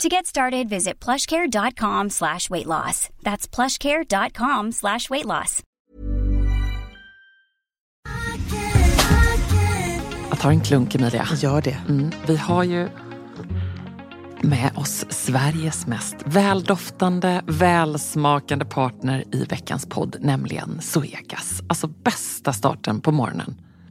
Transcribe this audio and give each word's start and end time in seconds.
To 0.00 0.08
get 0.08 0.26
started, 0.26 0.68
visit 0.68 1.04
plushcare.com 1.04 2.10
slash 2.10 2.50
weight 2.50 2.66
loss. 2.66 3.08
That's 3.22 3.46
plushcare.com 3.54 4.72
slash 4.72 5.10
weight 5.10 5.26
loss. 5.26 5.62
Jag 10.30 10.38
tar 10.40 10.50
en 10.50 10.60
klunk 10.60 10.94
Emilia. 10.94 11.28
Gör 11.36 11.62
det. 11.62 11.78
Mm, 11.88 12.10
vi 12.26 12.36
har 12.36 12.64
ju 12.64 12.88
med 14.40 14.70
oss 14.76 15.04
Sveriges 15.08 15.86
mest 15.86 16.16
väldoftande, 16.24 17.42
välsmakande 17.46 18.64
partner 18.64 19.24
i 19.32 19.44
veckans 19.44 19.86
podd, 19.86 20.16
nämligen 20.20 20.80
Zoegas. 20.80 21.62
Alltså 21.66 21.86
bästa 21.86 22.52
starten 22.52 23.00
på 23.00 23.12
morgonen. 23.12 23.54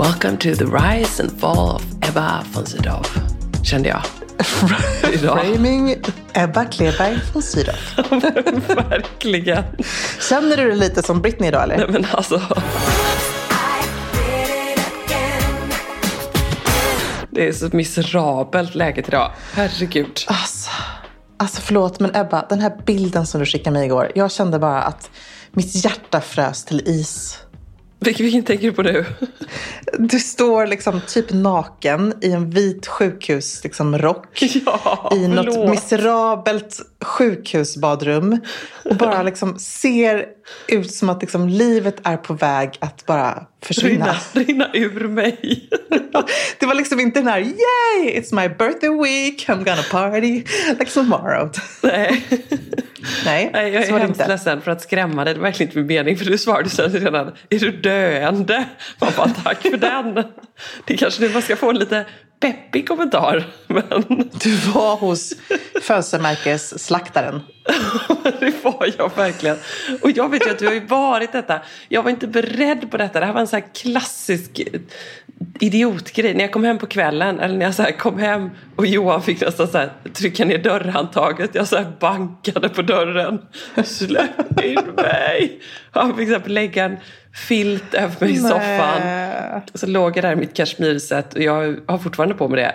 Welcome 0.00 0.38
to 0.38 0.54
the 0.54 0.64
rise 0.64 1.22
and 1.22 1.40
fall 1.40 1.76
of 1.76 1.82
Ebba 2.02 2.44
von 2.52 2.66
Sydow. 2.66 3.02
Kände 3.62 3.88
jag. 3.88 4.02
Framing 5.20 5.96
Ebba 6.32 6.64
Kleberg 6.64 7.20
från 7.32 7.42
Sydow. 7.42 7.74
Verkligen. 8.76 9.64
Känner 10.28 10.56
du 10.56 10.68
dig 10.68 10.76
lite 10.76 11.02
som 11.02 11.20
Britney 11.20 11.48
idag 11.48 11.62
eller? 11.62 11.76
Nej 11.76 11.86
men 11.88 12.06
alltså. 12.12 12.42
Det 17.30 17.48
är 17.48 17.52
så 17.52 17.66
ett 17.66 17.72
miserabelt 17.72 18.74
läge 18.74 19.04
idag. 19.08 19.32
Herregud. 19.52 20.24
Alltså, 20.26 20.70
alltså 21.36 21.60
förlåt, 21.60 22.00
men 22.00 22.16
Ebba, 22.16 22.46
den 22.48 22.60
här 22.60 22.82
bilden 22.86 23.26
som 23.26 23.40
du 23.40 23.46
skickade 23.46 23.74
mig 23.74 23.86
igår. 23.86 24.12
Jag 24.14 24.30
kände 24.30 24.58
bara 24.58 24.82
att 24.82 25.10
mitt 25.52 25.84
hjärta 25.84 26.20
frös 26.20 26.64
till 26.64 26.82
is. 26.86 27.38
Vilken, 28.00 28.44
tänker 28.44 28.66
du 28.66 28.72
på 28.72 28.82
nu? 28.82 29.04
Du 29.98 30.18
står 30.18 30.66
liksom 30.66 31.00
typ 31.08 31.32
naken 31.32 32.14
i 32.20 32.32
en 32.32 32.50
vit 32.50 32.86
sjukhusrock 32.86 33.64
liksom, 33.64 33.98
rock, 33.98 34.42
Ja, 34.66 35.12
i 35.16 35.28
något 35.28 35.70
miserabelt 35.70 36.80
sjukhusbadrum 37.04 38.40
och 38.84 38.96
bara 38.96 39.22
liksom 39.30 39.58
ser 39.58 40.26
ut 40.68 40.92
som 40.94 41.08
att 41.08 41.20
liksom 41.20 41.48
livet 41.48 41.96
är 42.04 42.16
på 42.16 42.34
väg 42.34 42.70
att 42.78 43.06
bara 43.06 43.46
försvinna. 43.62 44.16
Rinna, 44.32 44.46
rinna 44.46 44.70
ur 44.74 45.08
mig. 45.08 45.68
Det 46.58 46.66
var 46.66 46.74
liksom 46.74 47.00
inte 47.00 47.20
den 47.20 47.28
här 47.28 47.40
yay, 47.40 48.20
it's 48.20 48.34
my 48.34 48.48
birthday 48.48 48.90
week, 48.90 49.48
I'm 49.48 49.64
gonna 49.64 49.82
party 49.90 50.44
like 50.78 50.90
tomorrow. 50.90 51.50
Nej. 51.82 52.24
Nej, 53.24 53.50
Nej, 53.52 53.72
jag 53.72 53.82
är 53.82 53.98
hemskt 53.98 54.20
inte. 54.20 54.28
ledsen 54.28 54.60
för 54.60 54.70
att 54.70 54.82
skrämma 54.82 55.24
dig. 55.24 55.34
Det 55.34 55.40
var 55.40 55.46
verkligen 55.46 55.68
inte 55.68 55.78
min 55.78 55.86
mening. 55.86 56.16
För 56.16 56.24
du 56.24 56.38
svarade 56.38 56.70
sen 56.70 56.90
redan, 56.92 57.32
är 57.50 57.58
du 57.58 57.70
döende? 57.70 58.64
Man 59.00 59.12
bara, 59.16 59.28
tack 59.28 59.62
för 59.62 59.76
den. 59.76 60.24
Det 60.84 60.96
kanske 60.96 61.22
nu 61.22 61.28
man 61.28 61.42
ska 61.42 61.56
få 61.56 61.70
en 61.70 61.78
lite 61.78 62.06
peppig 62.40 62.88
kommentar. 62.88 63.44
Men 63.66 64.30
Du 64.32 64.56
var 64.56 64.96
hos 64.96 65.32
födelsemärkesslaktaren. 65.82 67.40
det 68.40 68.64
var 68.64 68.94
jag 68.98 69.16
verkligen. 69.16 69.56
Och 70.02 70.10
jag 70.10 70.28
vet 70.28 70.46
ju 70.46 70.50
att 70.50 70.58
du 70.58 70.66
har 70.66 70.74
ju 70.74 70.86
varit 70.86 71.32
detta. 71.32 71.60
Jag 71.88 72.02
var 72.02 72.10
inte 72.10 72.26
beredd 72.26 72.90
på 72.90 72.96
detta. 72.96 73.20
Det 73.20 73.26
här 73.26 73.32
var 73.32 73.40
en 73.40 73.48
sån 73.48 73.60
här 73.60 73.74
klassisk 73.74 74.60
idiotgrej. 75.60 76.34
När 76.34 76.40
jag 76.40 76.52
kom 76.52 76.64
hem 76.64 76.78
på 76.78 76.86
kvällen, 76.86 77.40
eller 77.40 77.56
när 77.56 77.64
jag 77.66 77.74
så 77.74 77.84
kom 77.98 78.18
hem 78.18 78.50
och 78.76 78.86
Johan 78.86 79.22
fick 79.22 79.40
nästan 79.40 79.68
så 79.68 79.78
här 79.78 79.90
trycka 80.12 80.44
ner 80.44 80.58
dörrhandtaget. 80.58 81.54
Jag 81.54 81.68
så 81.68 81.84
bankade 82.00 82.68
på 82.68 82.82
dörren. 82.82 83.38
Släpp 83.84 84.64
in 84.64 84.78
mig! 84.96 85.60
Han 85.90 86.16
fick 86.16 86.28
så 86.28 86.38
lägga 86.46 86.84
en 86.84 86.96
filt 87.48 87.94
över 87.94 88.14
mig 88.20 88.32
i 88.32 88.36
soffan. 88.36 89.00
Så 89.74 89.86
låg 89.86 90.16
jag 90.16 90.24
där 90.24 90.32
i 90.32 90.36
mitt 90.36 90.56
kashmirset 90.56 91.34
och 91.34 91.42
jag 91.42 91.80
har 91.86 91.98
fortfarande 91.98 92.34
på 92.34 92.48
mig 92.48 92.62
det. 92.62 92.74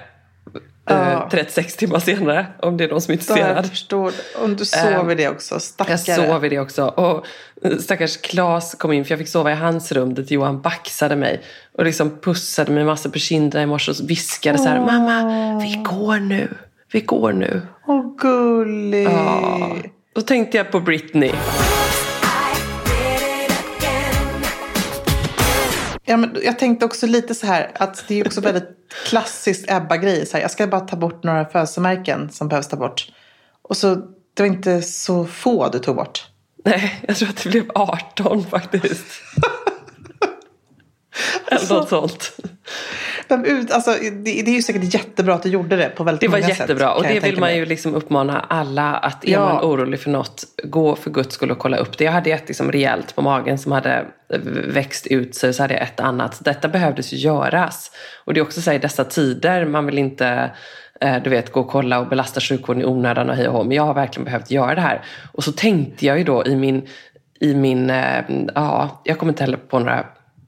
Ja. 0.88 1.12
eh, 1.12 1.29
36 1.29 1.75
timmar 1.75 2.00
senare, 2.00 2.46
om 2.59 2.78
det 2.78 2.84
är 2.84 2.88
någon 2.88 3.01
som 3.01 3.12
är 3.12 3.16
Ja, 3.18 3.22
intresserad. 3.22 3.57
jag 3.57 3.66
förstår. 3.66 4.12
Om 4.44 4.56
du 4.56 4.66
sover 4.66 5.00
Ehm, 5.12 5.18
det 5.18 5.29
också, 5.29 5.59
stackare. 5.59 5.97
Jag 6.07 6.28
sov 6.29 6.46
i 6.46 6.50
det 6.50 6.59
också. 6.59 6.85
Och 6.85 7.25
eh, 7.63 7.78
stackars 7.78 8.18
Klas 8.18 8.75
kom 8.75 8.94
in, 8.94 9.06
för 9.06 9.12
jag 9.12 9.19
fick 9.19 9.28
sova 9.29 9.51
i 9.51 9.56
hans 9.56 9.91
rum 9.91 10.13
där 10.13 10.24
Johan 10.28 10.62
baxade 10.62 11.16
mig. 11.16 11.41
Och 11.78 11.85
liksom 11.85 12.18
pussade 12.22 12.72
mig 12.72 12.84
massor 12.84 13.09
på 13.09 13.19
kinderna 13.19 13.63
i 13.63 13.66
morse 13.66 13.91
och 13.91 14.09
viskade 14.09 14.57
så 14.57 14.63
här, 14.63 14.79
mamma, 14.79 15.59
vi 15.59 15.75
går 15.84 16.19
nu, 16.19 16.50
vi 16.91 17.01
går 17.01 17.34
nu. 17.34 17.62
Åh, 17.88 18.16
gullig. 18.18 19.06
Ja. 19.06 19.75
Då 20.15 20.21
tänkte 20.21 20.57
jag 20.57 20.71
på 20.71 20.80
Britney. 20.80 21.31
Ja, 26.06 26.18
men 26.18 26.38
jag 26.44 26.60
tänkte 26.60 26.86
också 26.86 27.07
lite 27.07 27.36
så 27.36 27.48
här 27.48 27.72
att 27.75 28.06
det 28.07 28.19
är 28.19 28.28
också 28.28 28.42
väldigt 28.42 28.69
klassiskt 29.06 29.72
Ebba-grej. 29.72 30.28
Jag 30.34 30.52
ska 30.52 30.68
bara 30.68 30.81
ta 30.81 30.96
bort 30.96 31.24
några 31.24 31.46
födelsemärken 31.46 32.30
som 32.31 32.48
behövs 32.48 32.68
ta 32.68 32.78
bort. 32.78 33.07
Och 33.62 33.78
så, 33.78 33.96
det 34.34 34.44
var 34.44 34.48
inte 34.48 34.81
så 34.81 35.25
få 35.25 35.69
du 35.69 35.80
tog 35.80 35.96
bort. 35.96 36.28
Nej, 36.66 37.04
jag 37.07 37.18
tror 37.18 37.30
att 37.30 37.44
det 37.44 37.50
blev 37.50 37.72
18 37.75 38.46
faktiskt. 38.46 39.06
Eller 41.48 41.74
något 41.74 41.90
sånt. 41.90 42.38
Vem 43.27 43.45
ut, 43.45 43.72
alltså, 43.72 43.92
det, 43.92 44.19
det, 44.19 44.51
är 44.51 44.56
ju 44.56 44.62
säkert 44.62 44.94
jättebra 44.94 45.36
att 45.36 45.44
du 45.44 45.50
gjorde 45.50 45.75
det 45.75 45.89
på 45.89 46.04
väldigt 46.04 46.22
det 46.22 46.27
många 46.27 46.42
sätt. 46.42 46.57
Det 46.57 46.62
var 46.62 46.68
jättebra 46.68 46.94
och 46.94 47.04
det 47.04 47.19
vill 47.19 47.39
man 47.39 47.50
mig. 47.50 47.57
ju 47.57 47.66
liksom 47.66 47.95
uppmana 47.95 48.39
alla 48.39 48.95
att 48.95 49.25
är 49.25 49.31
ja. 49.31 49.39
man 49.39 49.63
orolig 49.63 50.00
för 50.00 50.10
något, 50.10 50.44
gå 50.63 50.95
för 50.95 51.12
guds 51.12 51.36
skull 51.36 51.51
och 51.51 51.60
kolla 51.60 51.77
upp 51.77 51.98
det. 51.98 52.04
Jag 52.04 52.12
hade 52.12 52.31
ett 52.31 52.48
liksom 52.48 52.72
rejält 52.72 53.16
på 53.16 53.22
magen 53.22 53.57
som 53.57 53.72
hade 53.72 54.06
växt 54.68 55.07
ut 55.07 55.36
sig 55.36 55.54
så 55.54 55.63
hade 55.63 55.74
jag 55.74 55.83
ett 55.83 56.00
annat. 56.00 56.45
Detta 56.45 56.68
behövdes 56.68 57.13
ju 57.13 57.18
göras. 57.18 57.92
Och 58.25 58.33
det 58.33 58.39
är 58.39 58.42
också 58.42 58.62
så 58.62 58.69
här, 58.69 58.77
i 58.77 58.81
dessa 58.81 59.04
tider, 59.04 59.66
man 59.66 59.86
vill 59.86 59.98
inte 59.98 60.51
eh, 61.01 61.24
du 61.24 61.30
vet, 61.30 61.51
gå 61.51 61.60
och 61.60 61.68
kolla 61.68 62.00
och 62.00 62.07
belasta 62.07 62.39
sjukvården 62.39 62.81
i 62.81 62.86
onödan 62.86 63.30
och 63.30 63.36
hej 63.36 63.48
och 63.48 63.66
Men 63.66 63.78
jag 63.78 63.83
har 63.83 63.94
verkligen 63.94 64.25
behövt 64.25 64.51
göra 64.51 64.75
det 64.75 64.81
här. 64.81 65.06
Och 65.31 65.44
så 65.44 65.51
tänkte 65.51 66.06
jag 66.06 66.18
ju 66.18 66.24
då 66.24 66.45
i 66.45 66.56
min, 66.56 66.88
i 67.39 67.54
min 67.56 67.89
eh, 67.89 68.24
ja, 68.56 69.01
jag 69.04 69.18
kommer 69.18 69.31
inte 69.31 69.44
heller 69.44 69.57
på 69.57 69.80
några 69.80 70.06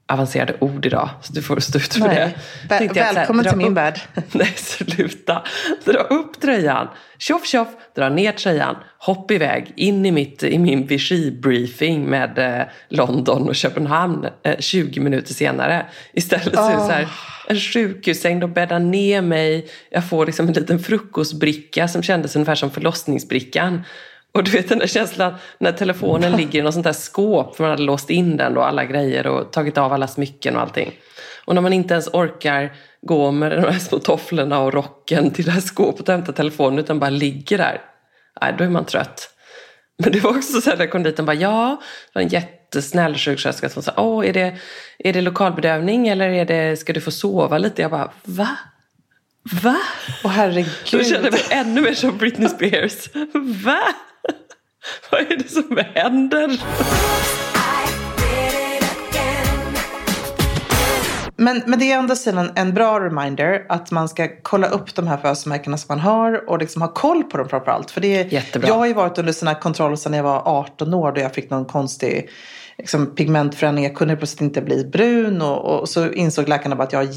avancerade 0.08 0.56
ord 0.60 0.86
idag, 0.86 1.08
så 1.22 1.32
du 1.32 1.42
får 1.42 1.60
stå 1.60 1.78
ut 1.78 1.94
för 1.94 2.08
det. 2.08 2.32
Väl, 2.68 2.88
välkommen 2.94 3.44
här, 3.44 3.52
till 3.52 3.58
min 3.58 3.66
upp, 3.66 3.76
värld. 3.76 4.00
Nej, 4.32 4.52
sluta. 4.56 5.42
Dra 5.84 5.98
upp 5.98 6.40
tröjan, 6.40 6.88
tjoff 7.18 7.46
tjoff, 7.46 7.68
dra 7.96 8.08
ner 8.08 8.32
tröjan, 8.32 8.76
hopp 8.98 9.30
iväg, 9.30 9.72
in 9.76 10.06
i, 10.06 10.10
mitt, 10.10 10.42
i 10.42 10.58
min 10.58 10.86
Vichy-briefing 10.86 12.06
med 12.06 12.38
eh, 12.38 12.66
London 12.88 13.48
och 13.48 13.54
Köpenhamn 13.54 14.26
eh, 14.42 14.58
20 14.58 15.00
minuter 15.00 15.34
senare. 15.34 15.86
Istället 16.12 16.54
så 16.54 16.68
är 16.68 16.74
det 16.74 16.80
så 16.80 16.92
här, 16.92 17.08
en 17.48 17.60
sjukhussäng, 17.60 18.40
de 18.40 18.52
bäddar 18.52 18.78
ner 18.78 19.22
mig, 19.22 19.68
jag 19.90 20.08
får 20.08 20.26
liksom 20.26 20.48
en 20.48 20.52
liten 20.52 20.78
frukostbricka 20.78 21.88
som 21.88 22.02
kändes 22.02 22.36
ungefär 22.36 22.54
som 22.54 22.70
förlossningsbrickan. 22.70 23.82
Och 24.34 24.44
du 24.44 24.50
vet 24.50 24.68
den 24.68 24.78
där 24.78 24.86
känslan 24.86 25.34
när 25.58 25.72
telefonen 25.72 26.36
ligger 26.36 26.58
i 26.58 26.62
något 26.62 26.74
sånt 26.74 26.86
där 26.86 26.92
skåp 26.92 27.56
för 27.56 27.64
man 27.64 27.70
hade 27.70 27.82
låst 27.82 28.10
in 28.10 28.36
den 28.36 28.56
och 28.56 28.68
alla 28.68 28.84
grejer 28.84 29.26
och 29.26 29.52
tagit 29.52 29.78
av 29.78 29.92
alla 29.92 30.06
smycken 30.06 30.56
och 30.56 30.62
allting. 30.62 30.92
Och 31.44 31.54
när 31.54 31.62
man 31.62 31.72
inte 31.72 31.94
ens 31.94 32.08
orkar 32.12 32.72
gå 33.02 33.30
med 33.30 33.50
de 33.50 33.72
här 33.72 33.78
små 33.78 33.98
tofflorna 33.98 34.58
och 34.58 34.74
rocken 34.74 35.30
till 35.30 35.44
det 35.44 35.50
här 35.50 35.60
skåpet 35.60 36.08
och 36.08 36.14
hämta 36.14 36.32
telefonen 36.32 36.78
utan 36.78 36.98
bara 36.98 37.10
ligger 37.10 37.58
där. 37.58 37.80
Nej, 38.40 38.54
då 38.58 38.64
är 38.64 38.68
man 38.68 38.84
trött. 38.84 39.30
Men 40.02 40.12
det 40.12 40.20
var 40.20 40.30
också 40.30 40.60
så 40.60 40.70
här 40.70 40.76
när 40.76 40.84
jag 40.84 40.92
kom 40.92 41.02
dit 41.02 41.18
och 41.18 41.24
bara 41.24 41.36
ja, 41.36 41.80
det 42.06 42.18
var 42.18 42.22
en 42.22 42.28
jättesnäll 42.28 43.16
sjuksköterska 43.16 43.68
som 43.68 43.82
sa 43.82 43.92
åh, 43.96 44.28
är 44.28 44.32
det, 44.32 44.56
är 44.98 45.12
det 45.12 45.20
lokalbedövning 45.20 46.08
eller 46.08 46.28
är 46.28 46.44
det, 46.44 46.76
ska 46.76 46.92
du 46.92 47.00
få 47.00 47.10
sova 47.10 47.58
lite? 47.58 47.82
Jag 47.82 47.90
bara 47.90 48.10
va? 48.24 48.48
Va? 49.62 49.76
Åh 50.24 50.30
herregud. 50.30 50.72
Då 50.92 51.04
kände 51.04 51.26
jag 51.26 51.32
mig 51.32 51.42
ännu 51.50 51.80
mer 51.80 51.94
som 51.94 52.18
Britney 52.18 52.48
Spears. 52.48 53.08
Va? 53.64 53.80
Vad 55.10 55.20
är 55.20 55.36
det 55.36 55.48
som 55.48 55.78
händer? 55.94 56.60
Men, 61.40 61.62
men 61.66 61.78
det 61.78 61.92
är 61.92 61.98
ändå 61.98 62.14
en, 62.26 62.50
en 62.54 62.74
bra 62.74 63.00
reminder 63.00 63.66
att 63.68 63.90
man 63.90 64.08
ska 64.08 64.28
kolla 64.42 64.66
upp 64.68 64.94
de 64.94 65.06
här 65.06 65.16
födelsemärkena 65.16 65.78
som 65.78 65.86
man 65.88 66.00
har 66.00 66.50
och 66.50 66.58
liksom 66.58 66.82
ha 66.82 66.88
koll 66.88 67.24
på 67.24 67.38
dem 67.38 67.48
framförallt. 67.48 67.90
För 67.90 68.00
det 68.00 68.16
är, 68.16 68.24
Jättebra. 68.24 68.68
Jag 68.68 68.74
har 68.74 68.86
ju 68.86 68.94
varit 68.94 69.18
under 69.18 69.32
sådana 69.32 69.58
kontroller 69.58 69.96
sedan 69.96 70.12
jag 70.12 70.22
var 70.22 70.42
18 70.44 70.94
år 70.94 71.12
då 71.12 71.20
jag 71.20 71.34
fick 71.34 71.50
någon 71.50 71.64
konstig 71.64 72.30
liksom, 72.78 73.14
pigmentförändring. 73.14 73.84
Jag 73.84 73.96
kunde 73.96 74.16
plötsligt 74.16 74.40
inte 74.40 74.62
bli 74.62 74.84
brun 74.84 75.42
och, 75.42 75.80
och 75.80 75.88
så 75.88 76.10
insåg 76.10 76.48
läkarna 76.48 76.76
bara 76.76 76.84
att 76.84 76.92
jag 76.92 77.00
har 77.00 77.08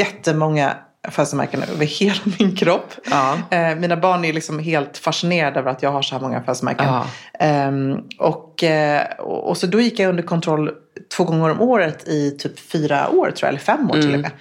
jättemånga 0.00 0.76
födelsemärken 1.10 1.62
över 1.62 1.86
hela 1.86 2.20
min 2.38 2.56
kropp. 2.56 2.94
Ja. 3.10 3.38
Eh, 3.50 3.76
mina 3.76 3.96
barn 3.96 4.24
är 4.24 4.32
liksom 4.32 4.58
helt 4.58 4.98
fascinerade 4.98 5.60
över 5.60 5.70
att 5.70 5.82
jag 5.82 5.92
har 5.92 6.02
så 6.02 6.14
här 6.14 6.22
många 6.22 6.40
födelsemärken. 6.40 6.86
Ja. 6.86 7.06
Eh, 7.46 7.72
och, 8.18 8.64
och, 9.18 9.48
och, 9.48 9.56
så 9.56 9.66
då 9.66 9.80
gick 9.80 9.98
jag 9.98 10.08
under 10.08 10.22
kontroll 10.22 10.70
två 11.16 11.24
gånger 11.24 11.50
om 11.50 11.60
året 11.60 12.08
i 12.08 12.30
typ 12.30 12.58
fyra 12.58 13.08
år 13.10 13.30
tror 13.30 13.36
jag, 13.40 13.48
eller 13.48 13.58
fem 13.58 13.90
år 13.90 13.94
mm. 13.94 14.06
till 14.06 14.14
och 14.14 14.20
med. 14.20 14.32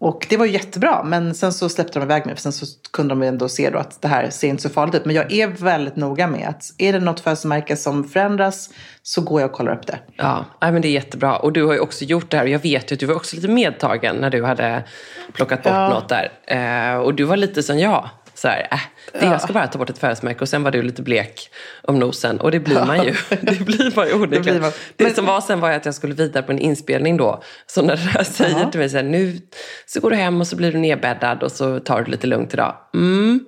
Och 0.00 0.26
det 0.30 0.36
var 0.36 0.46
ju 0.46 0.52
jättebra, 0.52 1.02
men 1.04 1.34
sen 1.34 1.52
så 1.52 1.68
släppte 1.68 1.98
de 1.98 2.02
iväg 2.04 2.26
mig 2.26 2.34
för 2.34 2.42
sen 2.42 2.52
så 2.52 2.66
kunde 2.92 3.12
de 3.14 3.22
ändå 3.22 3.48
se 3.48 3.70
då 3.70 3.78
att 3.78 4.02
det 4.02 4.08
här 4.08 4.30
ser 4.30 4.48
inte 4.48 4.62
så 4.62 4.68
farligt 4.68 4.94
ut. 4.94 5.04
Men 5.04 5.16
jag 5.16 5.32
är 5.32 5.46
väldigt 5.46 5.96
noga 5.96 6.26
med 6.26 6.48
att 6.48 6.62
är 6.78 6.92
det 6.92 7.00
något 7.00 7.20
födelsemärke 7.20 7.76
som 7.76 8.04
förändras 8.04 8.70
så 9.02 9.20
går 9.20 9.40
jag 9.40 9.50
och 9.50 9.56
kollar 9.56 9.72
upp 9.72 9.86
det. 9.86 9.98
Ja, 10.16 10.44
men 10.60 10.82
det 10.82 10.88
är 10.88 10.92
jättebra. 10.92 11.36
Och 11.36 11.52
du 11.52 11.64
har 11.64 11.72
ju 11.72 11.80
också 11.80 12.04
gjort 12.04 12.30
det 12.30 12.36
här. 12.36 12.44
Och 12.44 12.50
jag 12.50 12.58
vet 12.58 12.90
ju 12.90 12.94
att 12.94 13.00
du 13.00 13.06
var 13.06 13.14
också 13.14 13.36
lite 13.36 13.48
medtagen 13.48 14.16
när 14.16 14.30
du 14.30 14.44
hade 14.44 14.84
plockat 15.32 15.62
bort 15.62 15.72
ja. 15.72 15.88
något 15.88 16.08
där. 16.08 16.32
Eh, 16.46 16.96
och 16.96 17.14
du 17.14 17.24
var 17.24 17.36
lite 17.36 17.62
som 17.62 17.78
jag. 17.78 18.08
Så 18.40 18.48
här, 18.48 18.68
äh, 18.70 18.78
det, 19.12 19.26
jag 19.26 19.40
ska 19.40 19.52
bara 19.52 19.66
ta 19.66 19.78
bort 19.78 19.90
ett 19.90 19.98
födelsemärke 19.98 20.40
och 20.40 20.48
sen 20.48 20.62
var 20.62 20.70
du 20.70 20.82
lite 20.82 21.02
blek 21.02 21.50
om 21.82 21.98
nosen. 21.98 22.40
Och 22.40 22.50
det 22.50 22.60
blir 22.60 22.84
man 22.84 23.04
ju. 23.04 23.14
Det 23.40 23.64
blir 23.64 23.96
man 23.96 24.08
ju 24.08 24.14
onekligen. 24.14 24.62
Det, 24.62 24.72
det 24.96 25.04
men... 25.04 25.14
som 25.14 25.26
var 25.26 25.40
sen 25.40 25.60
var 25.60 25.70
att 25.70 25.84
jag 25.84 25.94
skulle 25.94 26.14
vidare 26.14 26.42
på 26.42 26.52
en 26.52 26.58
inspelning 26.58 27.16
då. 27.16 27.42
Så 27.66 27.82
när 27.82 27.96
det 27.96 28.02
här 28.02 28.24
säger 28.24 28.54
-huh. 28.54 28.70
till 28.70 28.80
mig 28.80 28.90
så 28.90 28.96
här, 28.96 29.04
nu 29.04 29.38
så 29.86 30.00
går 30.00 30.10
du 30.10 30.16
hem 30.16 30.40
och 30.40 30.46
så 30.46 30.56
blir 30.56 30.72
du 30.72 30.78
nedbäddad 30.78 31.42
och 31.42 31.52
så 31.52 31.80
tar 31.80 32.02
du 32.02 32.10
lite 32.10 32.26
lugnt 32.26 32.54
idag. 32.54 32.74
Mm. 32.94 33.40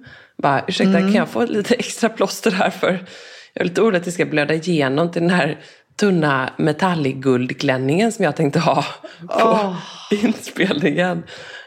Bara, 0.43 0.65
ursäkta, 0.69 0.99
mm. 0.99 1.03
kan 1.03 1.15
jag 1.15 1.29
få 1.29 1.47
lite 1.47 1.75
extra 1.75 2.09
plåster 2.09 2.51
här 2.51 2.71
för 2.71 3.07
jag 3.53 3.61
är 3.61 3.65
lite 3.65 3.81
orolig 3.81 3.99
att 3.99 4.05
det 4.05 4.13
ska 4.13 4.25
blöda 4.25 4.55
igenom 4.55 5.11
till 5.11 5.23
den 5.23 5.31
här 5.31 5.59
tunna 6.01 6.51
metallguldklänningen 6.59 8.13
som 8.13 8.25
jag 8.25 8.37
tänkte 8.37 8.61
ha 8.61 8.85
på 9.29 9.45
oh. 9.45 9.77
inspelningen. 10.25 11.23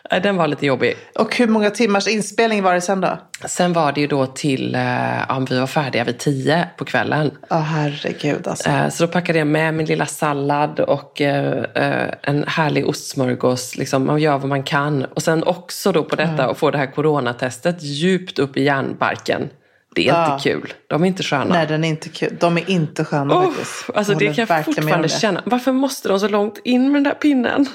Den 0.10 0.38
var 0.38 0.48
lite 0.48 0.66
jobbig. 0.66 0.96
Och 1.16 1.36
hur 1.36 1.48
många 1.48 1.70
timmars 1.70 2.08
inspelning 2.08 2.64
var 2.64 2.74
det 2.74 2.82
sen 2.82 3.02
då? 3.02 3.20
Sen 3.46 3.74
var 3.74 3.92
det 3.92 4.02
ju 4.02 4.08
då 4.08 4.26
till, 4.26 4.76
eh, 4.76 5.20
ja, 5.30 5.46
vi 5.50 5.60
var 5.60 5.68
färdiga 5.68 6.04
vid 6.04 6.18
tio 6.18 6.68
på 6.78 6.86
kvällen. 6.86 7.32
Ja, 7.50 7.58
oh, 7.58 7.62
herregud 7.62 8.48
alltså. 8.48 8.70
Eh, 8.70 8.90
så 8.90 9.06
då 9.06 9.12
packade 9.12 9.40
jag 9.40 9.48
med 9.48 9.74
min 9.74 9.86
lilla 9.86 10.06
sallad 10.06 10.80
och 10.80 11.22
eh, 11.22 12.14
en 12.22 12.44
härlig 12.48 12.88
ostsmörgås. 12.88 13.78
Liksom, 13.78 14.06
man 14.06 14.20
gör 14.20 14.38
vad 14.38 14.50
man 14.50 14.64
kan. 14.64 15.06
Och 15.06 15.24
sen 15.24 15.44
också 15.44 15.92
då 15.92 16.04
på 16.04 16.16
detta 16.16 16.32
mm. 16.32 16.50
och 16.50 16.58
få 16.58 16.72
det 16.72 16.78
här 16.78 16.92
coronatestet 16.92 17.84
djupt 17.84 18.40
upp 18.40 18.58
i 18.58 18.64
hjärnbarken. 18.64 19.50
Det 19.96 20.08
är 20.08 20.14
ja. 20.14 20.34
inte 20.34 20.50
kul. 20.50 20.74
De 20.88 21.04
är 21.04 21.08
inte 21.08 21.24
sköna. 21.24 21.46
Nej, 21.46 21.68
den 21.68 21.84
är 21.84 21.90
inte 21.90 22.10
kul. 22.10 22.38
De 22.40 22.58
är 22.58 22.70
inte 22.70 23.06
sköna 23.06 23.36
oh, 23.36 23.44
faktiskt. 23.44 23.90
Alltså 23.96 24.14
det 24.14 24.34
kan 24.34 24.46
jag 24.50 24.66
fortfarande 24.66 25.10
känna. 25.10 25.42
Varför 25.46 25.72
måste 25.72 26.10
de 26.10 26.20
så 26.20 26.28
långt 26.28 26.60
in 26.64 26.84
med 26.92 26.94
den 26.94 27.04
där 27.04 27.14
pinnen? 27.14 27.66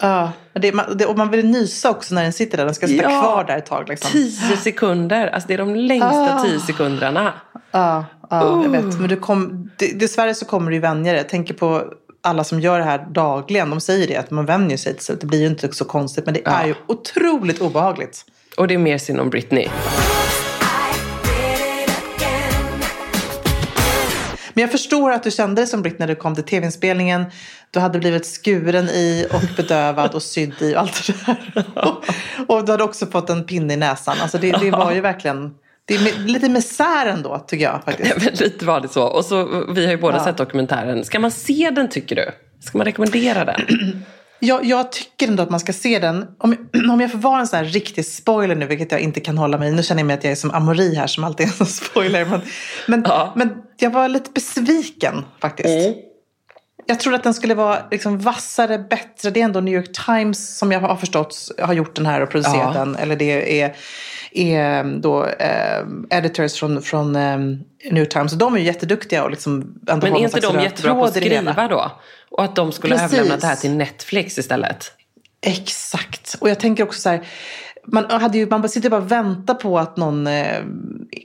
Ja, 0.00 0.32
det, 0.52 0.74
det, 0.94 1.06
och 1.06 1.18
man 1.18 1.30
vill 1.30 1.46
nysa 1.46 1.90
också 1.90 2.14
när 2.14 2.22
den 2.22 2.32
sitter 2.32 2.58
där. 2.58 2.64
Den 2.64 2.74
ska 2.74 2.86
sitta 2.86 3.02
ja, 3.02 3.20
kvar 3.20 3.44
där 3.44 3.58
ett 3.58 3.66
tag. 3.66 3.88
Liksom. 3.88 4.10
Tio 4.10 4.56
sekunder. 4.56 5.26
Alltså 5.26 5.48
det 5.48 5.54
är 5.54 5.58
de 5.58 5.74
längsta 5.74 6.36
ah. 6.36 6.44
tio 6.44 6.60
sekunderna. 6.60 7.32
Ja, 7.70 8.04
ja 8.30 8.42
uh. 8.42 8.62
jag 8.62 8.70
vet. 8.70 8.98
Men 8.98 9.08
du 9.08 9.16
kom, 9.16 9.70
det, 9.76 10.00
dessvärre 10.00 10.34
så 10.34 10.44
kommer 10.44 10.70
du 10.70 10.76
ju 10.76 10.80
vänja 10.80 11.12
dig. 11.12 11.20
Jag 11.20 11.28
tänker 11.28 11.54
på 11.54 11.84
alla 12.22 12.44
som 12.44 12.60
gör 12.60 12.78
det 12.78 12.84
här 12.84 13.06
dagligen. 13.10 13.70
De 13.70 13.80
säger 13.80 14.08
det, 14.08 14.16
att 14.16 14.30
man 14.30 14.46
vänjer 14.46 14.76
sig 14.76 14.96
till 14.96 15.16
Det 15.20 15.26
blir 15.26 15.40
ju 15.40 15.46
inte 15.46 15.72
så 15.72 15.84
konstigt. 15.84 16.24
Men 16.26 16.34
det 16.34 16.46
är 16.46 16.66
ju 16.66 16.74
otroligt 16.86 17.60
obehagligt. 17.60 18.24
Och 18.56 18.68
det 18.68 18.74
är 18.74 18.78
mer 18.78 18.98
synd 18.98 19.20
om 19.20 19.30
Britney. 19.30 19.68
Men 24.54 24.62
jag 24.62 24.70
förstår 24.70 25.12
att 25.12 25.22
du 25.22 25.30
kände 25.30 25.60
dig 25.60 25.66
som 25.66 25.82
Britt 25.82 25.98
när 25.98 26.06
du 26.06 26.14
kom 26.14 26.34
till 26.34 26.44
tv-inspelningen. 26.44 27.24
Du 27.70 27.80
hade 27.80 27.98
blivit 27.98 28.26
skuren 28.26 28.88
i 28.88 29.26
och 29.32 29.42
bedövad 29.56 30.14
och 30.14 30.22
sydd 30.22 30.54
i 30.60 30.74
och 30.74 30.80
allt 30.80 31.06
det 31.06 31.26
där. 31.26 31.64
Och, 31.74 32.04
och 32.56 32.64
du 32.64 32.72
hade 32.72 32.84
också 32.84 33.06
fått 33.06 33.30
en 33.30 33.44
pinne 33.44 33.74
i 33.74 33.76
näsan. 33.76 34.16
Alltså 34.22 34.38
det, 34.38 34.52
det 34.52 34.70
var 34.70 34.92
ju 34.92 35.00
verkligen 35.00 35.54
det 35.84 35.94
är 35.94 36.18
lite 36.18 36.48
misär 36.48 37.06
ändå 37.06 37.44
tycker 37.46 37.64
jag 37.64 37.84
faktiskt. 37.84 38.14
Ja, 38.24 38.30
lite 38.44 38.64
var 38.64 38.80
det 38.80 38.88
så. 38.88 39.04
Och 39.04 39.24
så, 39.24 39.64
vi 39.74 39.84
har 39.84 39.92
ju 39.92 39.98
båda 39.98 40.16
ja. 40.16 40.24
sett 40.24 40.36
dokumentären. 40.36 41.04
Ska 41.04 41.18
man 41.18 41.30
se 41.30 41.70
den 41.70 41.88
tycker 41.88 42.16
du? 42.16 42.30
Ska 42.60 42.78
man 42.78 42.84
rekommendera 42.84 43.44
den? 43.44 43.60
Jag, 44.44 44.64
jag, 44.64 44.92
tycker 44.92 45.28
ändå 45.28 45.42
att 45.42 45.50
man 45.50 45.60
ska 45.60 45.72
se 45.72 45.98
den. 45.98 46.26
Om, 46.38 46.56
om 46.90 47.00
jag 47.00 47.10
får 47.10 47.18
vara 47.18 47.40
en 47.40 47.46
sån 47.46 47.56
här 47.56 47.64
riktig 47.64 48.06
spoiler 48.06 48.54
nu, 48.54 48.66
vilket 48.66 48.92
jag 48.92 49.00
inte 49.00 49.20
kan 49.20 49.38
hålla 49.38 49.58
mig 49.58 49.72
Nu 49.72 49.82
känner 49.82 50.00
jag 50.00 50.06
mig 50.06 50.14
att 50.14 50.24
jag 50.24 50.30
är 50.30 50.36
som 50.36 50.50
Amori 50.50 50.94
här 50.94 51.06
som 51.06 51.24
alltid 51.24 51.46
är 51.46 51.52
en 51.60 51.66
spoiler. 51.66 52.24
Men, 52.24 52.40
men, 52.86 53.02
ja. 53.08 53.32
men 53.36 53.52
jag 53.78 53.90
var 53.90 54.08
lite 54.08 54.30
besviken 54.34 55.24
faktiskt. 55.40 55.68
Mm. 55.68 55.94
Jag 56.86 57.00
trodde 57.00 57.16
att 57.16 57.24
den 57.24 57.34
skulle 57.34 57.54
vara 57.54 57.78
liksom 57.90 58.18
vassare, 58.18 58.78
bättre. 58.78 59.30
Det 59.30 59.40
är 59.40 59.44
ändå 59.44 59.60
New 59.60 59.74
York 59.74 60.06
Times 60.06 60.58
som 60.58 60.72
jag 60.72 60.80
har 60.80 60.96
förstått 60.96 61.50
har 61.58 61.72
gjort 61.72 61.96
den 61.96 62.06
här 62.06 62.20
och 62.20 62.30
producerat 62.30 62.74
ja. 62.74 62.80
den. 62.80 62.96
Eller 62.96 63.16
det 63.16 63.60
är, 63.60 63.76
är 64.34 64.84
då 64.84 65.26
eh, 65.26 65.84
editors 66.10 66.58
från, 66.58 66.82
från 66.82 67.16
eh, 67.16 67.38
New 67.90 68.04
Times. 68.04 68.32
De 68.32 68.54
är 68.54 68.58
ju 68.58 68.64
jätteduktiga 68.64 69.24
och 69.24 69.30
liksom 69.30 69.74
Men 69.80 70.02
är 70.02 70.16
inte 70.16 70.40
de 70.40 70.60
jättebra 70.60 70.94
på 70.94 71.04
att 71.04 71.16
skriva 71.16 71.68
då? 71.68 71.92
Och 72.30 72.44
att 72.44 72.56
de 72.56 72.72
skulle 72.72 72.96
Precis. 72.96 73.12
överlämna 73.12 73.36
det 73.36 73.46
här 73.46 73.56
till 73.56 73.76
Netflix 73.76 74.38
istället? 74.38 74.92
Exakt. 75.46 76.36
Och 76.40 76.50
jag 76.50 76.60
tänker 76.60 76.82
också 76.82 77.00
så 77.00 77.08
här, 77.08 77.26
man, 77.86 78.10
hade 78.10 78.38
ju, 78.38 78.46
man 78.46 78.68
sitter 78.68 78.90
bara 78.90 79.00
och 79.00 79.12
väntar 79.12 79.54
på 79.54 79.78
att 79.78 79.96
någon 79.96 80.26
eh, 80.26 80.62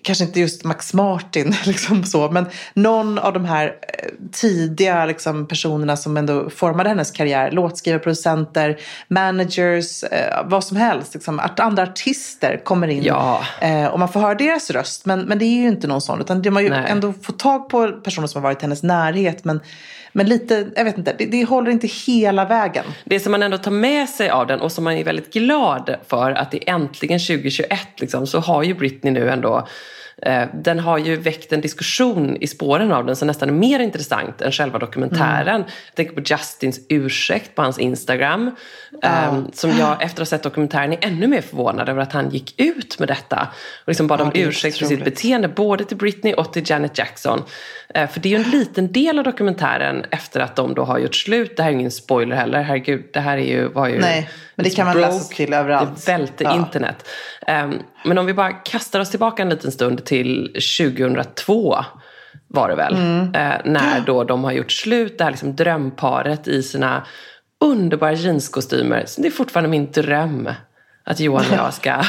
kanske 0.03 0.23
inte 0.23 0.39
just 0.39 0.63
Max 0.63 0.93
Martin, 0.93 1.55
liksom 1.65 2.03
så, 2.03 2.31
men 2.31 2.45
någon 2.73 3.19
av 3.19 3.33
de 3.33 3.45
här 3.45 3.65
eh, 3.67 4.09
tidiga 4.31 5.05
liksom, 5.05 5.47
personerna 5.47 5.97
som 5.97 6.17
ändå 6.17 6.49
formade 6.49 6.89
hennes 6.89 7.11
karriär, 7.11 7.51
låtskrivare, 7.51 7.99
producenter, 7.99 8.77
managers, 9.07 10.03
eh, 10.03 10.45
vad 10.45 10.63
som 10.63 10.77
helst, 10.77 11.13
liksom, 11.13 11.39
att 11.39 11.59
andra 11.59 11.83
artister 11.83 12.61
kommer 12.63 12.87
in 12.87 13.03
Ja. 13.03 13.41
eh, 13.61 13.85
och 13.85 13.99
man 13.99 14.09
får 14.09 14.19
höra 14.19 14.35
deras 14.35 14.69
röst, 14.69 15.05
men, 15.05 15.19
men 15.19 15.39
det 15.39 15.45
är 15.45 15.61
ju 15.61 15.67
inte 15.67 15.87
någon 15.87 16.01
sån, 16.01 16.21
utan 16.21 16.41
det 16.41 16.51
man 16.51 16.63
ju 16.63 16.69
Nej. 16.69 16.85
ändå 16.87 17.13
får 17.21 17.33
tag 17.33 17.69
på 17.69 17.91
personer 17.91 18.27
som 18.27 18.41
har 18.41 18.49
varit 18.49 18.61
i 18.61 18.65
hennes 18.65 18.83
närhet, 18.83 19.45
men, 19.45 19.59
men 20.17 20.29
lite, 20.29 20.67
jag 20.75 20.83
vet 20.83 20.97
inte, 20.97 21.15
det, 21.17 21.25
det 21.25 21.45
håller 21.45 21.71
inte 21.71 21.87
hela 21.87 22.45
vägen. 22.45 22.85
Det 23.03 23.19
som 23.19 23.31
man 23.31 23.43
ändå 23.43 23.57
tar 23.57 23.71
med 23.71 24.09
sig 24.09 24.29
av 24.29 24.47
den 24.47 24.59
och 24.61 24.71
som 24.71 24.83
man 24.83 24.93
är 24.93 25.03
väldigt 25.03 25.33
glad 25.33 25.95
för 26.07 26.31
att 26.31 26.51
det 26.51 26.69
äntligen 26.69 27.19
2021 27.19 27.69
liksom, 27.97 28.27
så 28.27 28.39
har 28.39 28.63
ju 28.63 28.73
Britney 28.73 29.13
nu 29.13 29.29
ändå 29.29 29.67
den 30.53 30.79
har 30.79 30.97
ju 30.97 31.15
väckt 31.15 31.53
en 31.53 31.61
diskussion 31.61 32.37
i 32.41 32.47
spåren 32.47 32.91
av 32.91 33.05
den 33.05 33.15
som 33.15 33.27
nästan 33.27 33.49
är 33.49 33.53
mer 33.53 33.79
intressant 33.79 34.41
än 34.41 34.51
själva 34.51 34.79
dokumentären. 34.79 35.63
Jag 35.85 35.95
tänker 35.95 36.13
på 36.13 36.21
Justins 36.25 36.79
ursäkt 36.89 37.55
på 37.55 37.61
hans 37.61 37.79
Instagram. 37.79 38.51
eh, 39.03 39.39
som 39.53 39.69
jag 39.77 39.91
efter 40.03 40.13
att 40.13 40.19
ha 40.19 40.25
sett 40.25 40.43
dokumentären 40.43 40.93
är 40.93 40.97
ännu 41.01 41.27
mer 41.27 41.41
förvånad 41.41 41.89
över 41.89 42.01
att 42.01 42.13
han 42.13 42.29
gick 42.29 42.59
ut 42.61 42.99
med 42.99 43.07
detta. 43.07 43.47
Och 43.83 43.87
liksom 43.87 44.07
bad 44.07 44.19
Ja, 44.19 44.23
om 44.23 44.31
ursäkt 44.35 44.77
för 44.77 44.85
sitt 44.85 45.03
beteende 45.03 45.47
både 45.47 45.83
till 45.85 45.97
Britney 45.97 46.33
och 46.33 46.53
till 46.53 46.63
Janet 46.69 46.97
Jackson. 46.97 47.43
Eh, 47.93 48.09
För 48.09 48.19
det 48.19 48.33
är 48.33 48.37
ju 48.39 48.43
en 48.45 48.51
liten 48.51 48.91
del 48.91 49.17
av 49.19 49.23
dokumentären 49.25 50.05
efter 50.11 50.39
att 50.39 50.55
de 50.55 50.73
då 50.73 50.83
har 50.83 50.97
gjort 50.99 51.15
slut. 51.15 51.57
Det 51.57 51.63
här 51.63 51.69
är 51.69 51.73
ingen 51.73 51.91
spoiler 51.91 52.35
heller, 52.35 52.61
herregud. 52.61 53.03
Det 53.13 53.19
här 53.19 53.37
är 53.37 53.41
ju, 53.47 53.67
var 53.67 53.87
ju... 53.87 53.99
Nej, 53.99 54.29
men 54.55 54.63
det 54.63 54.69
it's 54.69 54.75
kan 54.75 54.85
man 54.85 55.01
läsa 55.01 55.19
sig 55.19 55.35
till 55.35 55.53
överallt. 55.53 56.05
Det 56.05 56.11
välte 56.11 56.43
Ja. 56.43 56.55
internet. 56.55 57.07
Ehm, 57.47 57.73
men 58.05 58.17
om 58.17 58.25
vi 58.25 58.33
bara 58.33 58.51
kastar 58.51 58.99
oss 58.99 59.09
tillbaka 59.09 59.41
en 59.43 59.49
liten 59.49 59.71
stund 59.71 60.05
till 60.07 60.45
2002 60.87 61.77
var 62.47 62.69
det 62.69 62.75
väl. 62.75 62.95
Mm. 62.95 63.21
Eh, 63.35 63.57
när 63.65 63.99
då 64.05 64.23
de 64.23 64.43
har 64.43 64.51
gjort 64.51 64.71
slut, 64.71 65.17
det 65.17 65.23
här 65.23 65.31
liksom 65.31 65.55
drömparet 65.55 66.47
i 66.47 66.63
sina 66.63 67.05
underbara 67.61 68.13
jeanskostymer. 68.13 69.03
Så 69.07 69.21
det 69.21 69.27
är 69.27 69.31
fortfarande 69.31 69.69
min 69.69 69.91
dröm 69.91 70.49
att 71.03 71.19
Johan 71.19 71.45
och 71.51 71.57
jag 71.57 71.73
ska... 71.73 71.89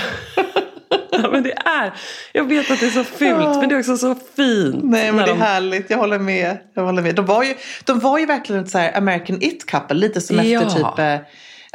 ja, 1.10 1.30
men 1.32 1.42
det 1.42 1.52
är, 1.52 1.92
jag 2.32 2.44
vet 2.48 2.70
att 2.70 2.80
det 2.80 2.86
är 2.86 2.90
så 2.90 3.04
fult, 3.04 3.56
men 3.60 3.68
det 3.68 3.74
är 3.74 3.78
också 3.78 3.96
så 3.96 4.14
fint. 4.36 4.84
Nej 4.84 5.12
men 5.12 5.16
det 5.16 5.22
är 5.22 5.26
de- 5.26 5.40
härligt, 5.40 5.90
jag 5.90 5.98
håller 5.98 6.18
med. 6.18 6.58
Jag 6.74 6.84
håller 6.84 7.02
med. 7.02 7.14
De, 7.14 7.26
var 7.26 7.42
ju, 7.44 7.54
de 7.84 8.00
var 8.00 8.18
ju 8.18 8.26
verkligen 8.26 8.62
ett 8.64 8.70
så 8.70 8.78
American 8.94 9.42
It 9.42 9.66
couple, 9.70 9.96
lite 9.96 10.20
som 10.20 10.36
Ja. 10.36 10.62
efter 10.62 10.76
typ 10.76 10.98
eh, 10.98 11.28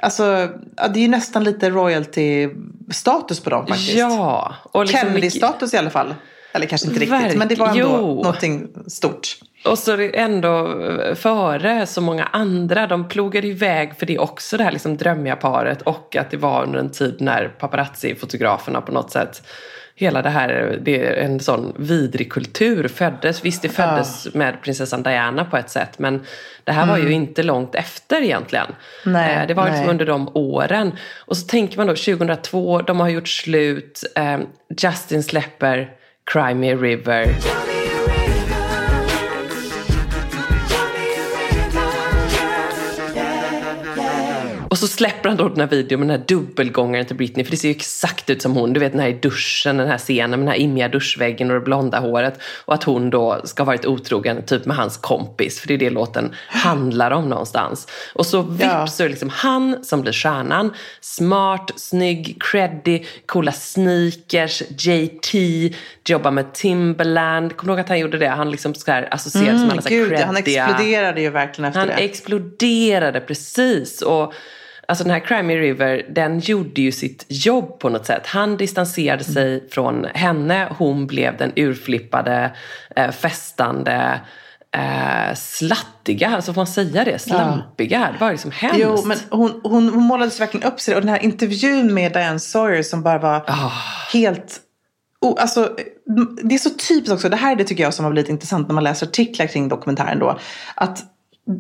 Alltså, 0.04 0.50
det 0.94 1.00
är 1.00 1.02
ju 1.02 1.08
nästan 1.08 1.44
lite 1.44 1.70
royalty-status 1.70 3.40
på 3.44 3.50
dem 3.50 3.68
faktiskt. 3.68 3.98
Ja. 3.98 4.56
Liksom 4.74 5.00
Kennedy-status 5.00 5.74
i 5.74 5.78
alla 5.78 5.90
fall. 5.90 6.16
Eller 6.54 6.66
kanske 6.66 6.88
inte 6.88 7.00
riktigt, 7.00 7.20
Verk- 7.20 7.36
men 7.36 7.48
det 7.48 7.56
var 7.56 7.68
ändå 7.68 7.80
jo. 7.80 7.98
någonting 7.98 8.68
stort. 8.88 9.38
Och 9.66 9.80
så 9.80 9.92
är 9.92 9.98
det 9.98 10.20
ändå 10.20 10.82
eh, 10.82 11.16
före 11.16 11.86
så 11.86 12.02
många 12.02 12.26
andra. 12.26 12.88
De 12.88 13.08
plogade 13.08 13.48
iväg 13.48 13.96
för 14.00 14.06
det 14.06 14.20
också, 14.20 14.58
det 14.58 14.64
här 14.64 14.72
liksom 14.72 14.98
drömmiga 14.98 15.36
paret. 15.36 15.82
Och 15.82 16.16
att 16.16 16.32
det 16.32 16.38
var 16.38 16.64
under 16.64 16.80
en 16.80 16.92
tid 16.92 17.16
när 17.20 17.56
paparazzi-fotograferna 17.60 18.82
på 18.82 18.92
något 18.92 19.12
sätt 19.12 19.44
Hela 19.96 20.22
det 20.22 20.30
här, 20.30 20.80
det 20.82 21.06
är 21.06 21.14
en 21.14 21.40
sån 21.40 21.74
vidrig 21.78 22.32
kultur 22.32 22.88
föddes. 22.88 23.46
Visst, 23.46 23.62
det 23.62 23.70
föddes 23.70 24.34
med 24.34 24.62
prinsessan 24.62 25.04
Diana 25.04 25.46
på 25.46 25.58
ett 25.58 25.70
sätt. 25.70 26.00
Men 26.00 26.26
det 26.64 26.72
här 26.72 26.86
var 26.88 26.98
ju 26.98 27.12
inte 27.12 27.44
långt 27.44 27.76
efter 27.76 28.22
egentligen. 28.22 28.68
Nej, 29.06 29.36
Eh, 29.36 29.48
det 29.48 29.54
var 29.54 29.70
liksom 29.70 29.90
under 29.90 30.06
de 30.06 30.30
åren. 30.34 30.92
Och 31.26 31.38
så 31.38 31.48
tänker 31.48 31.78
man 31.78 31.88
då 31.88 31.96
2002, 31.96 32.82
de 32.82 33.00
har 33.00 33.10
gjort 33.10 33.28
slut. 33.28 34.04
Eh, 34.16 34.40
Justin 34.78 35.24
släpper 35.24 35.90
Cry 36.26 36.54
Me 36.54 36.74
a 36.74 36.76
River. 36.76 37.26
Så 44.88 44.94
släpper 44.94 45.30
han 45.30 45.38
då 45.38 45.50
den 45.50 45.60
här 45.60 45.68
videon 45.68 46.00
med 46.00 46.10
den 46.10 46.20
här 46.20 46.26
dubbelgångaren 46.28 47.06
till 47.06 47.16
Britney. 47.16 47.44
För 47.46 47.52
det 47.52 47.58
ser 47.58 47.68
ju 47.68 47.76
exakt 47.76 48.30
ut 48.30 48.42
som 48.42 48.56
hon. 48.56 48.74
Du 48.74 48.80
vet 48.80 48.92
den 48.92 49.02
här 49.02 49.08
i 49.08 49.14
duschen, 49.14 49.78
den 49.78 49.88
här 49.88 49.98
scenen 49.98 50.30
med 50.30 50.40
den 50.40 50.48
här 50.48 50.56
immiga 50.56 50.88
duschväggen 50.88 51.50
och 51.52 51.54
det 51.60 51.62
blonda 51.66 52.00
håret. 52.00 52.40
Och 52.66 52.74
att 52.74 52.84
hon 52.84 53.10
då 53.10 53.42
ska 53.44 53.64
ha 53.64 53.66
varit 53.66 53.86
otrogen 53.86 54.46
typ 54.46 54.66
med 54.66 54.78
hans 54.78 54.98
kompis. 54.98 55.60
För 55.60 55.68
det 55.68 55.74
är 55.74 55.78
det 55.78 55.90
låten 55.90 56.36
handlar 56.48 57.12
om 57.12 57.30
någonstans. 57.30 57.88
Och 58.14 58.26
så 58.26 58.42
vips 58.42 58.64
Ja. 58.64 58.88
så 58.88 59.04
är 59.04 59.08
det 59.08 59.12
liksom 59.12 59.30
han 59.30 59.84
som 59.84 60.02
blir 60.02 60.14
stjärnan. 60.14 60.74
Smart, 61.02 61.72
snygg, 61.76 62.38
creddy, 62.52 63.04
coola 63.26 63.52
sneakers, 63.52 64.62
JT, 64.78 65.34
jobbar 66.08 66.32
med 66.32 66.54
Timberland. 66.54 67.58
Kommer 67.58 67.74
du 67.74 67.78
ihåg 67.78 67.80
att 67.84 67.90
han 67.90 68.00
gjorde 68.00 68.18
det? 68.18 68.28
Han 68.28 68.52
liksom 68.52 68.76
ska 68.76 68.92
här 68.92 69.08
associeras 69.12 69.62
med 69.62 69.72
alla 69.72 69.82
så 69.82 69.90
här 69.90 69.96
Mm, 69.98 70.10
Gud, 70.10 70.20
han 70.20 70.36
creddiga- 70.36 70.66
exploderade 70.68 71.22
ju 71.22 71.30
verkligen 71.30 71.68
efter 71.68 71.80
han 71.80 71.88
det. 71.88 71.94
exploderade 71.94 73.20
precis. 73.20 74.02
Och 74.02 74.34
alltså 74.94 75.04
den 75.04 75.14
här 75.14 75.20
Cry 75.20 75.44
Me 75.44 75.56
River, 75.58 76.06
den 76.10 76.40
gjorde 76.40 76.82
ju 76.82 76.92
sitt 76.92 77.26
jobb 77.28 77.80
på 77.80 77.90
något 77.90 78.06
sätt. 78.06 78.28
Han 78.28 78.58
distanserade 78.58 79.24
sig 79.24 79.70
från 79.70 80.06
henne. 80.14 80.68
Hon 80.78 81.08
blev 81.08 81.38
den 81.38 81.52
urflippade, 81.56 82.56
eh, 82.96 83.12
festande, 83.12 84.22
eh, 84.76 85.36
slattiga, 85.36 86.30
alltså 86.36 86.54
får 86.54 86.60
man 86.60 86.68
säga 86.68 87.04
det? 87.04 87.20
Slampiga. 87.20 88.10
Det 88.14 88.20
var 88.26 88.32
liksom 88.32 88.52
hemskt. 88.52 88.80
Jo, 88.82 89.02
men 89.06 89.18
hon, 89.30 89.62
hon, 89.64 89.90
hon 89.90 90.04
målades 90.04 90.42
verkligen 90.42 90.68
upp 90.68 90.80
sig. 90.80 90.96
Och 90.96 91.02
den 91.02 91.10
här 91.10 91.24
intervjun 91.24 91.94
med 91.94 92.14
Diane 92.14 92.40
Sawyer 92.40 92.84
som 92.84 93.04
bara 93.04 93.20
var 93.20 93.44
Ah. 93.48 93.72
helt... 94.14 94.60
Oh, 95.22 95.42
alltså, 95.42 95.76
det 96.44 96.56
är 96.56 96.60
så 96.60 96.70
typiskt 96.70 97.12
också. 97.14 97.30
Det 97.30 97.36
här 97.36 97.52
är 97.52 97.56
det 97.56 97.64
tycker 97.64 97.84
jag 97.84 97.94
som 97.94 98.06
har 98.06 98.12
blivit 98.12 98.30
intressant 98.30 98.68
när 98.68 98.76
man 98.76 98.84
läser 98.84 99.08
artiklar 99.08 99.46
kring 99.48 99.70
dokumentären 99.70 100.20
då. 100.20 100.40
Att 100.76 101.04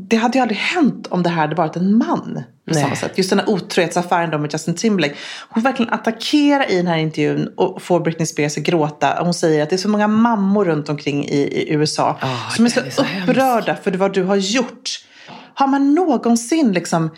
det 0.10 0.16
hade 0.16 0.38
ju 0.38 0.42
aldrig 0.42 0.58
hänt 0.58 1.08
om 1.08 1.24
det 1.24 1.30
här 1.30 1.42
hade 1.42 1.56
varit 1.56 1.76
en 1.76 1.98
man. 1.98 2.44
På 2.68 2.74
samma 2.74 2.96
sätt. 2.96 3.18
Just 3.18 3.30
den 3.30 3.40
här 3.40 3.50
otrohetsaffären 3.50 4.30
då 4.30 4.38
med 4.38 4.54
Justin 4.54 4.76
Timberlake. 4.76 5.16
Hon 5.50 5.64
verkligen 5.64 5.94
attackerar 5.94 6.72
i 6.72 6.76
den 6.78 6.88
här 6.88 6.98
intervjun 6.98 7.54
och 7.58 7.82
får 7.82 8.00
Britney 8.00 8.26
Spears 8.26 8.58
att 8.58 8.64
gråta. 8.64 9.18
Hon 9.24 9.34
säger 9.34 9.64
att 9.64 9.70
det 9.70 9.76
är 9.76 9.78
så 9.78 9.90
många 9.90 10.08
mammor 10.08 10.66
runt 10.66 10.90
omkring 10.90 11.26
i, 11.26 11.38
i 11.38 11.74
USA 11.74 12.18
Ah, 12.22 12.50
som 12.50 12.66
är 12.66 12.70
så, 12.70 12.80
är 12.80 12.90
så 12.90 13.04
hemskt. 13.04 13.30
upprörda 13.30 13.76
för 13.76 13.92
vad 13.92 14.14
du 14.14 14.24
har 14.24 14.36
gjort. 14.36 14.90
Har 15.54 15.68
man 15.68 15.94
någonsin 15.94 16.72
liksom 16.72 17.10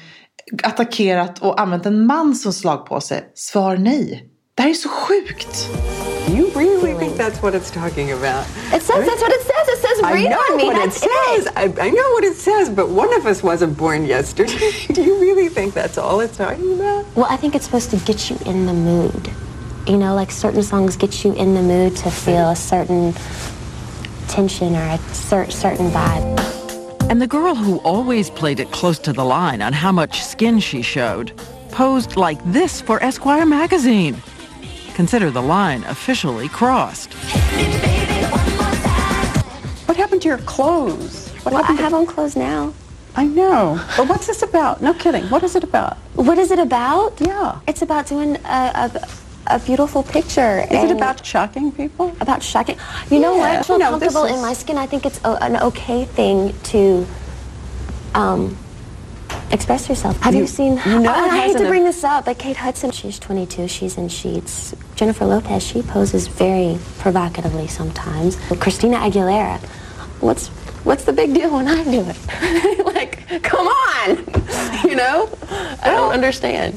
attackerat 0.63 1.39
och 1.39 1.61
använt 1.61 1.85
en 1.85 2.05
man 2.05 2.35
som 2.35 2.53
slagpåse? 2.53 3.23
Svar 3.35 3.77
nej. 3.77 4.29
Det 4.55 4.61
här 4.63 4.69
är 4.69 4.73
så 4.73 4.89
sjukt. 4.89 5.69
You 6.29 6.49
really 6.55 6.94
think 7.15 7.31
that's 7.31 7.41
what 7.41 7.55
it's 7.55 7.71
talking 7.71 8.11
about? 8.11 8.45
It 8.73 8.81
says 8.81 9.05
that's 9.05 9.21
what 9.21 9.31
it 9.31 9.41
says. 9.41 9.67
It 9.67 9.77
says 9.79 10.01
read 10.03 10.31
on 10.33 10.57
me. 10.57 10.65
what 10.65 10.75
it 10.75 10.79
That's 10.79 10.99
says. 10.99 11.47
I, 11.55 11.73
I 11.79 11.89
know 11.89 12.11
what 12.11 12.23
it 12.23 12.35
says, 12.35 12.69
but 12.69 12.89
one 12.89 13.13
of 13.15 13.25
us 13.25 13.41
wasn't 13.41 13.77
born 13.77 14.05
yesterday. 14.05 14.71
Do 14.93 15.01
you 15.03 15.19
really 15.19 15.49
think 15.49 15.73
that's 15.73 15.97
all 15.97 16.19
it's 16.19 16.37
talking 16.37 16.73
about? 16.73 17.05
Well, 17.15 17.27
I 17.29 17.37
think 17.37 17.55
it's 17.55 17.65
supposed 17.65 17.89
to 17.91 17.97
get 17.97 18.29
you 18.29 18.37
in 18.45 18.65
the 18.65 18.73
mood. 18.73 19.29
You 19.87 19.97
know, 19.97 20.15
like 20.15 20.31
certain 20.31 20.63
songs 20.63 20.97
get 20.97 21.23
you 21.23 21.33
in 21.33 21.53
the 21.53 21.61
mood 21.61 21.95
to 21.97 22.11
feel 22.11 22.49
a 22.49 22.55
certain 22.55 23.13
tension 24.27 24.75
or 24.75 24.83
a 24.83 24.97
cer- 25.13 25.51
certain 25.51 25.89
vibe. 25.91 27.09
And 27.09 27.21
the 27.21 27.27
girl 27.27 27.53
who 27.53 27.77
always 27.79 28.29
played 28.31 28.59
it 28.59 28.71
close 28.71 28.97
to 28.99 29.13
the 29.13 29.23
line 29.23 29.61
on 29.61 29.73
how 29.73 29.91
much 29.91 30.23
skin 30.23 30.59
she 30.59 30.81
showed 30.81 31.31
posed 31.69 32.15
like 32.15 32.43
this 32.45 32.81
for 32.81 33.01
Esquire 33.03 33.45
magazine. 33.45 34.15
Consider 34.95 35.29
the 35.29 35.41
line 35.41 35.83
officially 35.83 36.47
crossed. 36.47 37.13
What 39.87 39.97
happened 39.97 40.21
to 40.23 40.27
your 40.29 40.37
clothes? 40.39 41.29
What 41.43 41.53
Well, 41.53 41.55
I 41.57 41.61
happened 41.63 41.77
to- 41.79 41.83
have 41.83 41.93
on 41.93 42.05
clothes 42.05 42.35
now. 42.35 42.73
I 43.17 43.25
know. 43.27 43.79
But 43.95 44.07
what's 44.09 44.27
this 44.27 44.41
about? 44.41 44.81
No 44.81 44.93
kidding. 44.93 45.23
What 45.29 45.43
is 45.43 45.55
it 45.55 45.63
about? 45.63 45.97
What 46.15 46.37
is 46.37 46.51
it 46.51 46.59
about? 46.59 47.13
Yeah. 47.19 47.59
It's 47.67 47.81
about 47.81 48.07
doing 48.07 48.35
a, 48.45 48.91
a, 48.91 49.07
a 49.55 49.59
beautiful 49.59 50.03
picture. 50.03 50.65
Is 50.71 50.83
it 50.83 50.91
about 50.91 51.25
shocking 51.25 51.71
people? 51.71 52.13
about 52.19 52.41
shocking? 52.43 52.77
You 53.09 53.19
know 53.19 53.35
what? 53.35 53.51
I 53.51 53.63
feel 53.63 53.77
no, 53.79 53.97
this 53.99 54.13
comfortable 54.13 54.25
in 54.35 54.41
my 54.41 54.53
skin. 54.53 54.77
I 54.77 54.85
think 54.85 55.05
it's 55.05 55.19
a, 55.23 55.31
an 55.43 55.55
okay 55.57 56.03
thing 56.05 56.53
to 56.71 57.05
um, 58.15 58.57
express 59.51 59.89
yourself. 59.89 60.19
Have 60.21 60.33
you, 60.33 60.41
You- 60.41 60.47
seen? 60.47 60.79
you 60.85 60.99
know 60.99 61.11
I, 61.11 61.29
I 61.29 61.37
hate 61.47 61.57
to 61.57 61.67
bring 61.67 61.83
this 61.83 62.03
up, 62.03 62.25
but 62.25 62.37
Kate 62.37 62.57
Hudson. 62.57 62.91
She's 62.91 63.19
22. 63.19 63.67
She's 63.67 63.97
in 63.97 64.09
sheets. 64.09 64.73
Jennifer 64.95 65.25
Lopez. 65.25 65.63
She 65.63 65.81
poses 65.81 66.27
very 66.27 66.77
provocatively 66.99 67.67
sometimes. 67.67 68.37
Christina 68.59 68.97
Aguilera. 68.97 69.59
What's 70.21 70.49
What's 70.85 71.03
the 71.05 71.13
big 71.13 71.33
deal 71.33 71.49
when 71.49 71.67
I 71.67 71.83
do 71.83 72.05
it? 72.07 72.85
like, 72.95 73.41
come 73.41 73.65
on, 73.67 74.09
you 74.89 74.95
know? 74.95 75.27
I 75.81 75.89
don't 75.89 76.13
understand. 76.13 76.75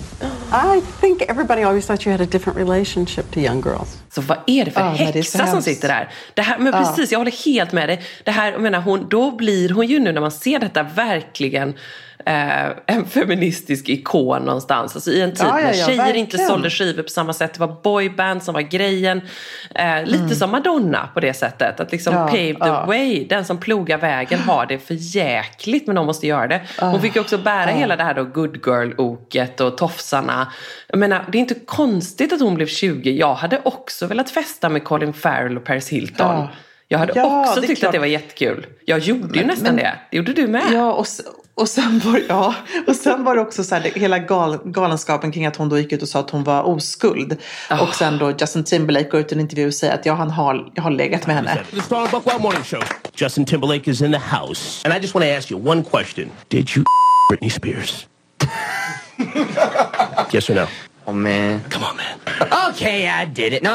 I 0.51 0.81
think 1.01 1.23
everybody 1.29 1.63
always 1.63 1.85
thought 1.85 2.07
you 2.07 2.13
had 2.13 2.23
a 2.23 2.27
different 2.27 2.59
relationship 2.59 3.31
to 3.33 3.41
young 3.41 3.61
girls. 3.61 3.99
Så 4.11 4.21
vad 4.21 4.39
är 4.47 4.65
det 4.65 4.71
för 4.71 4.81
Ja, 4.81 4.87
men 4.87 4.97
det 4.97 5.03
är 5.03 5.23
så 5.23 5.39
häxa 5.39 5.39
som 5.39 5.47
hemskt. 5.47 5.65
sitter 5.65 5.89
där? 5.89 6.09
Det 6.35 6.43
här 6.43 6.59
men 6.59 6.75
ah. 6.75 6.79
precis, 6.79 7.13
jag 7.13 7.19
håller 7.19 7.45
helt 7.45 7.73
med 7.73 7.89
dig. 7.89 8.03
Det 8.25 8.31
här, 8.31 8.53
jag 8.53 8.61
menar, 8.61 8.81
hon, 8.81 9.09
då 9.09 9.31
blir 9.31 9.69
hon 9.69 9.87
ju 9.87 9.99
nu 10.01 10.13
när 10.13 10.21
man 10.21 10.31
ser 10.31 10.59
detta 10.59 10.83
verkligen 10.83 11.75
eh, 12.29 12.67
en 12.87 13.05
feministisk 13.05 13.89
ikon 13.89 14.43
någonstans. 14.43 14.95
Alltså 14.95 15.11
i 15.11 15.21
en 15.23 15.31
tid 15.35 15.47
Ja, 15.47 15.61
ja, 15.61 15.67
när 15.67 15.75
ja, 15.75 15.87
tjejer 15.87 15.97
verkligen. 15.99 16.17
inte 16.27 16.39
sålde 16.39 16.71
skivor 16.71 17.03
på 17.03 17.09
samma 17.09 17.33
sätt. 17.33 17.55
Det 17.55 17.61
var 17.61 17.83
boyband 17.83 18.43
som 18.43 18.55
var 18.55 18.61
grejen. 18.61 19.21
Eh, 19.75 20.05
lite 20.05 20.35
som 20.37 20.51
Madonna 20.51 21.09
på 21.15 21.21
det 21.21 21.35
sättet. 21.35 21.81
Att 21.81 21.93
liksom 21.93 22.15
Mm. 22.15 22.27
Pave 22.29 22.55
the 22.55 22.87
way. 22.87 23.27
Den 23.29 23.45
som 23.45 23.59
plogar 23.61 23.99
vägen 23.99 24.41
har 24.41 24.67
det 24.67 24.79
för 24.79 24.95
jäkligt 25.17 25.87
men 25.87 25.97
de 25.97 26.07
måste 26.07 26.27
göra 26.27 26.47
det. 26.47 26.61
Hon 26.81 27.01
fick 27.01 27.15
ju 27.15 27.21
också 27.21 27.39
bära 27.39 27.71
hela 27.71 27.97
det 27.97 28.03
här 28.05 28.15
då 28.15 28.25
good 28.25 28.57
girl-oket 28.67 29.61
och 29.61 29.79
tofsarna. 29.79 30.53
Jag 30.89 30.99
menar, 30.99 31.25
det 31.33 31.39
är 31.39 31.41
inte 31.41 31.55
konstigt 31.55 32.33
att 32.33 32.41
hon 32.41 32.55
blev 32.55 32.67
20. 32.67 33.11
Jag 33.13 33.35
hade 33.35 33.61
också 33.65 34.07
velat 34.07 34.31
festa 34.31 34.69
med 34.69 34.85
Colin 34.85 35.13
Farrell 35.13 35.57
och 35.57 35.65
Paris 35.65 35.89
Hilton. 35.89 36.37
Ja. 36.37 36.49
Jag 36.89 36.99
hade 36.99 37.13
Ja, 37.17 37.41
också 37.49 37.61
tyckt 37.63 37.79
klart. 37.81 37.89
att 37.89 37.93
det 37.93 37.99
var 37.99 38.07
jättekul. 38.07 38.67
Jag 38.85 38.99
gjorde 38.99 39.39
ju 39.39 39.45
nästan 39.47 39.65
men- 39.75 39.77
det. 39.77 39.95
Det 40.11 40.17
gjorde 40.17 40.33
du 40.33 40.47
med. 40.49 40.63
Ja, 40.73 40.93
och, 40.93 41.07
och, 41.59 41.69
sen 41.69 42.01
var, 42.05 42.23
ja, 42.29 42.55
och 42.87 42.97
sen 42.97 43.25
var 43.25 43.35
det 43.35 43.41
också 43.41 43.65
så 43.65 43.75
här, 43.75 43.83
det, 43.83 44.01
hela 44.01 44.19
gal, 44.19 44.59
galenskapen 44.65 45.33
kring 45.33 45.47
att 45.47 45.57
hon 45.57 45.69
då 45.69 45.79
gick 45.79 45.93
ut 45.93 46.03
och 46.03 46.09
sa 46.09 46.21
att 46.21 46.31
hon 46.31 46.45
var 46.45 46.63
oskuld. 46.63 47.37
Ah. 47.69 47.81
Och 47.81 47.95
sen 47.95 48.19
då 48.19 48.31
Justin 48.31 48.65
Timberlake 48.65 49.09
går 49.09 49.21
ut 49.21 49.33
i 49.33 49.35
en 49.35 49.41
intervju 49.41 49.67
och 49.67 49.75
säger 49.75 49.95
att 49.95 50.07
ja, 50.07 50.15
han 50.15 50.31
har, 50.31 50.71
jag 50.75 50.83
har 50.83 50.91
legat 50.91 51.27
med 51.27 51.37
henne. 51.37 51.59
The 51.71 51.81
Star 51.81 51.97
and 51.97 52.11
Buckwild 52.11 52.41
Morning 52.41 52.63
Show. 52.63 52.83
Justin 53.15 53.45
Timberlake 53.45 53.91
is 53.91 54.01
in 54.01 54.13
the 54.13 54.19
house. 54.19 54.89
And 54.89 54.99
I 54.99 55.03
just 55.03 55.15
want 55.15 55.25
to 55.27 55.37
ask 55.37 55.51
you 55.51 55.69
one 55.71 55.85
question. 55.85 56.31
Did 56.49 56.77
you 56.77 56.85
Britney 57.31 57.51
Spears? 57.51 58.07
yes 60.33 60.51
or 60.51 60.55
no? 60.55 60.67
Oh 61.05 61.15
man. 61.15 61.61
Come 61.71 61.85
on, 61.85 61.97
man. 61.97 62.71
Okay, 62.71 63.23
I 63.23 63.27
did 63.27 63.53
it. 63.53 63.63
No, 63.63 63.71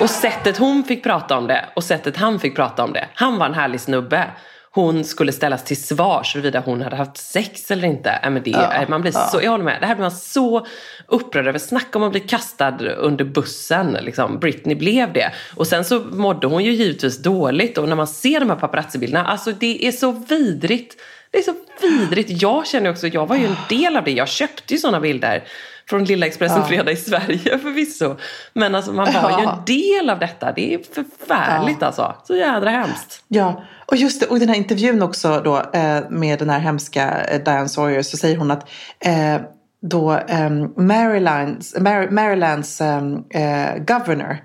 Och 0.00 0.10
sättet 0.10 0.56
hon 0.56 0.84
fick 0.84 1.02
prata 1.02 1.38
om 1.38 1.46
det 1.46 1.64
och 1.76 1.84
sättet 1.84 2.16
han 2.16 2.40
fick 2.40 2.56
prata 2.56 2.84
om 2.84 2.92
det. 2.92 3.08
Han 3.14 3.38
var 3.38 3.46
en 3.46 3.54
härlig 3.54 3.80
snubbe. 3.80 4.30
Hon 4.74 5.04
skulle 5.04 5.32
ställas 5.32 5.64
till 5.64 5.82
svars 5.82 6.34
huruvida 6.36 6.60
hon 6.60 6.82
hade 6.82 6.96
haft 6.96 7.16
sex 7.16 7.70
eller 7.70 7.88
inte. 7.88 8.10
Äh, 8.10 8.30
men 8.30 8.42
det, 8.42 8.50
äh, 8.50 8.88
man 8.88 9.02
blir 9.02 9.12
så, 9.12 9.40
jag 9.42 9.50
håller 9.50 9.64
med. 9.64 9.80
Det 9.80 9.86
här 9.86 9.94
blir 9.94 10.02
man 10.02 10.10
så 10.10 10.66
upprörd 11.06 11.46
över. 11.46 11.58
Snacka 11.58 11.98
om 11.98 12.04
att 12.04 12.10
bli 12.10 12.20
kastad 12.20 12.78
under 12.96 13.24
bussen. 13.24 13.98
Liksom. 14.00 14.38
Britney 14.38 14.76
blev 14.76 15.12
det. 15.12 15.32
Och 15.56 15.66
sen 15.66 15.84
så 15.84 16.00
mådde 16.00 16.46
hon 16.46 16.64
ju 16.64 16.72
givetvis 16.72 17.22
dåligt. 17.22 17.78
Och 17.78 17.88
när 17.88 17.96
man 17.96 18.06
ser 18.06 18.40
de 18.40 18.50
här 18.50 18.56
paparazzi-bilderna, 18.56 19.24
alltså 19.24 19.52
det 19.52 19.86
är 19.86 19.92
så 19.92 20.10
vidrigt. 20.10 20.96
Det 21.30 21.38
är 21.38 21.42
så 21.42 21.54
vidrigt. 21.80 22.42
Jag 22.42 22.66
känner 22.66 22.90
också, 22.90 23.06
jag 23.06 23.26
var 23.26 23.36
ju 23.36 23.46
en 23.46 23.56
del 23.68 23.96
av 23.96 24.04
det. 24.04 24.12
Jag 24.12 24.28
köpte 24.28 24.74
ju 24.74 24.80
sådana 24.80 25.00
bilder 25.00 25.44
från 25.90 26.04
Lilla 26.04 26.26
Expressen 26.26 26.64
Fredag 26.64 26.92
i 26.92 26.96
Sverige 26.96 27.58
förvisso. 27.62 28.16
Men 28.52 28.74
alltså 28.74 28.92
man 28.92 29.12
var 29.22 29.30
ju 29.40 29.44
en 29.46 29.64
del 29.66 30.10
av 30.10 30.18
detta. 30.18 30.52
Det 30.52 30.74
är 30.74 30.78
förfärligt 30.94 31.82
alltså. 31.82 32.14
Så 32.24 32.36
jädra 32.36 32.70
hemskt. 32.70 33.24
Ja, 33.28 33.62
och 33.86 33.96
just 33.96 34.20
det, 34.20 34.26
och 34.26 34.38
den 34.38 34.48
här 34.48 34.56
intervjun 34.56 35.02
också 35.02 35.40
då 35.44 35.56
eh, 35.72 36.00
med 36.10 36.38
den 36.38 36.50
här 36.50 36.58
hemska 36.58 37.20
eh, 37.24 37.40
Diane 37.44 37.68
Sawyer 37.68 38.02
så 38.02 38.16
säger 38.16 38.36
hon 38.36 38.50
att 38.50 38.68
eh, 39.00 39.40
då 39.82 40.12
eh, 40.28 40.50
Marylands, 40.76 41.76
Mar- 41.76 42.10
Marylands 42.10 42.80
eh, 42.80 42.96
eh, 43.30 43.76
governor, 43.78 44.36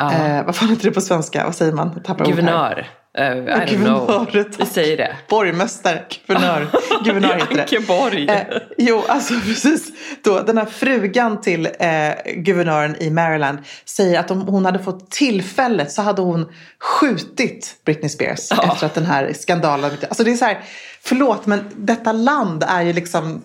eh, 0.00 0.44
vad 0.46 0.56
fan 0.56 0.68
heter 0.68 0.84
det 0.84 0.90
på 0.90 1.00
svenska, 1.00 1.44
vad 1.44 1.54
säger 1.54 1.72
man? 1.72 2.02
Tappar. 2.02 2.24
Guvernör. 2.24 2.86
Uh, 3.18 3.24
I 3.24 3.66
don't 3.66 3.84
know. 3.84 4.26
Vi 4.58 4.66
säger 4.66 4.96
det. 4.96 5.16
Borgmästare, 5.28 6.02
guvernör, 6.26 6.66
guvernör 7.04 7.34
heter 7.34 7.54
det. 7.54 7.60
Ankeborg. 7.62 8.28
Eh, 8.28 8.40
jo, 8.78 9.02
alltså 9.08 9.34
precis. 9.46 9.88
Då, 10.24 10.40
den 10.40 10.58
här 10.58 10.64
frugan 10.64 11.40
till 11.40 11.66
eh, 11.66 12.10
guvernören 12.36 12.96
i 13.02 13.10
Maryland 13.10 13.58
säger 13.84 14.20
att 14.20 14.30
om 14.30 14.40
hon 14.40 14.64
hade 14.64 14.78
fått 14.78 15.10
tillfället 15.10 15.92
så 15.92 16.02
hade 16.02 16.22
hon 16.22 16.52
skjutit 16.80 17.76
Britney 17.84 18.08
Spears 18.08 18.48
Ja. 18.50 18.72
efter 18.72 18.86
att 18.86 18.94
den 18.94 19.06
här 19.06 19.32
skandalen. 19.32 19.90
Alltså 20.08 20.24
det 20.24 20.30
är 20.30 20.36
så 20.36 20.44
här, 20.44 20.58
förlåt 21.02 21.46
men 21.46 21.64
detta 21.76 22.12
land 22.12 22.64
är 22.68 22.82
ju 22.82 22.92
liksom, 22.92 23.42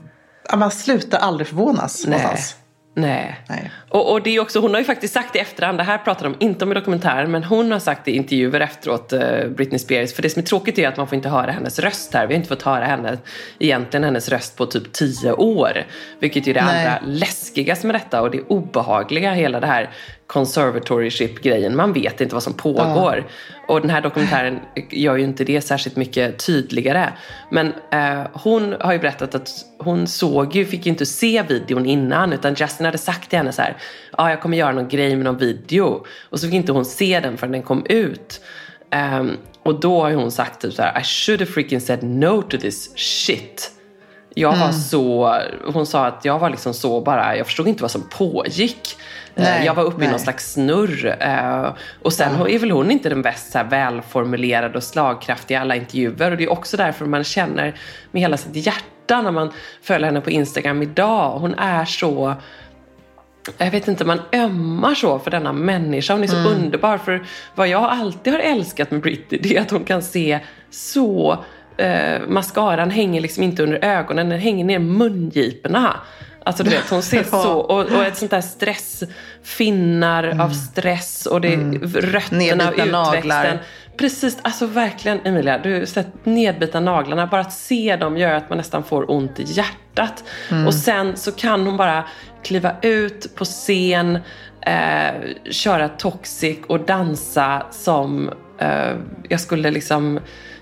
man 0.55 0.71
slutar 0.71 1.17
aldrig 1.19 1.47
förvånas 1.47 2.03
Nej. 2.07 2.19
någonstans. 2.19 2.55
Nej. 2.97 3.39
Nej. 3.49 3.71
Och, 3.89 4.11
och 4.11 4.21
det 4.21 4.35
är 4.35 4.39
också, 4.39 4.59
hon 4.59 4.71
har 4.71 4.79
ju 4.79 4.85
faktiskt 4.85 5.13
sagt 5.13 5.35
i 5.35 5.39
efterhand, 5.39 5.77
det 5.77 5.83
här 5.83 5.97
pratar 5.97 6.23
de 6.23 6.35
inte 6.39 6.65
om 6.65 6.71
i 6.71 6.75
dokumentären, 6.75 7.31
men 7.31 7.43
hon 7.43 7.71
har 7.71 7.79
sagt 7.79 8.07
i 8.07 8.11
intervjuer 8.11 8.59
efteråt, 8.59 9.13
eh, 9.13 9.47
Britney 9.47 9.79
Spears, 9.79 10.13
för 10.13 10.21
det 10.21 10.29
som 10.29 10.41
är 10.41 10.45
tråkigt 10.45 10.79
är 10.79 10.87
att 10.87 10.97
man 10.97 11.07
får 11.07 11.15
inte 11.15 11.29
höra 11.29 11.51
hennes 11.51 11.79
röst 11.79 12.13
här. 12.13 12.27
Vi 12.27 12.33
har 12.33 12.37
inte 12.37 12.49
fått 12.49 12.61
höra 12.61 12.85
henne, 12.85 13.17
egentligen 13.59 14.03
hennes 14.03 14.29
röst 14.29 14.57
på 14.57 14.65
typ 14.65 14.93
tio 14.93 15.31
år. 15.31 15.85
Vilket 16.19 16.47
är 16.47 16.53
det 16.53 16.65
Nej. 16.65 16.87
allra 16.87 16.99
läskigaste 17.05 17.87
med 17.87 17.95
detta 17.95 18.21
och 18.21 18.31
det 18.31 18.41
obehagliga, 18.41 19.33
hela 19.33 19.59
det 19.59 19.67
här 19.67 19.89
conservatorship-grejen. 20.27 21.75
Man 21.75 21.93
vet 21.93 22.21
inte 22.21 22.35
vad 22.35 22.43
som 22.43 22.53
pågår. 22.53 23.27
Och 23.67 23.81
den 23.81 23.89
här 23.89 24.01
dokumentären 24.01 24.59
gör 24.91 25.17
ju 25.17 25.23
inte 25.23 25.43
det 25.43 25.61
särskilt 25.61 25.95
mycket 25.95 26.45
tydligare. 26.45 27.09
Men 27.51 27.73
eh, 27.91 28.27
hon 28.33 28.75
har 28.79 28.93
ju 28.93 28.99
berättat 28.99 29.35
att 29.35 29.49
hon 29.77 30.07
såg 30.07 30.55
ju, 30.55 30.65
fick 30.65 30.85
ju 30.85 30.89
inte 30.89 31.05
se 31.05 31.43
videon 31.49 31.85
innan 31.85 32.33
utan 32.33 32.53
Justin 32.53 32.85
hade 32.85 32.97
sagt 32.97 33.29
till 33.29 33.37
henne 33.37 33.51
så 33.51 33.61
här, 33.61 33.77
ja 34.11 34.23
ah, 34.23 34.29
jag 34.29 34.41
kommer 34.41 34.57
göra 34.57 34.71
någon 34.71 34.87
grej 34.87 35.15
med 35.15 35.25
någon 35.25 35.37
video. 35.37 36.05
Och 36.29 36.39
så 36.39 36.47
fick 36.47 36.55
inte 36.55 36.71
hon 36.71 36.85
se 36.85 37.19
den 37.19 37.37
förrän 37.37 37.51
den 37.51 37.63
kom 37.63 37.85
ut. 37.89 38.41
Ehm, 38.91 39.37
och 39.63 39.79
då 39.79 40.01
har 40.01 40.13
hon 40.13 40.31
sagt 40.31 40.61
typ 40.61 40.73
så 40.73 40.81
här, 40.81 41.01
I 41.01 41.03
should 41.03 41.39
have 41.39 41.51
freaking 41.51 41.81
said 41.81 42.03
no 42.03 42.41
to 42.41 42.57
this 42.57 42.97
shit. 42.97 43.71
Jag 44.33 44.57
var 44.57 44.71
så, 44.71 45.35
hon 45.73 45.85
sa 45.85 46.05
att 46.05 46.25
jag 46.25 46.39
var 46.39 46.49
liksom 46.49 46.73
så 46.73 47.01
bara, 47.01 47.37
jag 47.37 47.45
förstod 47.45 47.67
inte 47.67 47.81
vad 47.81 47.91
som 47.91 48.09
pågick. 48.09 48.97
Eh, 49.37 49.43
Nej, 49.43 49.65
jag 49.65 49.73
var 49.73 49.83
uppe 49.83 49.95
i 49.97 49.99
nej. 49.99 50.09
någon 50.09 50.19
slags 50.19 50.51
snurr. 50.53 51.17
eh, 51.19 51.73
Och 52.01 52.13
sen 52.13 52.35
är 52.47 52.59
väl 52.59 52.71
hon 52.71 52.91
inte 52.91 53.09
den 53.09 53.21
bäst 53.21 53.51
så 53.51 53.57
här 53.57 53.65
välformulerade 53.65 54.77
och 54.77 54.83
slagkraftiga 54.83 55.57
i 55.57 55.61
alla 55.61 55.75
intervjuer. 55.75 56.31
Och 56.31 56.37
det 56.37 56.43
är 56.43 56.51
också 56.51 56.77
därför 56.77 57.05
man 57.05 57.23
känner 57.23 57.73
med 58.11 58.21
hela 58.21 58.37
sitt 58.37 58.65
hjärta 58.65 59.21
när 59.21 59.31
man 59.31 59.51
följer 59.81 60.05
henne 60.07 60.21
på 60.21 60.29
Instagram 60.31 60.81
idag. 60.81 61.39
Hon 61.39 61.53
är 61.53 61.85
så 61.85 62.33
jag 63.57 63.71
vet 63.71 63.87
inte, 63.87 64.05
man 64.05 64.21
ömmar 64.33 64.95
så 64.95 65.19
för 65.19 65.31
denna 65.31 65.53
människa. 65.53 66.13
Hon 66.13 66.23
är 66.23 66.27
så 66.27 66.37
underbar. 66.49 66.97
För 66.97 67.25
vad 67.55 67.67
jag 67.67 67.83
alltid 67.83 68.33
har 68.33 68.39
älskat 68.39 68.91
med 68.91 69.01
Britney, 69.01 69.39
det 69.43 69.57
är 69.57 69.61
att 69.61 69.71
hon 69.71 69.83
kan 69.83 70.01
se 70.01 70.39
så... 70.69 71.43
Eh, 71.79 72.21
mascaran 72.27 72.89
hänger 72.89 73.21
liksom 73.21 73.43
inte 73.43 73.63
under 73.63 73.85
ögonen, 73.85 74.29
den 74.29 74.39
hänger 74.39 74.65
ner 74.65 74.75
i 74.75 74.79
mungiporna. 74.79 75.95
Alltså 76.47 76.63
du 76.63 76.69
vet, 76.69 76.89
hon 76.89 77.01
ser 77.01 77.23
så... 77.23 77.53
Och, 77.53 77.79
och 77.79 78.05
ett 78.05 78.17
sånt 78.17 78.31
där 78.31 78.41
stressfinnar 78.41 80.41
av 80.41 80.49
stress 80.49 81.25
och 81.25 81.41
det, 81.41 81.55
rötterna 81.55 82.51
och 82.51 82.57
Nedbitna 82.57 82.85
naglar. 82.85 83.17
utväxten. 83.17 83.57
Precis, 83.97 84.37
alltså 84.41 84.65
verkligen 84.65 85.19
Emilia, 85.23 85.57
du 85.57 85.85
sett 85.85 86.25
nedbita 86.25 86.79
naglarna. 86.79 87.27
Bara 87.27 87.41
att 87.41 87.53
se 87.53 87.95
dem 87.95 88.17
gör 88.17 88.33
att 88.33 88.49
man 88.49 88.57
nästan 88.57 88.83
får 88.83 89.11
ont 89.11 89.39
i 89.39 89.43
hjärtat. 89.43 90.23
Och 90.67 90.73
sen 90.73 91.17
så 91.17 91.31
kan 91.31 91.65
hon 91.65 91.77
bara 91.77 92.07
kliva 92.43 92.71
ut 92.81 93.35
på 93.35 93.45
scen, 93.45 94.19
eh, 94.61 95.11
köra 95.51 95.89
toxic 95.89 96.57
och 96.67 96.79
dansa 96.79 97.65
som 97.71 98.29
eh, 98.59 98.95
jag 99.29 99.39
skulle 99.39 99.71
liksom 99.71 100.19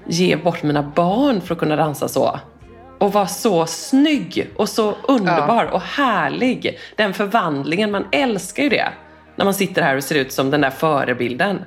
ge 0.07 0.35
bort 0.35 0.63
mina 0.63 0.83
barn 0.83 1.41
för 1.41 1.53
att 1.53 1.59
kunna 1.59 1.75
dansa 1.75 2.07
så. 2.07 2.39
Och 2.97 3.13
vara 3.13 3.27
så 3.27 3.65
snygg 3.65 4.49
och 4.55 4.69
så 4.69 4.95
underbar 5.07 5.65
och 5.65 5.81
härlig. 5.81 6.79
Den 6.95 7.13
förvandlingen, 7.13 7.91
man 7.91 8.05
älskar 8.11 8.63
ju 8.63 8.69
det. 8.69 8.87
När 9.35 9.45
man 9.45 9.53
sitter 9.53 9.81
här 9.81 9.97
och 9.97 10.03
ser 10.03 10.15
ut 10.15 10.31
som 10.33 10.51
den 10.51 10.61
där 10.61 10.69
förebilden. 10.69 11.59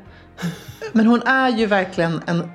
Men 0.92 1.06
hon 1.06 1.22
är 1.22 1.48
ju 1.48 1.66
verkligen 1.66 2.22
en, 2.26 2.50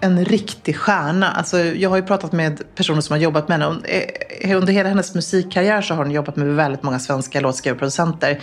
en 0.00 0.24
riktig 0.24 0.76
stjärna. 0.76 1.30
Alltså, 1.30 1.58
jag 1.58 1.90
har 1.90 1.96
ju 1.96 2.02
pratat 2.02 2.32
med 2.32 2.74
personer 2.74 3.00
som 3.00 3.14
har 3.14 3.20
jobbat 3.20 3.48
med 3.48 3.60
henne. 3.60 3.80
Eh, 3.84 4.56
under 4.56 4.72
hela 4.72 4.88
hennes 4.88 5.14
musikkarriär 5.14 5.82
så 5.82 5.94
har 5.94 6.04
hon 6.04 6.12
jobbat 6.12 6.36
med 6.36 6.46
väldigt 6.46 6.82
många 6.82 6.98
svenska 6.98 7.40
låtskrivarproducenter. 7.40 8.40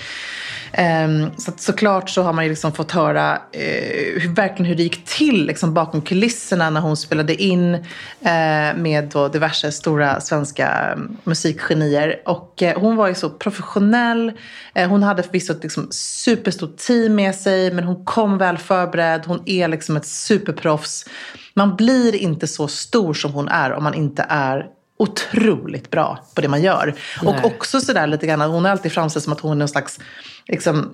Ehm, 0.78 1.32
så 1.38 1.52
att 1.52 1.60
såklart 1.60 2.10
så 2.10 2.22
har 2.22 2.34
man 2.34 2.44
ju 2.44 2.50
liksom 2.50 2.72
fått 2.72 2.92
höra 2.92 3.36
eh, 3.52 4.22
hur, 4.22 4.36
verkligen 4.36 4.66
hur 4.66 4.76
det 4.76 4.84
gick 4.84 5.06
till 5.06 5.46
liksom 5.46 5.74
bakom 5.74 6.02
kulisserna 6.02 6.70
när 6.70 6.82
hon 6.82 6.98
spelade 6.98 7.44
in 7.44 7.76
eh, 7.76 8.76
med 8.76 9.10
då 9.14 9.28
diverse 9.28 9.72
stora 9.72 10.22
svenska 10.22 10.70
mm, 10.70 11.18
musikgenier. 11.24 12.22
Och 12.26 12.64
eh, 12.64 12.80
hon 12.80 12.96
var 12.96 13.08
ju 13.08 13.14
så 13.14 13.30
professionell. 13.30 14.32
Eh, 14.74 14.90
hon 14.90 15.04
hade 15.04 15.24
förvisso 15.24 15.54
ett 15.54 15.64
liksom, 15.64 15.88
superstort 15.92 16.78
team 16.78 17.16
med 17.16 17.36
sig 17.36 17.74
men 17.74 17.84
hon 17.84 18.06
kom 18.06 18.38
väl 18.38 18.58
förberedd. 18.58 19.22
Hon 19.26 19.44
är 19.46 19.68
liksom 19.68 19.98
ett 19.98 20.08
superproffs. 20.08 21.06
Man 21.54 21.76
blir 21.76 22.16
inte 22.16 22.48
så 22.48 22.68
stor 22.68 23.14
som 23.14 23.34
hon 23.34 23.48
är 23.48 23.74
om 23.74 23.84
man 23.84 23.94
inte 23.94 24.26
är 24.30 24.66
otroligt 24.98 25.92
bra 25.92 26.20
på 26.36 26.42
det 26.42 26.48
man 26.48 26.62
gör. 26.62 26.96
Nej. 27.24 27.34
Och 27.40 27.46
också 27.46 27.82
sådär 27.82 28.08
lite 28.08 28.28
grann, 28.28 28.42
hon 28.42 28.66
har 28.66 28.72
alltid 28.72 28.92
framställt 28.92 29.24
som 29.24 29.34
att 29.34 29.40
hon 29.40 29.52
är 29.52 29.56
någon 29.56 29.68
slags 29.68 30.00
liksom, 30.48 30.94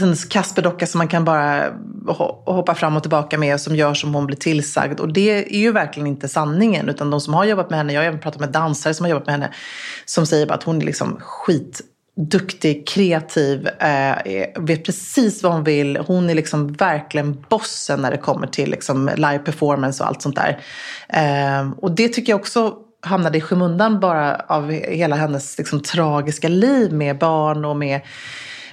en 0.00 0.16
Kasperdocka 0.16 0.86
som 0.86 0.98
man 0.98 1.08
kan 1.08 1.24
bara 1.24 1.70
ho- 2.06 2.52
hoppa 2.52 2.74
fram 2.74 2.96
och 2.96 3.02
tillbaka 3.02 3.38
med 3.38 3.54
och 3.54 3.60
som 3.60 3.76
gör 3.76 3.94
som 3.94 4.14
hon 4.14 4.26
blir 4.26 4.36
tillsagd. 4.36 5.00
Och 5.00 5.12
det 5.12 5.54
är 5.56 5.60
ju 5.60 5.72
verkligen 5.72 6.06
inte 6.06 6.28
sanningen. 6.28 6.88
Utan 6.88 7.10
de 7.10 7.20
som 7.20 7.34
har 7.34 7.44
jobbat 7.44 7.70
med 7.70 7.78
henne, 7.78 7.92
jag 7.92 8.00
har 8.00 8.06
även 8.06 8.20
pratat 8.20 8.40
med 8.40 8.48
dansare 8.52 8.94
som 8.94 9.04
har 9.04 9.10
jobbat 9.10 9.26
med 9.26 9.32
henne, 9.34 9.50
som 10.04 10.26
säger 10.26 10.46
bara 10.46 10.54
att 10.54 10.62
hon 10.62 10.82
är 10.82 10.86
liksom 10.86 11.20
skitduktig, 11.20 12.88
kreativ, 12.88 13.66
eh, 13.66 14.10
är- 14.10 14.60
vet 14.60 14.84
precis 14.84 15.42
vad 15.42 15.52
hon 15.52 15.64
vill. 15.64 15.96
Hon 15.96 16.30
är 16.30 16.34
liksom 16.34 16.72
verkligen 16.72 17.44
bossen 17.48 18.00
när 18.00 18.10
det 18.10 18.16
kommer 18.18 18.46
till 18.46 18.70
liksom 18.70 19.10
live 19.16 19.38
performance 19.38 20.02
och 20.02 20.08
allt 20.08 20.22
sånt 20.22 20.36
där. 20.36 20.60
Eh, 21.08 21.70
och 21.70 21.90
det 21.92 22.08
tycker 22.08 22.32
jag 22.32 22.40
också 22.40 22.74
hamnade 23.00 23.38
i 23.38 23.40
skymundan 23.40 24.00
bara 24.00 24.36
av 24.36 24.70
hela 24.70 25.16
hennes 25.16 25.58
liksom, 25.58 25.80
tragiska 25.80 26.48
liv 26.48 26.92
med 26.92 27.18
barn 27.18 27.64
och 27.64 27.76
med 27.76 28.00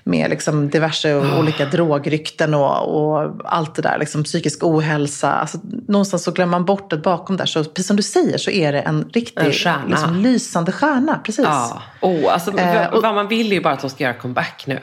med 0.08 0.30
liksom 0.30 0.70
diverse 0.70 1.14
oh. 1.14 1.40
olika 1.40 1.66
drogrykten 1.66 2.54
och, 2.54 2.96
och, 2.96 3.32
allt 3.46 3.76
det 3.76 3.82
där. 3.82 3.98
Liksom 4.00 4.24
psykisk 4.24 4.64
ohälsa. 4.64 5.34
Alltså, 5.34 5.58
någonstans 5.88 6.24
så 6.24 6.32
glömmer 6.32 6.52
man 6.52 6.66
bort 6.66 6.90
det 6.90 6.98
bakom 6.98 7.38
där. 7.38 7.46
Så 7.46 7.64
precis 7.64 7.88
som 7.88 7.96
du 7.96 8.04
säger 8.04 8.38
så 8.38 8.52
är 8.52 8.72
det 8.72 8.82
en 8.82 9.10
riktig 9.14 9.46
en 9.46 9.52
stjärna. 9.52 9.88
Liksom, 9.88 10.16
lysande 10.16 10.72
stjärna. 10.72 11.20
Precis. 11.24 11.46
Ja. 11.46 11.82
Oh, 12.02 12.34
alltså, 12.34 12.58
eh, 12.58 12.94
och, 12.94 13.02
vad 13.02 13.16
man 13.16 13.28
vill 13.28 13.52
är 13.52 13.56
ju 13.56 13.62
bara 13.62 13.74
att 13.74 13.82
hon 13.82 13.90
ska 13.90 14.04
göra 14.04 14.14
comeback 14.14 14.64
nu. 14.68 14.80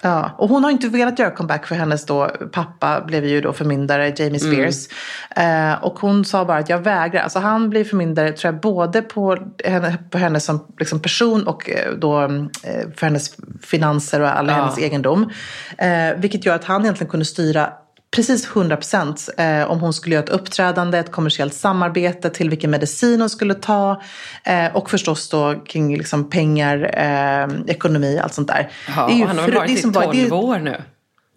Ja, 0.00 0.30
och 0.38 0.48
hon 0.48 0.64
har 0.64 0.70
inte 0.70 0.88
velat 0.88 1.18
göra 1.18 1.30
comeback 1.30 1.66
för 1.66 1.74
hennes 1.74 2.06
då, 2.06 2.30
pappa 2.52 3.00
blev 3.00 3.24
ju 3.24 3.40
då 3.40 3.52
förmyndare, 3.52 4.14
Jamie 4.16 4.26
mm. 4.26 4.38
Spears. 4.38 4.88
Mm. 5.30 5.72
Eh, 5.72 5.84
och 5.84 5.98
hon 5.98 6.24
sa 6.24 6.44
bara 6.44 6.58
att 6.58 6.68
jag 6.68 6.78
vägrar. 6.78 7.22
Alltså 7.22 7.38
han 7.38 7.70
blir 7.70 7.84
förmyndare 7.84 8.32
tror 8.32 8.52
jag 8.52 8.60
både 8.60 9.02
på 9.02 9.38
henne, 9.64 9.98
på 10.10 10.18
henne 10.18 10.40
som 10.40 10.66
liksom 10.78 11.00
person 11.00 11.46
och 11.46 11.70
eh, 11.70 11.92
då 11.92 12.22
eh, 12.22 12.90
för 12.96 13.06
hennes 13.06 13.36
finanser 13.62 14.20
och 14.20 14.38
all 14.38 14.48
ja. 14.48 14.54
hennes 14.54 14.78
egendom. 14.78 15.30
Eh, 15.78 16.16
vilket 16.16 16.46
gör 16.46 16.54
att 16.54 16.64
han 16.64 16.82
egentligen 16.82 17.10
kunde 17.10 17.26
styra 17.26 17.72
precis 18.10 18.46
100 18.46 18.76
procent 18.76 19.28
eh, 19.38 19.70
om 19.70 19.80
hon 19.80 19.92
skulle 19.92 20.14
göra 20.14 20.24
ett 20.24 20.30
uppträdande, 20.30 20.98
ett 20.98 21.12
kommersiellt 21.12 21.54
samarbete, 21.54 22.30
till 22.30 22.50
vilken 22.50 22.70
medicin 22.70 23.20
hon 23.20 23.30
skulle 23.30 23.54
ta 23.54 24.02
eh, 24.44 24.76
och 24.76 24.90
förstås 24.90 25.28
då 25.28 25.54
kring 25.66 25.96
liksom 25.96 26.30
pengar, 26.30 26.90
eh, 26.94 27.70
ekonomi, 27.70 28.18
allt 28.22 28.34
sånt 28.34 28.48
där. 28.48 28.70
Ja, 28.96 29.06
det 29.06 29.12
är 29.12 29.16
ju 29.16 29.24
han 29.24 29.38
har 29.38 29.48
varit 29.48 29.70
i 29.70 29.92
12 29.92 30.32
år 30.32 30.58
nu? 30.58 30.82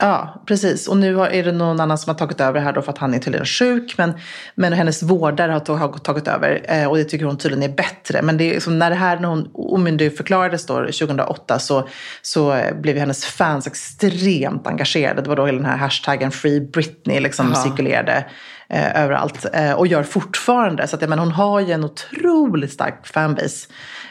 Ja, 0.03 0.43
precis. 0.45 0.87
Och 0.87 0.97
nu 0.97 1.21
är 1.21 1.43
det 1.43 1.51
någon 1.51 1.79
annan 1.79 1.97
som 1.97 2.09
har 2.09 2.17
tagit 2.17 2.41
över 2.41 2.59
här 2.59 2.73
då 2.73 2.81
för 2.81 2.91
att 2.91 2.97
han 2.97 3.13
är 3.13 3.19
tydligen 3.19 3.45
sjuk. 3.45 3.97
Men, 3.97 4.13
men 4.55 4.73
hennes 4.73 5.03
vårdare 5.03 5.51
har, 5.51 5.99
tagit 5.99 6.27
över 6.27 6.61
eh, 6.67 6.87
och 6.87 6.97
det 6.97 7.03
tycker 7.03 7.25
hon 7.25 7.37
tydligen 7.37 7.71
är 7.71 7.75
bättre. 7.75 8.21
Men 8.21 8.37
det 8.37 8.55
är 8.55 8.69
när 8.69 8.89
det 8.89 8.95
här, 8.95 9.19
när 9.19 9.27
hon 9.27 9.49
omyndigförklarades 9.53 10.65
då 10.65 10.75
2008 10.75 11.59
så, 11.59 11.87
så 12.21 12.61
blev 12.81 12.97
hennes 12.97 13.25
fans 13.25 13.67
extremt 13.67 14.67
engagerade. 14.67 15.21
Det 15.21 15.29
var 15.29 15.35
då 15.35 15.45
hela 15.45 15.57
den 15.57 15.67
här 15.67 15.77
hashtaggen 15.77 16.31
Free 16.31 16.61
Britney 16.61 17.19
liksom 17.19 17.55
cirkulerade 17.55 18.25
eh, 18.71 19.03
överallt. 19.03 19.45
Eh, 19.53 19.71
och 19.71 19.87
gör 19.87 20.03
fortfarande. 20.03 20.87
Så 20.87 20.95
att, 20.95 21.09
men 21.09 21.19
hon 21.19 21.31
har 21.31 21.59
ju 21.59 21.71
en 21.71 21.83
otroligt 21.83 22.73
stark 22.73 23.07
fanbase. 23.07 23.67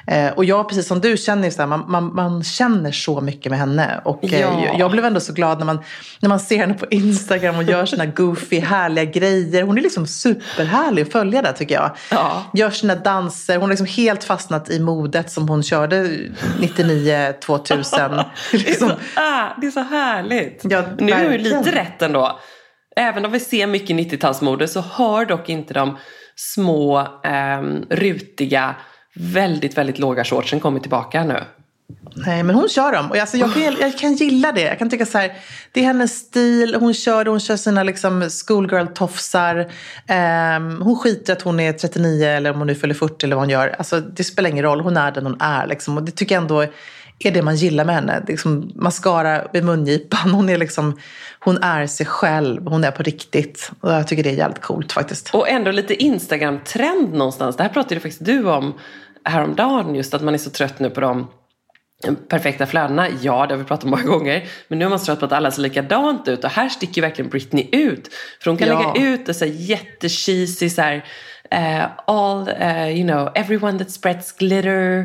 Eh, 0.07 0.33
och 0.33 0.45
jag, 0.45 0.69
precis 0.69 0.87
som 0.87 1.01
du, 1.01 1.17
känner 1.17 1.45
ju 1.45 1.51
så 1.51 1.63
här, 1.63 1.67
man, 1.67 1.85
man, 1.89 2.15
man, 2.15 2.43
känner 2.43 2.93
så 2.93 3.21
mycket 3.21 3.51
med 3.51 3.59
henne. 3.59 4.01
Och 4.05 4.25
eh, 4.25 4.41
ja. 4.41 4.65
jag, 4.65 4.79
jag 4.79 4.91
blev 4.91 5.05
ändå 5.05 5.21
så 5.21 5.33
glad 5.33 5.59
när 5.59 5.67
man, 5.67 5.79
när 6.21 6.29
man 6.29 6.41
ser 6.41 6.59
henne 6.59 6.75
på 6.75 6.87
Instagram 6.91 7.57
och 7.57 7.63
gör 7.63 7.87
sina 7.87 8.07
goofy, 8.07 8.61
härliga 8.61 9.05
grejer. 9.05 9.63
Hon 9.63 9.79
är 9.79 9.83
liksom 9.83 10.07
superhärlig 10.07 11.03
att 11.03 11.13
följa 11.13 11.43
där 11.43 11.53
tycker 11.53 11.75
jag. 11.75 11.91
Ja. 12.11 12.45
Gör 12.55 12.71
sina 12.71 12.95
danser. 12.95 13.55
Hon 13.55 13.63
har 13.63 13.69
liksom 13.69 13.87
helt 13.87 14.25
fastnat 14.25 14.71
i 14.71 14.81
modet 14.81 15.31
som 15.31 15.49
hon 15.49 15.63
körde 15.63 16.19
99, 16.61 17.33
2000. 17.45 18.01
liksom. 18.53 18.53
det, 18.53 18.71
är 18.71 18.75
så, 18.75 18.91
ah, 19.17 19.49
det 19.61 19.67
är 19.67 19.71
så 19.71 19.81
härligt. 19.81 20.61
Ja, 20.63 20.85
nu 20.99 21.13
är 21.13 21.25
hon 21.25 21.33
ju 21.33 21.39
lite 21.39 21.73
rätt 21.73 22.03
ändå. 22.03 22.41
Även 23.01 23.25
om 23.25 23.33
vi 23.33 23.41
ser 23.41 23.67
mycket 23.67 23.97
90-talsmode 23.97 24.67
så 24.67 24.81
har 24.81 25.25
dock 25.25 25.49
inte 25.49 25.75
de 25.75 25.99
små 26.37 27.01
eh, 27.25 27.63
rutiga 27.91 28.75
väldigt, 29.15 29.79
väldigt 29.79 29.99
låga 29.99 30.25
shortsen 30.25 30.61
kommit 30.61 30.83
tillbaka 30.83 31.25
nu. 31.25 31.45
Nej, 32.15 32.43
men 32.43 32.57
hon 32.57 32.69
kör 32.69 32.93
dem. 32.93 33.11
Och 33.11 33.17
alltså, 33.17 33.37
jag, 33.37 33.55
kan, 33.55 33.63
jag 33.81 33.99
kan 33.99 34.15
gilla 34.15 34.53
det. 34.53 34.61
Jag 34.61 34.79
kan 34.79 34.91
tycka 34.91 35.07
så 35.07 35.19
här, 35.19 35.33
det 35.73 35.81
är 35.81 35.85
hennes 35.85 36.19
stil. 36.19 36.77
Hon 36.81 36.95
kör 36.95 37.27
Hon 37.27 37.41
kör 37.41 37.57
sina 37.57 37.83
liksom, 37.83 38.23
schoolgirl-tofsar. 38.23 39.59
Um, 40.57 40.83
hon 40.83 40.97
skiter 40.97 41.33
att 41.33 41.43
hon 41.43 41.61
är 41.61 41.73
39 41.73 42.27
eller 42.27 42.51
om 42.51 42.59
hon 42.59 42.67
nu 42.67 42.75
fyller 42.75 42.95
40 42.95 43.27
eller 43.27 43.37
vad 43.37 43.43
hon 43.43 43.51
gör. 43.51 43.75
Alltså, 43.79 44.01
det 44.01 44.25
spelar 44.25 44.51
ingen 44.51 44.65
roll. 44.65 44.81
Hon 44.81 44.97
är 44.97 45.13
den 45.13 45.27
hon 45.27 45.41
är. 45.41 45.67
Liksom. 45.67 45.97
Och 45.97 46.03
det 46.03 46.13
tycker 46.13 46.35
jag 46.35 46.43
ändå 46.43 46.67
är 47.19 47.31
det 47.31 47.43
man 47.43 47.57
gillar 47.57 47.85
med 47.85 47.95
henne. 47.95 48.13
Det 48.13 48.33
är 48.33 48.35
liksom 48.35 48.73
mascara 48.75 49.49
vid 49.53 49.65
mungipan. 49.65 50.31
Hon 50.31 50.49
är, 50.49 50.59
liksom, 50.59 50.99
hon 51.45 51.63
är 51.63 51.87
sig 51.87 52.07
själv. 52.07 52.67
Hon 52.67 52.85
är 52.85 52.91
på 52.91 53.03
riktigt. 53.03 53.71
Och 53.81 53.93
jag 53.93 54.09
tycker 54.09 54.23
det 54.23 54.31
är 54.31 54.35
jävligt 54.35 54.63
coolt 54.63 54.93
faktiskt. 54.93 55.35
Och 55.35 55.49
ändå 55.49 55.71
lite 55.71 56.03
Instagram-trend 56.03 57.15
någonstans. 57.15 57.57
Det 57.57 57.63
här 57.63 57.71
pratade 57.71 57.95
ju 57.95 58.01
faktiskt 58.01 58.25
du 58.25 58.51
om 58.51 58.75
häromdagen. 59.25 59.95
Just 59.95 60.15
att 60.15 60.23
man 60.23 60.35
är 60.35 60.39
så 60.39 60.51
trött 60.51 60.79
nu 60.79 60.91
på 60.91 61.01
de 61.01 61.29
perfekta 62.29 62.67
flödena. 62.67 63.07
Ja, 63.23 63.47
det 63.47 63.55
har 63.55 63.59
vi 63.59 63.65
pratat 63.65 63.85
om 63.85 63.91
många 63.91 64.03
gånger. 64.03 64.45
Men 64.69 64.79
nu 64.79 64.85
är 64.85 64.89
man 64.89 64.99
så 64.99 65.05
trött 65.05 65.21
på 65.21 65.25
att 65.25 65.33
alla 65.33 65.51
ser 65.51 65.63
likadant 65.63 66.29
ut. 66.29 66.45
Och 66.45 66.51
här 66.51 66.69
sticker 66.69 67.03
verkligen 67.03 67.31
Britney 67.31 67.69
ut. 67.73 68.09
För 68.43 68.51
hon 68.51 68.59
kan 68.59 68.69
ja. 68.69 68.93
lägga 68.95 69.09
ut 69.09 69.27
det 69.27 69.35
så 69.35 69.47
jättecheesy 69.47 70.71
så 70.71 70.83
här, 70.83 70.97
uh, 71.55 71.87
all, 72.07 72.49
uh, 72.49 72.99
you 72.99 73.09
know, 73.09 73.31
everyone 73.35 73.79
that 73.79 73.91
spreads 73.91 74.33
glitter 74.33 75.01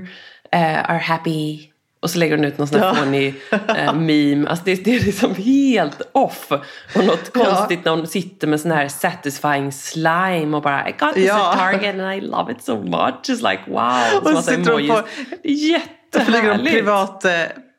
uh, 0.55 0.89
are 0.91 0.99
happy 0.99 1.74
och 2.05 2.11
så 2.11 2.19
lägger 2.19 2.37
hon 2.37 2.45
ut 2.45 2.57
någon 2.57 2.67
sån 2.67 2.79
här 2.79 2.87
ja. 2.87 2.95
fånig 2.95 3.33
eh, 3.51 3.93
meme. 3.93 4.49
Alltså 4.49 4.65
det, 4.65 4.75
det, 4.75 4.95
är 4.95 4.99
liksom 4.99 5.35
helt 5.35 6.01
off. 6.11 6.51
Och 6.95 7.05
något 7.05 7.33
konstigt 7.33 7.85
när 7.85 7.91
hon 7.91 8.07
sitter 8.07 8.47
med 8.47 8.59
sån 8.61 8.71
här 8.71 8.87
satisfying 8.87 9.71
slime 9.71 10.57
och 10.57 10.63
bara 10.63 10.89
I 10.89 10.91
got 10.99 11.13
this 11.13 11.27
ja. 11.27 11.51
at 11.51 11.57
Target 11.57 11.99
and 11.99 12.13
I 12.13 12.21
love 12.21 12.51
it 12.51 12.63
so 12.63 12.83
much. 12.83 13.29
It's 13.29 13.51
like 13.51 13.61
wow. 13.67 14.21
Och 14.21 14.29
så 14.29 14.41
sitter 14.41 14.71
hon 14.71 14.87
på... 14.87 15.01
Jättehärligt. 15.43 16.75
privat, 16.75 17.25
eh, 17.25 17.31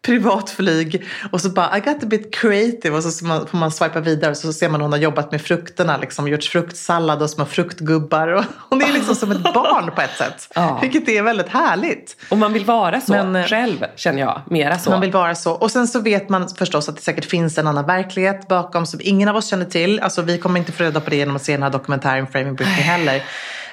privatflyg 0.06 1.06
och 1.30 1.40
så 1.40 1.48
bara 1.48 1.78
I 1.78 1.80
got 1.80 2.02
a 2.02 2.06
bit 2.06 2.34
creative 2.34 2.96
och 2.96 3.02
så 3.02 3.26
får 3.46 3.56
man 3.56 3.70
swipa 3.70 4.00
vidare 4.00 4.30
och 4.30 4.36
så 4.36 4.52
ser 4.52 4.68
man 4.68 4.80
hon 4.80 4.92
har 4.92 4.98
jobbat 4.98 5.32
med 5.32 5.42
frukterna, 5.42 5.96
liksom, 5.96 6.28
gjort 6.28 6.44
fruktsallad 6.44 7.22
och 7.22 7.30
små 7.30 7.44
fruktgubbar. 7.44 8.28
Och 8.28 8.44
hon 8.70 8.82
är 8.82 8.92
liksom 8.92 9.14
som 9.14 9.32
ett 9.32 9.42
barn 9.54 9.90
på 9.94 10.00
ett 10.00 10.16
sätt. 10.18 10.48
Ja. 10.54 10.78
Vilket 10.82 11.08
är 11.08 11.22
väldigt 11.22 11.48
härligt. 11.48 12.16
Och 12.28 12.38
man 12.38 12.52
vill 12.52 12.64
vara 12.64 13.00
så 13.00 13.12
Men, 13.12 13.36
eh, 13.36 13.46
själv 13.46 13.84
känner 13.96 14.20
jag, 14.20 14.40
mera 14.50 14.78
så. 14.78 14.90
Man 14.90 15.00
vill 15.00 15.12
vara 15.12 15.34
så. 15.34 15.52
Och 15.52 15.70
sen 15.70 15.88
så 15.88 16.00
vet 16.00 16.28
man 16.28 16.48
förstås 16.48 16.88
att 16.88 16.96
det 16.96 17.02
säkert 17.02 17.24
finns 17.24 17.58
en 17.58 17.66
annan 17.66 17.86
verklighet 17.86 18.48
bakom 18.48 18.86
som 18.86 19.00
ingen 19.02 19.28
av 19.28 19.36
oss 19.36 19.46
känner 19.46 19.64
till. 19.64 20.00
Alltså 20.00 20.22
vi 20.22 20.38
kommer 20.38 20.60
inte 20.60 20.72
få 20.72 20.82
reda 20.82 21.00
på 21.00 21.10
det 21.10 21.16
genom 21.16 21.36
att 21.36 21.42
se 21.42 21.52
den 21.52 21.62
här 21.62 21.70
dokumentären 21.70 22.26
Framing 22.26 22.54
Britney 22.54 22.80
heller 22.80 23.22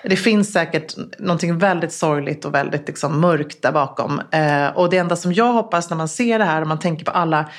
det 0.03 0.15
finns 0.15 0.53
säkert 0.53 0.95
någonting 1.19 1.57
väldigt 1.57 1.93
sorgligt 1.93 2.45
och 2.45 2.53
väldigt 2.53 2.87
liksom, 2.87 3.21
mörkt 3.21 3.61
där 3.61 3.71
bakom. 3.71 4.21
Eh, 4.31 4.67
och 4.67 4.89
det 4.89 4.97
enda 4.97 5.15
som 5.15 5.33
jag 5.33 5.53
hoppas 5.53 5.89
när 5.89 5.97
man 5.97 6.07
ser 6.07 6.39
det 6.39 6.45
här, 6.45 6.61
och 6.61 6.67
man 6.67 6.79
tänker 6.79 7.05
på 7.05 7.11
alla 7.11 7.49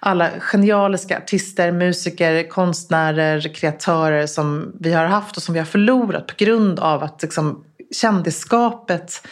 alla 0.00 0.30
genialiska 0.40 1.18
artister, 1.18 1.72
musiker, 1.72 2.48
konstnärer, 2.48 3.54
kreatörer 3.54 4.26
som 4.26 4.72
vi 4.80 4.92
har 4.92 5.04
haft 5.04 5.36
och 5.36 5.42
som 5.42 5.52
vi 5.52 5.58
har 5.58 5.66
förlorat 5.66 6.26
på 6.26 6.34
grund 6.36 6.80
av 6.80 7.02
att 7.02 7.22
liksom, 7.22 7.64
kändisskapet 7.96 9.26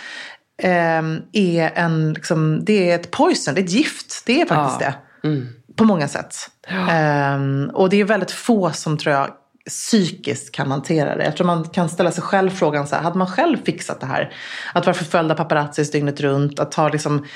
eh, 0.63 1.03
är, 1.33 1.71
en, 1.75 2.13
liksom, 2.13 2.65
det 2.65 2.91
är 2.91 2.95
ett 2.95 3.11
poison, 3.11 3.55
det 3.55 3.61
är 3.61 3.65
ett 3.65 3.71
gift. 3.71 4.23
Det 4.27 4.41
är 4.41 4.47
faktiskt 4.47 4.81
ja. 4.81 4.93
det. 5.23 5.29
Mm. 5.29 5.49
På 5.77 5.85
många 5.85 6.09
sätt. 6.09 6.37
Ja. 6.69 6.93
Eh, 6.95 7.41
och 7.73 7.91
det 7.91 8.01
är 8.01 8.05
väldigt 8.05 8.31
få 8.31 8.71
som 8.71 8.99
tror 8.99 9.15
jag 9.15 9.31
psykiskt 9.69 10.53
kan 10.53 10.71
hantera 10.71 11.17
det. 11.17 11.25
Jag 11.25 11.37
tror 11.37 11.47
man 11.47 11.65
kan 11.65 11.89
ställa 11.89 12.11
sig 12.11 12.23
själv 12.23 12.51
frågan 12.51 12.87
så 12.87 12.95
här, 12.95 13.03
hade 13.03 13.19
man 13.19 13.27
själv 13.27 13.57
fixat 13.65 14.01
det 14.01 14.07
här? 14.07 14.33
Att 14.75 14.87
vara 14.87 14.95
förföljd 14.95 15.31
av 15.31 15.37
paparazzis 15.37 15.91
dygnet 15.91 16.21
runt, 16.21 16.61
att 16.61 16.75
ha 16.75 16.89
liksom, 16.89 17.27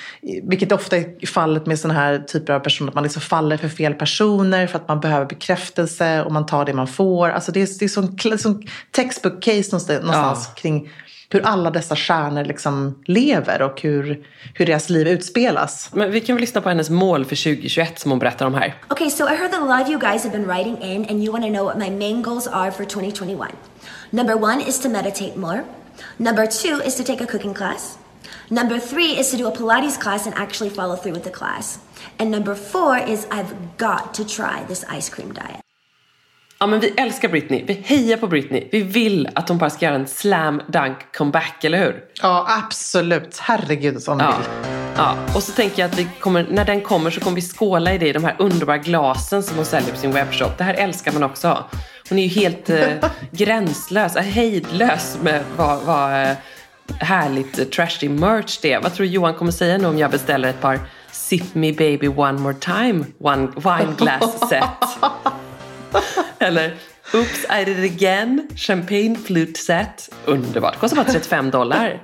vilket 0.43 0.73
ofta 0.73 0.97
är 0.97 1.27
fallet 1.27 1.67
med 1.67 1.79
sådana 1.79 2.01
här 2.01 2.19
typer 2.19 2.53
av 2.53 2.61
personer, 2.61 2.89
att 2.89 2.95
man 2.95 3.05
liksom 3.05 3.23
faller 3.23 3.57
för 3.57 3.69
fel 3.69 3.95
personer 3.95 4.67
för 4.67 4.79
att 4.79 4.89
man 4.89 5.01
behöver 5.01 5.27
bekräftelse 5.27 6.23
och 6.23 6.33
man 6.33 6.47
tar 6.47 6.65
det 6.65 6.75
man 6.75 6.87
får. 6.87 7.29
Alltså 7.29 7.53
det 7.53 7.63
är, 7.63 7.79
det 7.79 7.85
är 7.85 7.89
som, 7.89 8.39
som 8.39 8.63
textbook 8.91 9.43
case 9.43 9.57
någonstans, 9.57 9.89
någonstans 9.89 10.45
ja. 10.49 10.61
kring 10.61 10.91
hur 11.31 11.47
alla 11.47 11.71
dessa 11.71 11.97
stjärnor 11.97 12.45
liksom 12.45 12.99
lever 13.05 13.63
och 13.63 13.81
hur, 13.81 14.27
hur 14.55 14.67
deras 14.67 14.91
liv 14.91 15.09
utspelas. 15.09 15.91
Men 15.93 16.11
vi 16.11 16.21
kan 16.21 16.37
väl 16.37 16.41
lyssna 16.41 16.61
på 16.61 16.69
hennes 16.69 16.91
mål 16.91 17.25
för 17.25 17.37
2021 17.37 17.99
som 17.99 18.11
hon 18.11 18.19
berättar 18.19 18.47
om 18.47 18.55
här. 18.55 18.75
Okay, 18.91 19.11
so 19.11 19.25
I 19.25 19.37
heard 19.37 19.51
that 19.51 19.63
a 19.63 19.79
lot 19.79 19.83
of 19.83 19.89
you 19.89 20.01
guys 20.01 20.25
have 20.25 20.39
been 20.39 20.47
writing 20.47 20.83
in 20.83 21.05
and 21.05 21.25
you 21.25 21.33
want 21.33 21.45
to 21.45 21.51
know 21.51 21.65
what 21.65 21.79
my 21.79 21.91
main 21.91 22.23
goals 22.23 22.47
are 22.47 22.71
for 22.71 22.85
2021. 22.85 23.49
Number 24.11 24.35
one 24.35 24.61
is 24.69 24.79
to 24.81 24.89
meditate 24.89 25.37
more. 25.37 25.65
Number 26.17 26.47
two 26.47 26.83
is 26.87 26.95
to 26.97 27.05
take 27.05 27.21
a 27.21 27.27
cooking 27.27 27.55
class. 27.55 27.99
Number 28.51 28.81
three 28.81 29.19
is 29.19 29.31
to 29.31 29.37
do 29.37 29.47
a 29.47 29.53
Pilates 29.53 29.99
class 29.99 30.27
and 30.27 30.35
actually 30.35 30.71
follow 30.71 30.97
through 30.97 31.13
with 31.13 31.25
the 31.25 31.31
class. 31.31 31.79
And 32.19 32.31
number 32.31 32.55
four 32.55 32.99
is 32.99 33.27
I've 33.31 33.77
got 33.77 34.15
to 34.15 34.25
try 34.25 34.65
this 34.65 34.85
ice 34.89 35.09
cream 35.09 35.33
diet. 35.33 35.61
Ja 36.63 36.67
men 36.67 36.81
vi 36.81 36.89
älskar 36.97 37.29
Britney, 37.29 37.65
vi 37.67 37.73
hejar 37.73 38.17
på 38.17 38.27
Britney. 38.27 38.69
Vi 38.73 38.83
vill 38.83 39.29
att 39.35 39.49
hon 39.49 39.59
bara 39.59 39.71
ska 39.71 39.87
göra 39.87 39.95
en 39.95 40.07
slam 40.07 40.63
dunk 40.67 40.97
comeback, 41.17 41.65
eller 41.65 41.79
hur? 41.79 42.05
Ja 42.23 42.47
absolut, 42.65 43.39
herregud 43.39 44.03
som 44.03 44.21
ja. 44.21 44.27
vill. 44.27 44.73
Ja, 44.97 45.17
och 45.35 45.43
så 45.43 45.53
tänker 45.53 45.83
jag 45.83 45.91
att 45.91 45.99
vi 45.99 46.09
kommer, 46.21 46.47
när 46.51 46.65
den 46.65 46.81
kommer 46.81 47.11
så 47.11 47.21
kommer 47.21 47.35
vi 47.35 47.43
skåla 47.43 47.95
i 47.95 47.99
det, 47.99 48.09
i 48.09 48.13
de 48.13 48.25
här 48.25 48.37
underbara 48.39 48.79
glasen 48.79 49.43
som 49.43 49.57
hon 49.57 49.65
säljer 49.65 49.91
på 49.91 49.97
sin 49.97 50.13
webbshop. 50.13 50.59
Det 50.59 50.65
här 50.65 50.75
älskar 50.75 51.13
man 51.13 51.23
också. 51.23 51.65
Hon 52.09 52.19
är 52.19 52.23
ju 52.23 52.41
helt 52.41 52.71
eh, 52.71 52.89
gränslös, 53.31 54.17
eh, 54.17 54.23
hejdlös 54.23 55.19
med 55.23 55.43
vad, 55.57 55.83
vad 55.83 56.23
eh, 56.23 56.37
härligt 56.99 57.59
eh, 57.59 57.65
trashy 57.65 58.09
merch 58.09 58.59
det 58.63 58.73
är. 58.73 58.81
Vad 58.81 58.95
tror 58.95 59.09
Johan 59.09 59.35
kommer 59.35 59.53
säga 59.53 59.79
nu 59.79 59.87
om 59.87 59.99
jag 59.99 60.11
beställer 60.11 60.49
ett 60.49 60.61
par 60.61 60.81
Sip 61.11 61.55
Me 61.55 61.73
Baby 61.73 62.09
One 62.09 62.33
More 62.33 62.55
Time 62.55 63.05
one, 63.21 63.49
wine 63.57 63.95
glass 63.99 64.49
set? 64.49 64.65
Eller 66.41 66.75
Oops, 67.15 67.45
I 67.61 67.65
did 67.65 67.85
it 67.85 67.93
again. 67.97 68.49
Champagne 68.57 69.17
flute 69.27 69.61
set. 69.61 70.11
Underbart. 70.25 70.79
Kostar 70.79 70.97
bara 70.97 71.07
35 71.13 71.51
dollar. 71.51 72.01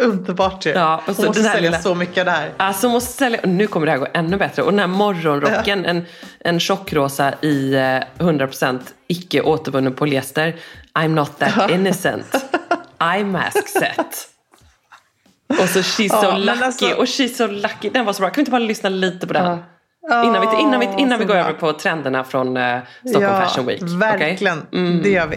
Underbart 0.00 0.66
ju. 0.66 0.70
Ja, 0.70 1.02
och 1.06 1.16
så 1.16 1.22
Hon 1.22 1.26
måste 1.26 1.40
den 1.42 1.46
här 1.48 1.54
sälja 1.54 1.70
lilla- 1.70 1.82
så 1.82 1.94
mycket 1.94 2.26
där. 2.26 2.52
Alltså 2.56 2.88
måste 2.88 3.12
sälja, 3.12 3.40
nu 3.44 3.66
kommer 3.66 3.86
det 3.86 3.92
här 3.92 3.98
gå 3.98 4.06
ännu 4.14 4.36
bättre. 4.36 4.62
Och 4.62 4.70
den 4.70 4.78
här 4.80 4.86
morgonrocken, 4.86 5.84
en, 5.84 6.04
en 6.40 6.60
tjockrosa 6.60 7.34
i 7.40 7.74
eh, 7.74 7.80
100% 8.18 8.78
icke 9.08 9.40
återvunnen 9.42 9.92
polyester. 9.92 10.56
I'm 10.94 11.08
not 11.08 11.38
that 11.38 11.70
innocent. 11.70 12.26
Eye 13.14 13.24
mask 13.24 13.68
set. 13.68 14.28
Och 15.48 15.68
så 15.68 15.78
She's 15.78 16.08
Ja, 16.12 16.22
so 16.22 16.38
lucky. 16.38 16.62
alltså- 16.64 16.86
Och 16.94 17.04
She's 17.04 17.34
so 17.36 17.46
lucky. 17.46 17.90
Den 17.90 18.04
var 18.04 18.12
så 18.12 18.20
bra. 18.20 18.28
Kan 18.30 18.34
vi 18.36 18.40
inte 18.40 18.50
bara 18.50 18.58
lyssna 18.58 18.88
lite 18.88 19.26
på 19.26 19.32
den? 19.32 19.58
Ja. 20.08 20.24
Innan 20.24 20.40
vi, 20.40 20.62
innan 20.62 20.80
vi, 20.80 20.88
innan 21.02 21.18
vi 21.18 21.24
går 21.24 21.34
bra. 21.34 21.42
över 21.42 21.52
på 21.52 21.72
trenderna 21.72 22.24
från 22.24 22.56
eh, 22.56 22.78
Stockholm 23.08 23.24
ja, 23.34 23.40
Fashion 23.46 23.66
Week. 23.66 23.82
Verkligen, 23.82 24.62
Mm. 24.72 25.02
det 25.02 25.10
gör 25.10 25.26
vi. 25.26 25.36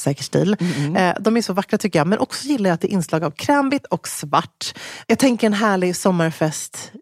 säker 0.00 0.24
stil, 0.24 0.56
Mm. 0.60 1.14
de 1.20 1.36
är 1.36 1.42
så 1.42 1.52
vackra 1.52 1.78
tycker 1.78 1.98
jag. 1.98 2.06
Men 2.06 2.18
också 2.18 2.48
gillar 2.48 2.70
jag 2.70 2.74
att 2.74 2.80
det 2.80 2.88
är 2.88 2.92
inslag 2.92 3.24
av 3.24 3.30
krämvitt 3.30 3.86
och 3.86 4.08
svart. 4.08 4.74
Jag 5.06 5.18
tänker 5.18 5.46
en 5.46 5.52
härlig 5.52 5.96
sommarfest 5.96 6.92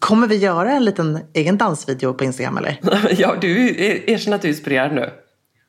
Kommer 0.00 0.26
vi 0.26 0.36
göra 0.36 0.72
en 0.72 0.84
liten 0.84 1.18
egen 1.32 1.58
dansvideo 1.58 2.14
på 2.14 2.24
Instagram 2.24 2.56
eller? 2.56 2.78
ja, 3.18 3.34
du 3.40 3.68
er- 3.68 4.10
erkänner 4.10 4.34
att 4.36 4.42
du 4.42 4.48
är 4.48 4.52
inspirerad 4.52 4.94
nu. 4.94 5.10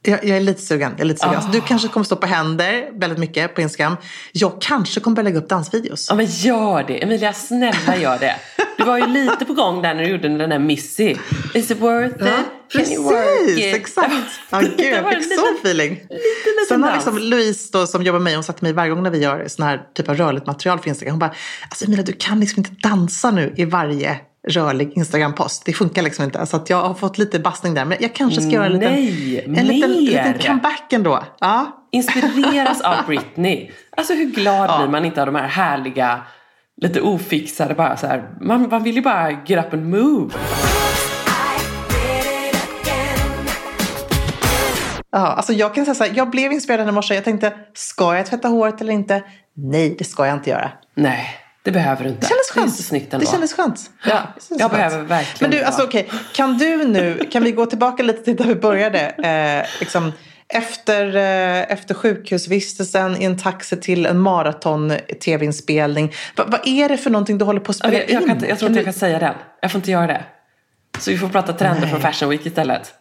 Jag, 0.03 0.23
jag 0.23 0.37
är 0.37 0.41
lite 0.41 0.61
sugen. 0.61 0.91
Jag 0.91 1.01
är 1.01 1.05
lite 1.05 1.19
sugen. 1.19 1.37
Ah. 1.37 1.41
Så 1.41 1.47
du 1.47 1.61
kanske 1.61 1.87
kommer 1.87 2.03
stå 2.03 2.15
på 2.15 2.27
händer 2.27 2.99
väldigt 2.99 3.19
mycket 3.19 3.55
på 3.55 3.61
Instagram. 3.61 3.95
Jag 4.31 4.61
kanske 4.61 4.99
kommer 4.99 5.15
börja 5.15 5.23
lägga 5.23 5.39
upp 5.39 5.49
dansvideos. 5.49 6.07
Ja 6.09 6.15
men 6.15 6.25
gör 6.25 6.83
det, 6.83 7.03
Emilia 7.03 7.33
snälla 7.33 7.97
gör 7.97 8.19
det. 8.19 8.35
Du 8.77 8.83
var 8.83 8.97
ju 8.97 9.07
lite 9.13 9.45
på 9.45 9.53
gång 9.53 9.81
där 9.81 9.93
när 9.93 10.03
du 10.03 10.09
gjorde 10.09 10.37
den 10.37 10.49
där 10.49 10.59
Missy. 10.59 11.15
Is 11.53 11.71
it 11.71 11.79
worth 11.79 12.15
it? 12.15 12.21
Work 12.21 12.45
Precis, 12.71 13.57
it? 13.57 13.75
exakt. 13.75 14.13
Ja, 14.49 14.59
gud, 14.59 14.73
jag 14.79 15.13
fick 15.13 15.39
sån 15.39 15.55
feeling. 15.61 15.89
liten, 15.89 16.07
liten 16.09 16.65
Sen 16.69 16.83
har 16.83 16.93
liksom 16.93 17.17
Louise 17.17 17.69
då, 17.73 17.87
som 17.87 18.03
jobbar 18.03 18.19
med 18.19 18.23
mig, 18.23 18.35
hon 18.35 18.43
till 18.43 18.55
mig 18.59 18.73
varje 18.73 18.89
gång 18.89 19.03
när 19.03 19.09
vi 19.09 19.19
gör 19.19 19.47
sån 19.47 19.65
här 19.65 19.81
typ 19.95 20.09
av 20.09 20.15
rörligt 20.15 20.45
material 20.45 20.79
för 20.79 20.89
Instagram. 20.89 21.13
Hon 21.13 21.19
bara, 21.19 21.33
alltså 21.69 21.85
Emilia 21.85 22.03
du 22.03 22.13
kan 22.13 22.39
liksom 22.39 22.59
inte 22.59 22.87
dansa 22.89 23.31
nu 23.31 23.53
i 23.57 23.65
varje 23.65 24.19
rörlig 24.47 24.91
Instagram-post. 24.95 25.65
Det 25.65 25.73
funkar 25.73 26.01
liksom 26.01 26.25
inte. 26.25 26.45
Så 26.45 26.57
att 26.57 26.69
jag 26.69 26.81
har 26.81 26.93
fått 26.93 27.17
lite 27.17 27.39
bassning 27.39 27.73
där. 27.73 27.85
Men 27.85 27.97
jag 28.01 28.15
kanske 28.15 28.41
ska 28.41 28.51
göra 28.51 28.65
en 28.65 28.71
liten, 28.71 28.93
Nej, 28.93 29.43
en 29.57 29.67
liten, 29.67 29.91
liten 29.91 30.39
comeback 30.39 30.93
ändå. 30.93 31.23
Ja. 31.39 31.87
Inspireras 31.91 32.81
av 32.81 32.95
Britney. 33.07 33.71
Alltså 33.97 34.13
hur 34.13 34.25
glad 34.25 34.79
blir 34.79 34.91
man 34.91 35.05
inte 35.05 35.21
av 35.21 35.25
de 35.25 35.35
här 35.35 35.47
härliga, 35.47 36.21
lite 36.81 37.01
ofixade 37.01 37.73
bara 37.73 37.97
så 37.97 38.07
här. 38.07 38.29
Man, 38.41 38.69
man 38.69 38.83
vill 38.83 38.95
ju 38.95 39.01
bara 39.01 39.31
get 39.31 39.65
up 39.65 39.73
and 39.73 39.89
move. 39.89 40.33
Ja, 45.11 45.19
alltså 45.19 45.53
jag 45.53 45.75
kan 45.75 45.85
säga 45.85 45.95
så 45.95 46.03
här, 46.03 46.11
jag 46.15 46.29
blev 46.29 46.51
inspirerad 46.51 46.89
i 46.89 46.91
morse. 46.91 47.15
Jag 47.15 47.23
tänkte, 47.23 47.53
ska 47.73 48.15
jag 48.15 48.25
tvätta 48.25 48.47
håret 48.47 48.81
eller 48.81 48.93
inte? 48.93 49.23
Nej, 49.53 49.95
det 49.97 50.03
ska 50.03 50.25
jag 50.25 50.35
inte 50.35 50.49
göra. 50.49 50.71
Nej, 50.95 51.29
det 51.63 51.71
behöver 51.71 52.03
du 52.03 52.09
inte. 52.09 52.21
Det 52.21 52.27
kändes 52.27 52.51
Det 52.53 52.59
är 52.59 52.61
skönt. 52.61 52.75
så 52.75 52.83
snyggt 52.83 53.13
ändå. 53.13 53.25
Det 53.25 53.31
kändes 53.31 53.53
skönt. 53.53 53.79
Ja, 54.05 54.21
jag 54.49 54.59
skönt. 54.59 54.71
behöver 54.73 55.03
verkligen 55.03 55.49
Men 55.51 55.59
du, 55.59 55.65
alltså 55.65 55.83
okej. 55.83 56.09
Kan 56.33 56.57
du 56.57 56.85
nu, 56.85 57.27
kan 57.31 57.43
vi 57.43 57.51
gå 57.51 57.65
tillbaka 57.65 58.03
lite 58.03 58.23
till 58.23 58.35
där 58.35 58.45
vi 58.45 58.55
började? 58.55 58.99
Eh, 58.99 59.79
liksom, 59.79 60.11
efter, 60.47 61.15
eh, 61.15 61.71
efter 61.71 61.93
sjukhusvistelsen 61.93 63.21
i 63.21 63.25
en 63.25 63.37
taxi 63.37 63.77
till 63.77 64.05
en 64.05 64.19
maraton-tv-inspelning. 64.19 66.13
Va, 66.35 66.43
vad 66.47 66.59
är 66.67 66.89
det 66.89 66.97
för 66.97 67.09
någonting 67.09 67.37
du 67.37 67.45
håller 67.45 67.59
på 67.59 67.69
att 67.71 67.75
spela 67.77 67.93
Okej, 67.93 68.05
jag, 68.09 68.21
in? 68.21 68.27
kan, 68.27 68.35
inte- 68.37 68.47
jag 68.49 68.59
tror 68.59 68.69
inte 68.69 68.79
jag 68.79 68.85
du- 68.85 68.91
kan 68.91 68.99
säga 68.99 69.19
den. 69.19 69.33
Jag 69.61 69.71
får 69.71 69.79
inte 69.79 69.91
göra 69.91 70.07
det. 70.07 70.23
Så 70.99 71.11
vi 71.11 71.17
får 71.17 71.29
prata 71.29 71.53
trender 71.53 71.81
Nej. 71.81 71.89
från 71.89 72.01
Fashion 72.01 72.29
Week 72.29 72.45
istället. 72.45 72.93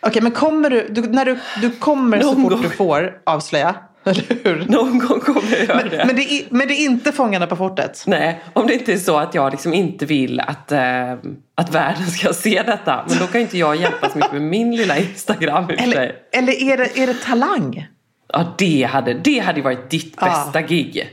Okej, 0.00 0.22
men 0.22 0.32
kommer 0.32 0.70
du, 0.70 0.88
du, 0.90 1.02
när 1.02 1.24
du, 1.24 1.38
du 1.60 1.70
kommer 1.70 2.20
så 2.20 2.26
Någon 2.32 2.42
fort 2.42 2.52
gång. 2.52 2.62
du 2.62 2.68
får 2.70 3.18
avslöja, 3.26 3.74
eller 4.06 4.24
hur? 4.44 4.64
Någon 4.68 4.98
gång 4.98 5.20
kommer 5.20 5.42
jag 5.50 5.64
göra 5.64 5.88
det. 5.88 6.04
Men 6.06 6.16
det, 6.16 6.22
är, 6.32 6.42
men 6.50 6.68
det 6.68 6.74
är 6.74 6.84
inte 6.84 7.12
Fångarna 7.12 7.46
på 7.46 7.56
fortet? 7.56 8.04
Nej, 8.06 8.42
om 8.52 8.66
det 8.66 8.74
inte 8.74 8.92
är 8.92 8.96
så 8.96 9.18
att 9.18 9.34
jag 9.34 9.50
liksom 9.50 9.74
inte 9.74 10.06
vill 10.06 10.40
att, 10.40 10.72
eh, 10.72 11.12
att 11.54 11.74
världen 11.74 12.06
ska 12.06 12.32
se 12.32 12.62
detta. 12.62 13.04
Men 13.08 13.18
då 13.18 13.26
kan 13.26 13.40
inte 13.40 13.58
jag 13.58 13.76
hjälpa 13.76 14.08
så 14.10 14.18
mycket 14.18 14.32
med 14.32 14.42
min 14.42 14.76
lilla 14.76 14.98
Instagram 14.98 15.64
Eller, 15.78 16.12
eller 16.32 16.52
är, 16.62 16.76
det, 16.76 16.98
är 16.98 17.06
det 17.06 17.14
talang? 17.24 17.86
Ja, 18.32 18.54
det 18.58 18.82
hade, 18.82 19.14
det 19.14 19.38
hade 19.38 19.62
varit 19.62 19.90
ditt 19.90 20.14
Ja. 20.20 20.26
bästa 20.26 20.62
gig. 20.62 21.08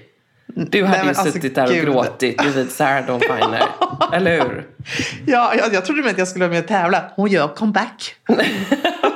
Du 0.56 0.84
hade 0.86 0.89
Nej, 0.89 0.99
ju 0.99 1.06
men 1.06 1.08
alltså, 1.08 1.32
suttit 1.34 1.56
där 1.56 1.63
och 1.67 1.73
gud. 1.73 1.86
gråtit 1.86 2.38
bredvid 2.38 2.71
Sarah 2.71 3.06
Dawn 3.06 3.19
Finer. 3.19 3.63
Eller 4.13 4.32
hur? 4.41 4.67
Ja, 5.25 5.53
jag, 5.58 5.73
jag 5.73 5.86
trodde 5.86 6.01
med 6.01 6.12
att 6.12 6.17
jag 6.17 6.27
skulle 6.27 6.45
vara 6.45 6.53
med 6.53 6.62
och 6.62 6.67
tävla. 6.67 7.03
Hon 7.15 7.29
gör 7.32 7.47
comeback. 7.47 8.15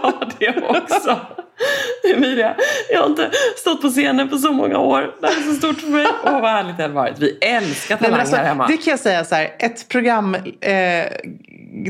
Ja, 0.03 0.13
det 0.39 0.63
också. 0.67 1.19
Emilia, 2.15 2.55
jag 2.91 2.99
har 3.01 3.05
inte 3.09 3.31
stått 3.57 3.81
på 3.81 3.89
scenen 3.89 4.29
på 4.29 4.37
så 4.37 4.51
många 4.53 4.77
år. 4.77 5.15
Det 5.21 5.27
här 5.27 5.37
är 5.37 5.41
så 5.41 5.53
stort 5.53 5.81
för 5.81 5.87
mig. 5.87 6.07
Åh, 6.25 6.31
vad 6.41 6.51
härligt 6.51 6.77
det 6.77 6.83
hade 6.83 6.95
varit. 6.95 7.19
Vi 7.19 7.37
älskar 7.41 7.95
Nej, 7.95 7.97
men 8.01 8.09
Talang 8.09 8.19
alltså, 8.19 8.35
här 8.35 8.43
hemma. 8.45 8.67
Det 8.67 8.77
kan 8.77 8.91
jag 8.91 8.99
säga 8.99 9.25
så 9.25 9.35
här, 9.35 9.55
ett 9.59 9.87
program, 9.87 10.35
eh, 10.61 11.05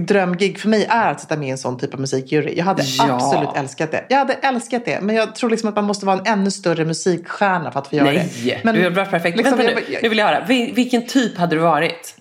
drömgig 0.01 0.59
för 0.59 0.69
mig 0.69 0.85
är 0.89 1.11
att 1.11 1.21
sitta 1.21 1.37
med 1.37 1.47
i 1.47 1.51
en 1.51 1.57
sån 1.57 1.79
typ 1.79 1.93
av 1.93 1.99
musikjury. 1.99 2.53
Jag 2.57 2.65
hade 2.65 2.83
Ja. 2.97 3.13
absolut 3.15 3.49
älskat 3.55 3.91
det. 3.91 4.05
Jag 4.09 4.17
hade 4.17 4.33
älskat 4.33 4.85
det. 4.85 5.01
Men 5.01 5.15
jag 5.15 5.35
tror 5.35 5.49
liksom 5.49 5.69
att 5.69 5.75
man 5.75 5.85
måste 5.85 6.05
vara 6.05 6.17
en 6.19 6.25
ännu 6.39 6.51
större 6.51 6.85
musikstjärna 6.85 7.71
för 7.71 7.79
att 7.79 7.87
få 7.87 7.95
göra 7.95 8.11
det. 8.11 8.25
Nej, 8.43 8.61
Men 8.63 8.75
du 8.75 8.83
har 8.83 8.89
varit 8.89 9.09
perfekt. 9.11 9.37
liksom, 9.37 9.57
Vänta 9.57 9.73
nu, 9.73 9.79
jag- 9.81 9.93
jag- 9.93 10.03
nu 10.03 10.09
vill 10.09 10.17
jag 10.17 10.25
höra. 10.25 10.45
Vil- 10.47 10.73
Vilken 10.75 11.05
typ 11.07 11.37
hade 11.37 11.55
du 11.55 11.61
varit? 11.61 12.15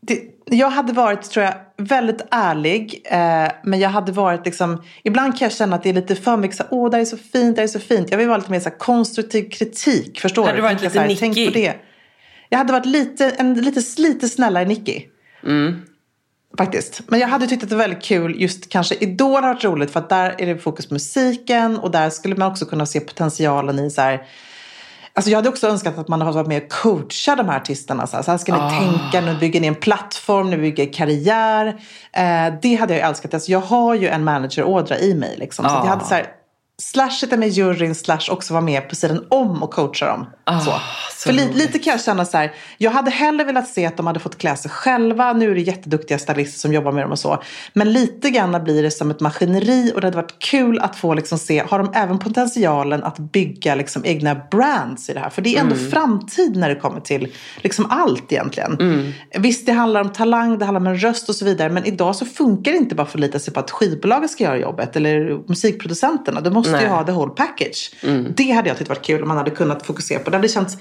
det, 0.00 0.20
jag 0.50 0.70
hade 0.70 0.92
varit, 0.92 1.22
tror 1.30 1.44
jag, 1.44 1.54
väldigt 1.76 2.26
ärlig. 2.30 3.02
Eh, 3.04 3.48
men 3.64 3.80
jag 3.80 3.88
hade 3.88 4.12
varit 4.12 4.46
liksom... 4.46 4.82
Ibland 5.02 5.38
kan 5.38 5.46
jag 5.46 5.52
känna 5.52 5.76
att 5.76 5.82
det 5.82 5.88
är 5.88 5.94
lite 5.94 6.16
för 6.16 6.36
mycket 6.36 6.56
så 6.56 6.62
här, 6.62 6.72
åh, 6.72 6.90
det 6.90 6.96
här 6.96 7.02
är 7.02 7.06
så 7.06 7.16
fint, 7.16 7.56
det 7.56 7.62
här 7.62 7.68
är 7.68 7.72
så 7.72 7.80
fint. 7.80 8.10
Jag 8.10 8.18
vill 8.18 8.28
vara 8.28 8.38
lite 8.38 8.50
mer 8.50 8.60
så 8.60 8.68
här, 8.68 8.78
konstruktiv 8.78 9.50
kritik, 9.50 10.20
förstår 10.20 10.42
Hade 10.42 10.56
du? 10.56 10.56
du 10.56 10.62
varit 10.62 10.82
lite 10.82 10.94
så 10.94 11.16
Tänk 11.18 11.36
Nicky? 11.36 11.46
på 11.46 11.52
det. 11.52 11.74
Jag 12.48 12.58
hade 12.58 12.72
varit 12.72 12.86
lite, 12.86 13.30
en, 13.30 13.54
lite, 13.54 13.80
lite 13.98 14.28
snällare 14.28 14.64
Nicky. 14.64 15.02
Mm. 15.44 15.82
Faktiskt. 16.58 17.02
Men 17.06 17.20
jag 17.20 17.28
hade 17.28 17.46
tyckt 17.46 17.62
att 17.62 17.68
det 17.68 17.76
var 17.76 17.84
väldigt 17.84 18.02
kul, 18.02 18.42
just 18.42 18.68
kanske 18.68 18.94
Idol 18.94 19.42
har 19.42 19.54
varit 19.54 19.64
roligt 19.64 19.90
för 19.90 20.00
att 20.00 20.08
där 20.08 20.34
är 20.38 20.46
det 20.46 20.58
fokus 20.58 20.86
på 20.86 20.94
musiken 20.94 21.78
och 21.78 21.90
där 21.90 22.10
skulle 22.10 22.36
man 22.36 22.50
också 22.52 22.66
kunna 22.66 22.86
se 22.86 23.00
potentialen 23.00 23.78
i 23.78 23.90
så 23.90 24.00
här, 24.00 24.26
Alltså 25.18 25.30
jag 25.30 25.38
hade 25.38 25.48
också 25.48 25.68
önskat 25.68 25.98
att 25.98 26.08
man 26.08 26.20
hade 26.20 26.32
varit 26.34 26.46
med 26.46 26.62
och 26.62 26.68
coacha 26.72 27.36
de 27.36 27.48
här 27.48 27.56
artisterna. 27.56 28.06
Så 28.06 28.16
här, 28.16 28.22
så 28.22 28.30
här 28.30 28.38
ska 28.38 28.52
ni 28.54 28.60
Ah. 28.60 28.70
tänka, 28.70 29.20
nu 29.32 29.38
bygger 29.38 29.60
ni 29.60 29.66
en 29.66 29.74
plattform, 29.74 30.50
nu 30.50 30.56
bygger 30.56 30.92
karriär. 30.92 31.66
Eh, 32.12 32.54
det 32.62 32.74
hade 32.74 32.96
jag 32.98 33.08
älskat. 33.08 33.34
Alltså 33.34 33.52
jag 33.52 33.60
har 33.60 33.94
ju 33.94 34.08
en 34.08 34.24
managerådra 34.24 34.98
i 34.98 35.14
mig. 35.14 35.36
Liksom. 35.38 35.64
Så 35.64 35.70
att 35.70 35.76
jag 35.76 35.86
Ah. 35.86 35.90
hade 35.90 36.04
så 36.04 36.14
här, 36.14 36.26
slash 36.82 37.10
sitta 37.10 37.36
med 37.36 37.48
juryn, 37.48 37.94
slash 37.94 38.20
också 38.30 38.54
vara 38.54 38.64
med 38.64 38.88
på 38.88 38.94
sidan 38.94 39.24
om 39.28 39.62
och 39.62 39.70
coacha 39.70 40.06
dem. 40.06 40.26
Ah, 40.44 40.60
så. 40.60 40.70
så 41.12 41.28
För 41.28 41.32
li, 41.32 41.52
lite 41.52 41.78
kan 41.78 41.90
jag 41.90 42.00
känna 42.00 42.24
så 42.24 42.36
här, 42.36 42.52
jag 42.78 42.90
hade 42.90 43.10
hellre 43.10 43.44
velat 43.44 43.68
se 43.68 43.86
att 43.86 43.96
de 43.96 44.06
hade 44.06 44.20
fått 44.20 44.38
klä 44.38 44.56
sig 44.56 44.70
själva. 44.70 45.32
Nu 45.32 45.50
är 45.50 45.54
det 45.54 45.60
jätteduktiga 45.60 46.18
stylister 46.18 46.58
som 46.58 46.72
jobbar 46.72 46.92
med 46.92 47.04
dem 47.04 47.12
och 47.12 47.18
så. 47.18 47.42
Men 47.72 47.92
lite 47.92 48.30
grann 48.30 48.64
blir 48.64 48.82
det 48.82 48.90
som 48.90 49.10
ett 49.10 49.20
maskineri 49.20 49.92
och 49.94 50.00
det 50.00 50.06
hade 50.06 50.16
varit 50.16 50.38
kul 50.38 50.78
att 50.78 50.96
få 50.96 51.14
liksom 51.14 51.38
se, 51.38 51.64
har 51.68 51.78
de 51.78 51.90
även 51.94 52.18
potentialen 52.18 53.04
att 53.04 53.18
bygga 53.18 53.74
liksom 53.74 54.04
egna 54.04 54.34
brands 54.50 55.10
i 55.10 55.12
det 55.14 55.20
här? 55.20 55.30
För 55.30 55.42
det 55.42 55.56
är 55.56 55.60
ändå 55.60 55.74
Mm. 55.74 55.90
framtid 55.90 56.56
när 56.56 56.68
det 56.68 56.74
kommer 56.74 57.00
till 57.00 57.32
liksom 57.56 57.86
allt 57.90 58.32
egentligen. 58.32 59.12
Visst, 59.38 59.66
det 59.66 59.72
handlar 59.72 60.00
om 60.00 60.12
talang, 60.12 60.58
det 60.58 60.64
handlar 60.64 60.80
om 60.80 60.86
en 60.86 60.98
röst 60.98 61.28
och 61.28 61.34
så 61.34 61.44
vidare. 61.44 61.68
Men 61.70 61.84
idag 61.84 62.16
så 62.16 62.26
funkar 62.26 62.72
det 62.72 62.78
inte 62.78 62.94
bara 62.94 63.04
för 63.04 63.08
att 63.08 63.12
förlita 63.12 63.38
sig 63.38 63.54
på 63.54 63.60
att 63.60 63.70
skivbolaget 63.70 64.30
ska 64.30 64.44
göra 64.44 64.58
jobbet 64.58 64.96
eller 64.96 65.48
musikproducenterna. 65.48 66.40
Du 66.40 66.50
måste 66.50 66.67
ju 66.70 66.86
Nej. 66.86 66.86
ha 66.86 67.04
the 67.04 67.12
whole 67.12 67.30
package. 67.30 67.90
Mm. 68.02 68.32
Det 68.36 68.50
hade 68.50 68.68
jag 68.68 68.78
tyckt 68.78 68.88
varit 68.88 69.02
kul 69.02 69.22
om 69.22 69.28
man 69.28 69.36
hade 69.36 69.50
kunnat 69.50 69.86
fokusera 69.86 70.18
på. 70.18 70.30
Det 70.30 70.36
hade 70.36 70.48
känts 70.48 70.76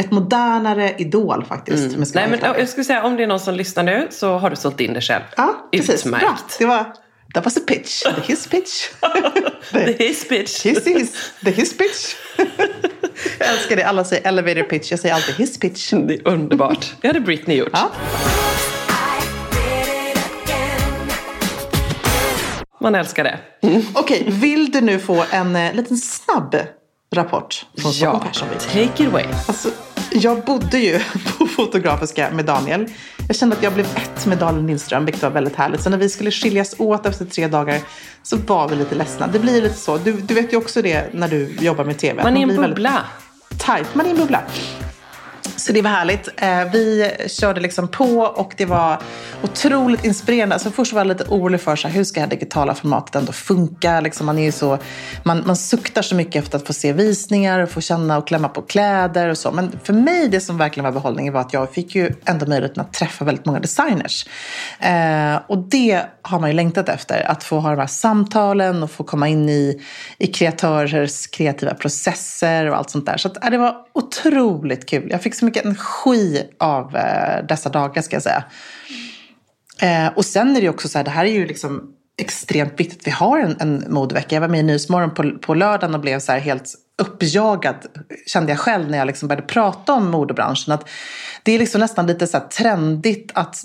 ett 0.00 0.10
modernare 0.10 0.94
idol 0.98 1.44
faktiskt. 1.44 2.08
ska 2.08 2.20
Nej, 2.20 2.30
men 2.30 2.40
jag 2.58 2.68
skulle 2.68 2.84
säga 2.84 3.04
om 3.04 3.16
det 3.16 3.22
är 3.22 3.26
någon 3.26 3.40
som 3.40 3.54
lyssnar 3.54 3.82
nu 3.82 4.08
så 4.10 4.38
har 4.38 4.50
du 4.50 4.56
sålt 4.56 4.80
in 4.80 4.94
det 4.94 5.00
själv. 5.00 5.22
Ja, 5.36 5.68
precis. 5.72 6.04
Bra. 6.04 6.16
Utmärkt. 6.16 6.58
Det 6.58 6.66
var, 6.66 6.84
that 7.34 7.44
was 7.44 7.56
a 7.56 7.60
pitch. 7.66 8.02
The 8.14 8.22
his 8.22 8.46
pitch. 8.46 8.88
The 9.72 10.04
his 10.04 10.28
pitch. 10.28 10.62
His, 10.64 10.86
his, 10.86 11.32
the 11.44 11.50
his 11.50 11.76
pitch. 11.76 12.14
jag 13.38 13.48
älskar 13.48 13.76
det. 13.76 13.84
Alla 13.84 14.04
säger 14.04 14.28
elevator 14.28 14.62
pitch. 14.62 14.90
Jag 14.90 15.00
säger 15.00 15.14
alltid 15.14 15.34
his 15.34 15.58
pitch. 15.58 15.90
Det 15.90 16.14
är 16.14 16.28
underbart. 16.28 16.94
Det 17.00 17.06
hade 17.06 17.20
Britney 17.20 17.56
gjort. 17.56 17.70
Ja. 17.72 17.90
Man 22.80 22.94
älskar 22.94 23.24
det. 23.24 23.38
Okej, 23.94 24.24
vill 24.28 24.70
du 24.70 24.80
nu 24.80 24.98
få 24.98 25.24
en 25.30 25.56
eh, 25.56 25.74
liten 25.74 25.96
snabb 25.96 26.56
rapport 27.14 27.66
från 27.78 27.92
Stockholm 27.92 28.22
Ja, 28.24 28.32
Fashion 28.32 28.48
Week? 28.48 28.60
take 28.90 29.02
it 29.02 29.08
away. 29.08 29.24
Alltså, 29.46 29.68
jag 30.12 30.44
bodde 30.44 30.78
ju 30.78 31.00
på 31.38 31.46
Fotografiska 31.46 32.30
med 32.30 32.44
Daniel. 32.44 32.86
Jag 33.28 33.36
kände 33.36 33.56
att 33.56 33.62
jag 33.62 33.72
blev 33.72 33.86
ett 33.96 34.26
med 34.26 34.38
Daniel 34.38 34.66
Lindström, 34.66 35.04
vilket 35.04 35.22
var 35.22 35.30
väldigt 35.30 35.56
härligt. 35.56 35.82
Så 35.82 35.90
när 35.90 35.96
vi 35.98 36.08
skulle 36.08 36.30
skiljas 36.30 36.74
åt 36.78 37.06
efter 37.06 37.24
tre 37.24 37.46
dagar 37.48 37.78
så 38.22 38.36
var 38.36 38.68
vi 38.68 38.76
lite 38.76 38.94
ledsna. 38.94 39.26
Det 39.26 39.38
blir 39.38 39.62
lite 39.62 39.74
så. 39.74 39.98
Du, 39.98 40.12
du 40.12 40.34
vet 40.34 40.52
ju 40.52 40.56
också 40.56 40.82
det 40.82 41.14
när 41.14 41.28
du 41.28 41.56
jobbar 41.60 41.84
med 41.84 41.98
tv. 41.98 42.22
Man 42.22 42.36
är 42.36 42.40
i 42.40 42.42
en 42.42 42.56
bubbla. 42.56 43.04
Tight. 43.58 43.94
Man 43.94 44.06
är 44.06 44.10
en 44.10 44.16
bubbla. 44.16 44.42
Så 45.60 45.72
det 45.72 45.82
var 45.82 45.90
härligt. 45.90 46.28
Eh, 46.36 46.64
vi 46.72 47.12
körde 47.26 47.60
liksom 47.60 47.88
på 47.88 48.20
och 48.20 48.54
det 48.56 48.64
var 48.64 48.98
otroligt 49.42 50.04
inspirerande. 50.04 50.54
Alltså 50.54 50.70
först 50.70 50.92
var 50.92 51.00
jag 51.00 51.06
lite 51.06 51.24
orolig 51.24 51.60
för 51.60 51.76
så 51.76 51.88
här, 51.88 51.94
hur 51.94 52.04
ska 52.04 52.20
det 52.20 52.24
här 52.24 52.30
digitala 52.30 52.74
formatet 52.74 53.14
ändå 53.14 53.32
funka. 53.32 54.00
Liksom 54.00 54.26
man, 54.26 54.38
är 54.38 54.42
ju 54.42 54.52
så, 54.52 54.78
man, 55.22 55.42
man 55.46 55.56
suktar 55.56 56.02
så 56.02 56.14
mycket 56.14 56.44
efter 56.44 56.58
att 56.58 56.66
få 56.66 56.72
se 56.72 56.92
visningar 56.92 57.60
och 57.60 57.70
få 57.70 57.80
känna 57.80 58.18
och 58.18 58.26
klämma 58.26 58.48
på 58.48 58.62
kläder 58.62 59.28
och 59.28 59.38
så. 59.38 59.52
Men 59.52 59.78
för 59.84 59.92
mig 59.92 60.28
det 60.28 60.40
som 60.40 60.58
verkligen 60.58 60.84
var 60.84 60.92
behållningen 60.92 61.32
var 61.32 61.40
att 61.40 61.52
jag 61.52 61.72
fick 61.72 61.94
ju 61.94 62.14
ändå 62.24 62.46
möjligheten 62.46 62.80
att 62.80 62.92
träffa 62.92 63.24
väldigt 63.24 63.46
många 63.46 63.60
designers. 63.60 64.26
Eh, 64.78 65.40
och 65.46 65.58
det 65.58 66.02
har 66.22 66.40
man 66.40 66.50
ju 66.50 66.56
längtat 66.56 66.88
efter. 66.88 67.30
Att 67.30 67.44
få 67.44 67.60
ha 67.60 67.70
de 67.70 67.78
här 67.78 67.86
samtalen 67.86 68.82
och 68.82 68.90
få 68.90 69.04
komma 69.04 69.28
in 69.28 69.48
i, 69.48 69.82
i 70.18 70.26
kreatörers 70.26 71.26
kreativa 71.26 71.74
processer 71.74 72.70
och 72.70 72.76
allt 72.76 72.90
sånt 72.90 73.06
där. 73.06 73.16
Så 73.16 73.28
att, 73.28 73.44
eh, 73.44 73.50
det 73.50 73.58
var 73.58 73.76
otroligt 73.92 74.88
kul. 74.88 75.08
Jag 75.10 75.22
fick 75.22 75.34
så 75.34 75.49
mycket 75.50 75.64
energi 75.64 76.42
av 76.58 76.96
eh, 76.96 77.46
dessa 77.46 77.68
dagar 77.68 78.02
ska 78.02 78.16
jag 78.16 78.22
säga. 78.22 78.44
Eh, 79.82 80.12
och 80.16 80.24
sen 80.24 80.50
är 80.50 80.54
det 80.54 80.60
ju 80.60 80.68
också 80.68 80.88
så 80.88 80.98
här, 80.98 81.04
det 81.04 81.10
här 81.10 81.24
är 81.24 81.32
ju 81.32 81.46
liksom 81.46 81.94
extremt 82.18 82.80
viktigt. 82.80 83.06
Vi 83.06 83.10
har 83.10 83.38
en, 83.38 83.56
en 83.60 83.84
modevecka. 83.88 84.36
Jag 84.36 84.40
var 84.40 84.48
med 84.48 84.60
i 84.60 84.62
Nyhetsmorgon 84.62 85.14
på, 85.14 85.38
på 85.38 85.54
lördagen 85.54 85.94
och 85.94 86.00
blev 86.00 86.20
så 86.20 86.32
helt 86.32 86.74
uppjagad, 87.02 87.76
kände 88.26 88.52
jag 88.52 88.58
själv 88.58 88.90
när 88.90 88.98
jag 88.98 89.06
liksom 89.06 89.28
började 89.28 89.46
prata 89.46 89.92
om 89.92 90.10
modebranschen. 90.10 90.74
Att 90.74 90.88
det 91.42 91.52
är 91.52 91.58
liksom 91.58 91.80
nästan 91.80 92.06
lite 92.06 92.26
så 92.26 92.40
trendigt 92.40 93.30
att 93.34 93.64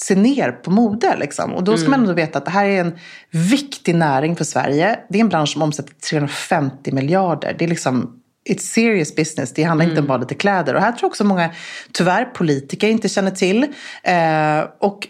se 0.00 0.14
ner 0.14 0.52
på 0.52 0.70
mode. 0.70 1.16
Liksom. 1.16 1.54
Och 1.54 1.64
då 1.64 1.76
ska 1.76 1.90
man 1.90 2.00
ändå 2.00 2.12
veta 2.12 2.38
att 2.38 2.44
det 2.44 2.50
här 2.50 2.66
är 2.66 2.80
en 2.80 2.98
viktig 3.30 3.94
näring 3.94 4.36
för 4.36 4.44
Sverige. 4.44 4.98
Det 5.08 5.18
är 5.18 5.20
en 5.20 5.28
bransch 5.28 5.48
som 5.48 5.62
omsätter 5.62 5.94
350 5.94 6.92
miljarder. 6.92 7.56
Det 7.58 7.64
är 7.64 7.68
liksom 7.68 8.21
It's 8.44 8.72
serious 8.72 9.14
business. 9.14 9.52
Det 9.54 9.62
handlar 9.62 9.86
inte 9.86 10.00
om 10.00 10.06
bara 10.06 10.18
lite 10.18 10.34
kläder. 10.34 10.74
Och 10.74 10.80
här 10.80 10.92
tror 10.92 11.02
jag 11.02 11.08
också 11.08 11.24
många, 11.24 11.50
tyvärr, 11.92 12.24
politiker 12.24 12.88
inte 12.88 13.08
känner 13.08 13.30
till. 13.30 13.66
Eh, 14.02 14.60
och 14.78 15.08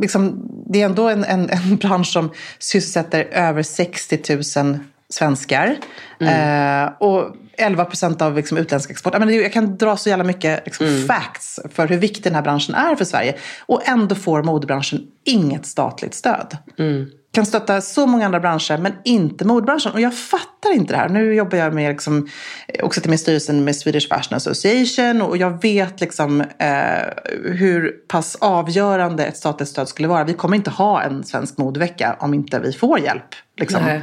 liksom, 0.00 0.48
det 0.66 0.80
är 0.80 0.86
ändå 0.86 1.08
en, 1.08 1.24
en, 1.24 1.50
en 1.50 1.76
bransch 1.80 2.06
som 2.06 2.30
sysselsätter 2.58 3.24
över 3.24 3.62
60 3.62 4.34
000 4.62 4.78
svenskar. 5.08 5.76
Eh, 6.20 6.92
och 6.98 7.36
11 7.58 7.84
procent 7.84 8.22
av 8.22 8.36
liksom, 8.36 8.58
utländsk 8.58 8.90
export. 8.90 9.18
Menar, 9.18 9.32
jag 9.32 9.52
kan 9.52 9.76
dra 9.76 9.96
så 9.96 10.08
jävla 10.08 10.24
mycket 10.24 10.62
liksom, 10.64 11.04
facts 11.08 11.60
för 11.72 11.88
hur 11.88 11.96
viktig 11.96 12.22
den 12.22 12.34
här 12.34 12.42
branschen 12.42 12.74
är 12.74 12.96
för 12.96 13.04
Sverige. 13.04 13.34
Och 13.66 13.88
ändå 13.88 14.14
får 14.14 14.42
modebranschen 14.42 15.00
inget 15.24 15.66
statligt 15.66 16.14
stöd. 16.14 16.56
Kan 17.32 17.46
stötta 17.46 17.80
så 17.80 18.06
många 18.06 18.26
andra 18.26 18.40
branscher 18.40 18.78
men 18.78 18.92
inte 19.04 19.44
modebranschen. 19.44 19.92
Och 19.92 20.00
jag 20.00 20.18
fattar 20.18 20.72
inte 20.74 20.92
det 20.92 20.98
här. 20.98 21.08
Nu 21.08 21.34
jobbar 21.34 21.58
jag 21.58 21.74
med 21.74 21.90
liksom, 21.92 22.28
också 22.82 23.00
till 23.00 23.10
min 23.10 23.18
styrelsen 23.18 23.64
med 23.64 23.76
Swedish 23.76 24.08
Fashion 24.08 24.36
Association. 24.36 25.22
Och 25.22 25.36
jag 25.36 25.62
vet 25.62 26.00
liksom, 26.00 26.40
eh, 26.40 26.68
hur 27.44 27.90
pass 28.08 28.36
avgörande 28.40 29.24
ett 29.24 29.36
statligt 29.36 29.68
stöd 29.68 29.88
skulle 29.88 30.08
vara. 30.08 30.24
Vi 30.24 30.34
kommer 30.34 30.56
inte 30.56 30.70
ha 30.70 31.02
en 31.02 31.24
svensk 31.24 31.58
modevecka 31.58 32.16
om 32.20 32.34
inte 32.34 32.60
vi 32.60 32.72
får 32.72 32.98
hjälp. 32.98 33.34
Liksom 33.56 33.82
Nej. 33.82 34.02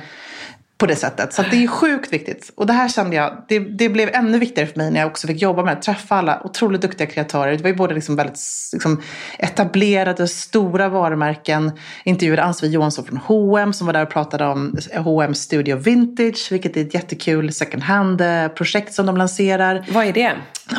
På 0.82 0.88
det 0.88 0.96
sättet. 0.96 1.34
Så 1.34 1.42
att 1.42 1.52
det 1.52 1.64
är 1.64 1.68
sjukt 1.68 2.14
viktigt. 2.14 2.52
Och 2.56 2.66
det 2.68 2.74
här 2.74 2.90
kände 2.90 3.16
jag, 3.16 3.46
det, 3.48 3.60
det 3.60 3.90
blev 3.90 4.10
ännu 4.14 4.40
viktigare 4.40 4.68
för 4.68 4.78
mig 4.78 4.92
när 4.92 5.00
jag 5.00 5.08
också 5.08 5.28
fick 5.28 5.42
jobba 5.42 5.64
med 5.64 5.78
det. 5.78 5.82
Träffa 5.82 6.16
alla 6.16 6.42
otroligt 6.44 6.82
duktiga 6.82 7.08
kreatörer. 7.08 7.52
Det 7.58 7.64
var 7.64 7.70
ju 7.70 7.76
både 7.76 7.94
liksom 7.94 8.16
väldigt 8.16 8.40
liksom, 8.74 9.02
etablerade, 9.40 10.28
stora 10.28 10.90
varumärken. 10.90 11.72
Intervjuade 12.04 12.44
Ann-Sofie 12.44 12.70
Johansson 12.70 13.06
från 13.06 13.18
H&M 13.18 13.74
som 13.74 13.88
var 13.88 13.94
där 13.94 14.04
och 14.04 14.10
pratade 14.10 14.46
om 14.46 14.78
H&M 14.96 15.34
Studio 15.34 15.76
Vintage, 15.78 16.48
vilket 16.52 16.78
är 16.78 16.82
ett 16.82 16.94
jättekul 16.94 17.54
second 17.54 17.84
hand-projekt 17.84 18.94
som 18.94 19.06
de 19.06 19.18
lanserar. 19.18 19.86
Vad 19.92 20.06
är 20.06 20.14
det? 20.14 20.32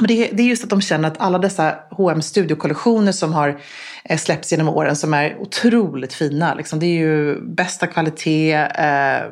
Det, 0.09 0.41
är- 0.41 0.45
just 0.45 0.65
att 0.65 0.71
de 0.71 0.81
känner 0.81 1.09
att 1.09 1.21
alla 1.21 1.39
dessa 1.39 1.75
H&M 1.91 2.23
studiokollektioner 2.23 3.13
som 3.13 3.33
har 3.33 3.49
eh, 3.49 3.55
släppts 4.19 4.53
genom 4.53 4.69
åren 4.69 4.97
som 4.97 5.15
är 5.15 5.37
otroligt 5.39 6.13
fina. 6.13 6.55
Liksom, 6.55 6.79
det 6.79 6.87
är 6.87 6.99
ju 6.99 7.41
bästa 7.41 7.87
kvalitet, 7.87 8.53
eh, 8.55 9.23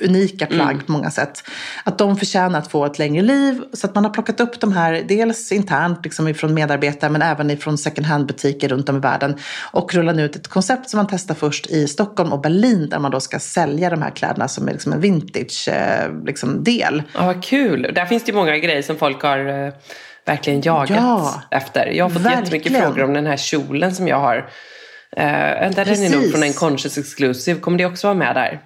unika 0.00 0.46
plagg 0.46 0.86
på 0.86 0.92
många 0.92 1.10
sätt. 1.10 1.42
Att 1.84 1.98
de 1.98 2.16
förtjänar 2.16 2.58
att 2.58 2.70
få 2.70 2.86
ett 2.86 2.98
längre 2.98 3.22
liv. 3.22 3.62
Så 3.72 3.86
att 3.86 3.94
man 3.94 4.04
har 4.04 4.12
plockat 4.12 4.40
upp 4.40 4.60
de 4.60 4.72
här, 4.72 5.04
dels 5.08 5.52
internt 5.52 6.04
liksom 6.04 6.28
ifrån 6.28 6.54
medarbetare 6.54 7.10
men 7.10 7.22
även 7.22 7.50
ifrån 7.50 7.78
second 7.78 8.06
hand-butiker 8.06 8.68
runt 8.68 8.88
om 8.88 8.96
i 8.96 9.00
världen. 9.00 9.38
Och 9.72 9.94
rullar 9.94 10.14
nu 10.14 10.24
ut 10.24 10.36
ett 10.36 10.48
koncept 10.48 10.90
som 10.90 10.98
man 10.98 11.06
testar 11.10 11.34
först 11.34 11.66
i 11.66 11.88
Stockholm 11.88 12.32
och 12.32 12.40
Berlin 12.40 12.88
där 12.88 12.98
man 12.98 13.10
då 13.10 13.20
ska 13.20 13.38
sälja 13.38 13.90
de 13.90 14.02
här 14.02 14.10
kläderna 14.10 14.48
som 14.48 14.68
är 14.68 14.72
liksom 14.72 14.92
en 14.92 15.00
vintage 15.00 15.68
eh, 15.68 16.24
liksom 16.24 16.64
del. 16.64 17.02
Ja, 17.14 17.26
vad 17.26 17.44
kul. 17.44 17.92
Där 17.94 18.06
finns 18.06 18.24
det 18.24 18.30
ju 18.30 18.36
många 18.36 18.58
grejer 18.58 18.82
som 18.82 18.96
folk 18.96 19.22
har 19.22 19.66
eh, 19.66 19.72
verkligen 20.26 20.60
jagat 20.60 20.90
Ja, 20.90 21.42
efter. 21.50 21.86
Jag 21.86 22.04
har 22.04 22.10
fått 22.10 22.22
jättemycket 22.22 22.52
verkligen. 22.72 22.82
frågor 22.82 23.04
om 23.04 23.12
den 23.14 23.26
här 23.26 23.36
kjolen 23.36 23.94
som 23.94 24.08
jag 24.08 24.20
har. 24.20 24.36
Eh, 25.16 25.24
där 25.70 25.84
den 25.84 26.02
är 26.02 26.10
nog 26.10 26.30
från 26.30 26.42
en 26.42 26.52
Conscious 26.52 26.98
Exclusive. 26.98 27.60
Kommer 27.60 27.78
det 27.78 27.86
också 27.86 28.06
vara 28.06 28.18
med 28.18 28.34
där? 28.34 28.60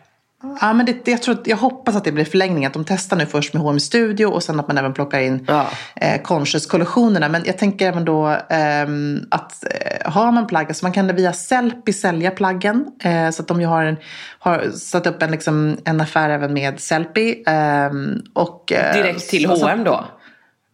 Ja, 0.60 0.72
men 0.72 0.86
det, 0.86 1.04
det, 1.04 1.10
jag, 1.10 1.22
tror, 1.22 1.38
jag 1.44 1.56
hoppas 1.56 1.96
att 1.96 2.04
det 2.04 2.12
blir 2.12 2.24
förlängning. 2.24 2.66
Att 2.66 2.72
de 2.72 2.84
testar 2.84 3.16
nu 3.16 3.26
först 3.26 3.52
med 3.54 3.62
H&M 3.62 3.80
Studio 3.80 4.26
och 4.26 4.42
sen 4.42 4.60
att 4.60 4.68
man 4.68 4.78
även 4.78 4.92
plockar 4.94 5.20
in 5.20 5.44
ja. 5.48 5.66
eh, 5.96 6.22
Conscious-kollektionerna. 6.22 7.28
Men 7.28 7.42
jag 7.46 7.58
tänker 7.58 7.88
även 7.88 8.04
då 8.04 8.28
eh, 8.28 8.86
att 9.30 9.64
eh, 9.64 10.12
har 10.12 10.32
man 10.32 10.46
plagg, 10.46 10.66
alltså 10.66 10.84
man 10.84 10.92
kan 10.92 11.16
via 11.16 11.32
Sellpy 11.32 11.92
sälja 11.92 12.30
plaggen. 12.30 12.86
Eh, 13.02 13.30
så 13.30 13.42
att 13.42 13.48
de 13.48 13.60
ju 13.60 13.66
har, 13.66 13.84
en, 13.84 13.96
har 14.38 14.70
satt 14.70 15.06
upp 15.06 15.22
en, 15.22 15.30
liksom, 15.30 15.76
en 15.84 16.00
affär 16.00 16.30
även 16.30 16.52
med 16.52 16.80
Sellpy. 16.80 17.42
Ehm, 17.46 18.22
och, 18.34 18.72
eh, 18.72 18.94
Direkt 18.94 19.28
till 19.30 19.46
H&M 19.46 19.84
då? 19.84 20.04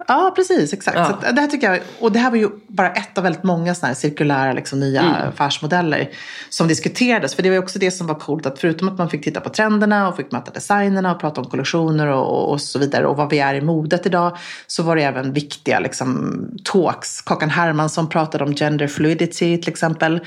Ja, 0.08 0.32
precis. 0.36 0.72
Exakt. 0.72 0.96
Ja. 0.96 1.18
Så 1.22 1.32
det 1.32 1.40
här 1.40 1.48
tycker 1.48 1.70
jag, 1.70 1.80
och 2.00 2.12
det 2.12 2.18
här 2.18 2.30
var 2.30 2.36
ju 2.36 2.48
bara 2.68 2.90
ett 2.90 3.18
av 3.18 3.24
väldigt 3.24 3.42
många 3.42 3.74
såna 3.74 3.88
här 3.88 3.94
cirkulära 3.94 4.52
liksom, 4.52 4.80
nya 4.80 5.00
mm. 5.00 5.28
affärsmodeller 5.28 6.10
som 6.48 6.68
diskuterades. 6.68 7.34
För 7.34 7.42
det 7.42 7.50
var 7.50 7.58
också 7.58 7.78
det 7.78 7.90
som 7.90 8.06
var 8.06 8.14
coolt, 8.14 8.46
att 8.46 8.58
förutom 8.58 8.88
att 8.88 8.98
man 8.98 9.10
fick 9.10 9.24
titta 9.24 9.40
på 9.40 9.48
trenderna 9.48 10.08
och 10.08 10.16
fick 10.16 10.32
möta 10.32 10.50
designerna 10.50 11.14
och 11.14 11.20
prata 11.20 11.40
om 11.40 11.50
kollektioner 11.50 12.06
och, 12.06 12.50
och 12.50 12.60
så 12.60 12.78
vidare 12.78 13.06
och 13.06 13.16
vad 13.16 13.30
vi 13.30 13.38
är 13.38 13.54
i 13.54 13.60
modet 13.60 14.06
idag, 14.06 14.36
så 14.66 14.82
var 14.82 14.96
det 14.96 15.02
även 15.02 15.32
viktiga 15.32 15.80
liksom, 15.80 16.38
talks. 16.64 17.20
Kakan 17.20 17.50
Hermansson 17.50 18.08
pratade 18.08 18.44
om 18.44 18.54
gender 18.54 18.86
fluidity 18.86 19.60
till 19.60 19.70
exempel. 19.70 20.20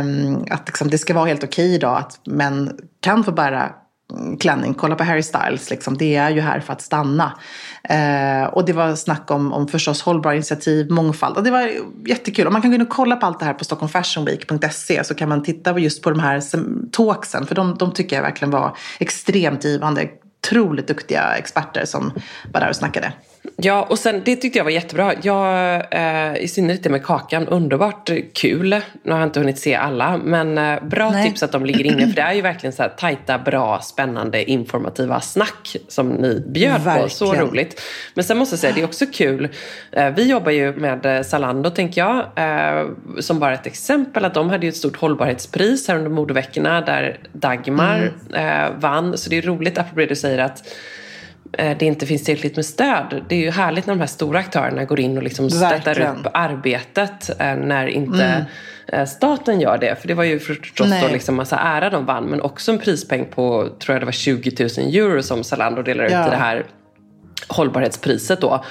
Um, 0.00 0.44
att 0.50 0.66
liksom, 0.66 0.90
det 0.90 0.98
ska 0.98 1.14
vara 1.14 1.26
helt 1.26 1.44
okej 1.44 1.64
okay 1.64 1.74
idag 1.74 1.98
att 1.98 2.20
män 2.26 2.78
kan 3.00 3.24
få 3.24 3.32
bära 3.32 3.72
klänning. 4.40 4.74
Kolla 4.74 4.94
på 4.94 5.04
Harry 5.04 5.22
Styles, 5.22 5.70
liksom. 5.70 5.98
det 5.98 6.16
är 6.16 6.30
ju 6.30 6.40
här 6.40 6.60
för 6.60 6.72
att 6.72 6.82
stanna. 6.82 7.38
Eh, 7.82 8.44
och 8.44 8.64
det 8.64 8.72
var 8.72 8.94
snack 8.94 9.30
om, 9.30 9.52
om 9.52 9.68
förstås 9.68 10.02
hållbara 10.02 10.34
initiativ, 10.34 10.90
mångfald. 10.90 11.36
Och 11.36 11.42
det 11.42 11.50
var 11.50 11.70
jättekul. 12.06 12.46
Och 12.46 12.52
man 12.52 12.62
kan 12.62 12.70
gå 12.70 12.74
in 12.74 12.82
och 12.82 12.88
kolla 12.88 13.16
på 13.16 13.26
allt 13.26 13.38
det 13.38 13.44
här 13.44 13.54
på 13.54 13.64
stockholmfashionweek.se 13.64 15.04
så 15.04 15.14
kan 15.14 15.28
man 15.28 15.42
titta 15.42 15.78
just 15.78 16.02
på 16.02 16.10
de 16.10 16.20
här 16.20 16.42
talksen. 16.90 17.46
För 17.46 17.54
de, 17.54 17.76
de 17.78 17.92
tycker 17.92 18.16
jag 18.16 18.22
verkligen 18.22 18.50
var 18.50 18.76
extremt 18.98 19.64
givande. 19.64 20.08
Otroligt 20.46 20.88
duktiga 20.88 21.34
experter 21.36 21.84
som 21.84 22.12
var 22.52 22.60
där 22.60 22.68
och 22.68 22.76
snackade. 22.76 23.12
Ja, 23.56 23.86
och 23.90 23.98
sen 23.98 24.22
det 24.24 24.36
tyckte 24.36 24.58
jag 24.58 24.64
var 24.64 24.70
jättebra. 24.70 25.12
Jag, 25.22 25.74
eh, 25.90 26.36
I 26.36 26.48
synnerhet 26.48 26.82
det 26.82 26.90
med 26.90 27.04
kakan, 27.04 27.48
underbart 27.48 28.10
kul. 28.34 28.80
Nu 29.02 29.12
har 29.12 29.18
jag 29.18 29.26
inte 29.26 29.40
hunnit 29.40 29.58
se 29.58 29.74
alla, 29.74 30.16
men 30.16 30.58
eh, 30.58 30.82
bra 30.82 31.10
Nej. 31.10 31.28
tips 31.28 31.42
att 31.42 31.52
de 31.52 31.66
ligger 31.66 31.84
inne. 31.86 32.06
För 32.06 32.14
det 32.14 32.22
är 32.22 32.32
ju 32.32 32.42
verkligen 32.42 32.72
så 32.72 32.82
här 32.82 32.88
tajta, 32.88 33.38
bra, 33.38 33.80
spännande, 33.82 34.50
informativa 34.50 35.20
snack 35.20 35.76
som 35.88 36.08
ni 36.08 36.44
bjöd 36.46 36.80
verkligen. 36.82 37.08
på. 37.08 37.08
Så 37.08 37.34
roligt. 37.34 37.82
Men 38.14 38.24
sen 38.24 38.38
måste 38.38 38.52
jag 38.52 38.60
säga, 38.60 38.72
det 38.74 38.80
är 38.80 38.84
också 38.84 39.06
kul. 39.12 39.48
Eh, 39.92 40.10
vi 40.10 40.30
jobbar 40.30 40.50
ju 40.50 40.72
med 40.72 41.06
eh, 41.06 41.22
Zalando, 41.22 41.70
tänker 41.70 42.00
jag. 42.00 42.16
Eh, 42.36 42.86
som 43.20 43.38
bara 43.38 43.54
ett 43.54 43.66
exempel, 43.66 44.24
att 44.24 44.34
de 44.34 44.50
hade 44.50 44.66
ju 44.66 44.70
ett 44.70 44.76
stort 44.76 44.96
hållbarhetspris 44.96 45.88
här 45.88 45.96
under 45.96 46.10
modeveckorna 46.10 46.80
där 46.80 47.18
Dagmar 47.32 47.96
mm. 47.96 48.64
Eh, 48.64 48.70
vann. 48.78 49.18
Så 49.18 49.30
det 49.30 49.38
är 49.38 49.42
roligt, 49.42 49.78
apropå 49.78 50.00
det 50.00 50.06
du 50.06 50.16
säger, 50.16 50.38
att 50.38 50.62
det 51.56 51.82
inte 51.82 52.06
finns 52.06 52.24
tillräckligt 52.24 52.56
med 52.56 52.66
stöd. 52.66 53.24
Det 53.28 53.34
är 53.34 53.40
ju 53.40 53.50
härligt 53.50 53.86
när 53.86 53.94
de 53.94 54.00
här 54.00 54.06
stora 54.06 54.38
aktörerna 54.38 54.84
går 54.84 55.00
in 55.00 55.16
och 55.16 55.22
liksom 55.22 55.50
stöttar 55.50 56.00
upp 56.00 56.26
arbetet 56.34 57.40
eh, 57.40 57.56
när 57.56 57.86
inte 57.86 58.24
mm. 58.24 58.44
Eh, 58.92 59.06
staten 59.06 59.60
gör 59.60 59.78
det. 59.78 60.00
För 60.00 60.08
det 60.08 60.14
var 60.14 60.24
ju 60.24 60.38
förstås 60.38 60.88
Nej. 60.88 61.02
då 61.02 61.12
liksom 61.12 61.34
massa 61.34 61.58
ära 61.58 61.90
de 61.90 62.04
vann 62.06 62.24
men 62.24 62.40
också 62.40 62.72
en 62.72 62.78
prispeng 62.78 63.24
på, 63.24 63.68
tror 63.78 63.94
jag 63.94 64.02
det 64.02 64.04
var 64.04 64.12
20 64.12 64.68
000 64.78 64.94
euro 64.94 65.22
som 65.22 65.44
Zalando 65.44 65.82
delar 65.82 66.04
ut 66.04 66.12
ja. 66.12 66.26
i 66.26 66.30
det 66.30 66.36
här 66.36 66.66
hållbarhetspriset 67.48 68.40
då. 68.40 68.64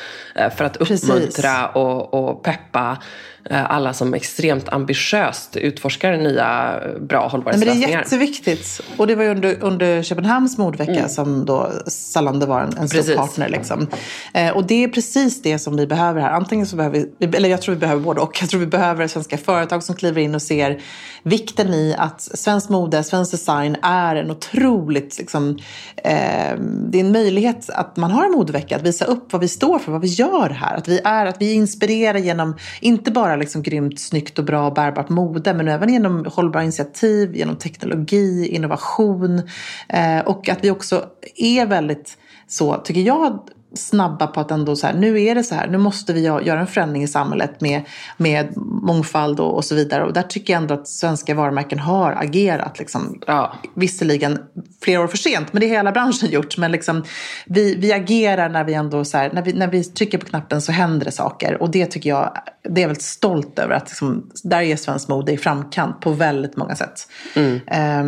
För 0.56 0.66
att 0.66 0.78
uppmuntra 0.78 1.68
och, 1.68 2.14
och 2.14 2.44
peppa 2.44 2.98
Eh, 3.35 3.35
alla 3.50 3.94
som 3.94 4.14
extremt 4.14 4.70
ambitiöst 4.70 5.56
utforskar 5.56 6.18
nya 6.18 6.80
bra 7.00 7.28
hållbarhetslösningar. 7.28 7.88
Men 7.88 7.90
det 7.90 7.96
är 7.96 8.00
jätteviktigt. 8.00 8.82
Och 8.98 9.08
det 9.08 9.16
var 9.16 9.24
ju 9.24 9.30
under, 9.30 9.64
under 9.64 10.04
Köpenhamns 10.04 10.58
modvecka 10.58 10.92
mm. 10.92 11.10
som 11.10 11.46
då 11.46 11.72
Zalando 11.88 12.46
var 12.46 12.62
en, 12.62 12.78
en 12.78 12.90
stor 12.90 13.16
partner. 13.16 13.50
Liksom. 13.50 13.88
Eh, 14.34 14.50
och 14.50 14.68
det 14.68 14.84
är 14.84 14.88
precis 14.88 15.42
det 15.42 15.60
som 15.60 15.78
vi 15.78 15.88
behöver 15.88 16.22
här. 16.22 16.32
Antingen 16.32 16.66
så 16.66 16.76
behöver 16.76 17.06
vi, 17.20 17.38
eller 17.38 17.50
jag 17.50 17.62
tror 17.62 17.76
vi 17.76 17.80
behöver 17.80 18.02
både 18.02 18.22
och. 18.22 18.38
Jag 18.42 18.50
tror 18.50 18.60
vi 18.60 18.68
behöver 18.68 19.08
svenska 19.08 19.38
företag 19.38 19.84
som 19.84 19.96
kliver 19.96 20.22
in 20.22 20.36
och 20.36 20.42
ser 20.42 20.82
vikten 21.24 21.74
i 21.74 21.96
att 21.98 22.22
svensk 22.22 22.70
mode, 22.70 23.04
svensk 23.04 23.32
design 23.32 23.78
är 23.82 24.16
en 24.16 24.32
otroligt, 24.32 25.18
liksom, 25.18 25.58
eh, 25.98 26.58
det 26.90 27.00
är 27.00 27.06
en 27.06 27.12
möjlighet 27.12 27.70
att 27.70 27.98
man 27.98 28.12
har 28.12 28.26
en 28.26 28.32
modevecka, 28.32 28.76
att 28.76 28.82
visa 28.82 29.06
upp 29.06 29.34
vad 29.34 29.42
vi 29.42 29.48
står 29.48 29.80
för, 29.80 29.92
vad 29.92 30.02
vi 30.02 30.08
gör 30.08 30.50
här. 30.50 30.78
Att 30.78 30.88
vi, 30.88 31.00
är, 31.04 31.26
att 31.26 31.42
vi 31.42 31.54
inspirerar 31.54 32.20
genom, 32.20 32.56
inte 32.82 33.12
bara 33.12 33.35
liksom 33.38 33.62
grymt 33.62 34.00
snyggt 34.00 34.40
och 34.40 34.46
bra 34.46 34.68
och 34.68 34.74
bärbart 34.74 35.10
mode 35.10 35.54
men 35.54 35.68
även 35.68 35.94
genom 35.94 36.26
hållbara 36.26 36.64
initiativ, 36.64 37.36
genom 37.36 37.56
teknologi, 37.56 38.48
innovation 38.48 39.42
eh, 39.90 40.20
och 40.26 40.50
att 40.50 40.64
vi 40.64 40.72
också 40.72 41.06
är 41.36 41.66
väldigt 41.66 42.18
så, 42.48 42.76
tycker 42.76 43.02
jag, 43.02 43.50
snabba 43.76 44.28
på 44.28 44.40
att 44.40 44.52
ändå 44.52 44.76
så 44.76 44.88
här, 44.88 44.94
nu 44.94 45.24
är 45.24 45.36
det 45.36 45.44
så 45.44 45.56
här, 45.56 45.68
nu 45.68 45.78
måste 45.78 46.14
vi 46.14 46.22
göra 46.22 46.60
en 46.60 46.68
förändring 46.68 47.04
i 47.04 47.08
samhället 47.08 47.62
med, 47.62 47.82
med 48.18 48.58
mångfald 48.58 49.40
och, 49.40 49.56
och 49.56 49.66
så 49.66 49.76
vidare. 49.76 50.04
Och 50.04 50.14
där 50.14 50.22
tycker 50.22 50.54
jag 50.54 50.62
ändå 50.62 50.74
att 50.74 50.88
svenska 50.88 51.34
varumärken 51.34 51.80
har 51.80 52.12
agerat. 52.12 52.80
Liksom. 52.80 53.22
Ja. 53.28 53.56
Visserligen 53.74 54.40
flera 54.82 55.02
år 55.02 55.08
för 55.08 55.18
sent, 55.18 55.54
men 55.54 55.60
det 55.60 55.68
har 55.68 55.76
hela 55.76 55.92
branschen 55.92 56.30
gjort. 56.30 56.58
Men 56.58 56.72
liksom, 56.72 57.04
vi, 57.46 57.76
vi 57.76 57.94
agerar 57.94 58.50
när 58.50 58.64
vi 58.64 58.74
ändå 58.74 59.06
så 59.06 59.18
här, 59.18 59.32
när 59.34 59.42
vi, 59.42 59.54
när 59.54 59.68
vi 59.68 59.84
trycker 59.84 60.18
på 60.18 60.26
knappen 60.26 60.62
så 60.62 60.72
händer 60.72 61.06
det 61.06 61.12
saker. 61.12 61.62
Och 61.62 61.72
det 61.72 61.86
tycker 61.86 62.10
jag, 62.10 62.38
det 62.64 62.82
är 62.82 62.82
jag 62.82 62.88
väldigt 62.88 63.04
stolt 63.04 63.60
över. 63.60 63.76
att 63.76 63.90
liksom, 63.90 64.30
Där 64.44 64.62
är 64.62 64.76
svensk 64.76 65.08
mode 65.08 65.32
i 65.32 65.38
framkant 65.38 66.00
på 66.02 66.12
väldigt 66.12 66.58
många 66.58 66.76
sätt. 66.76 67.08
Mm. 67.36 67.54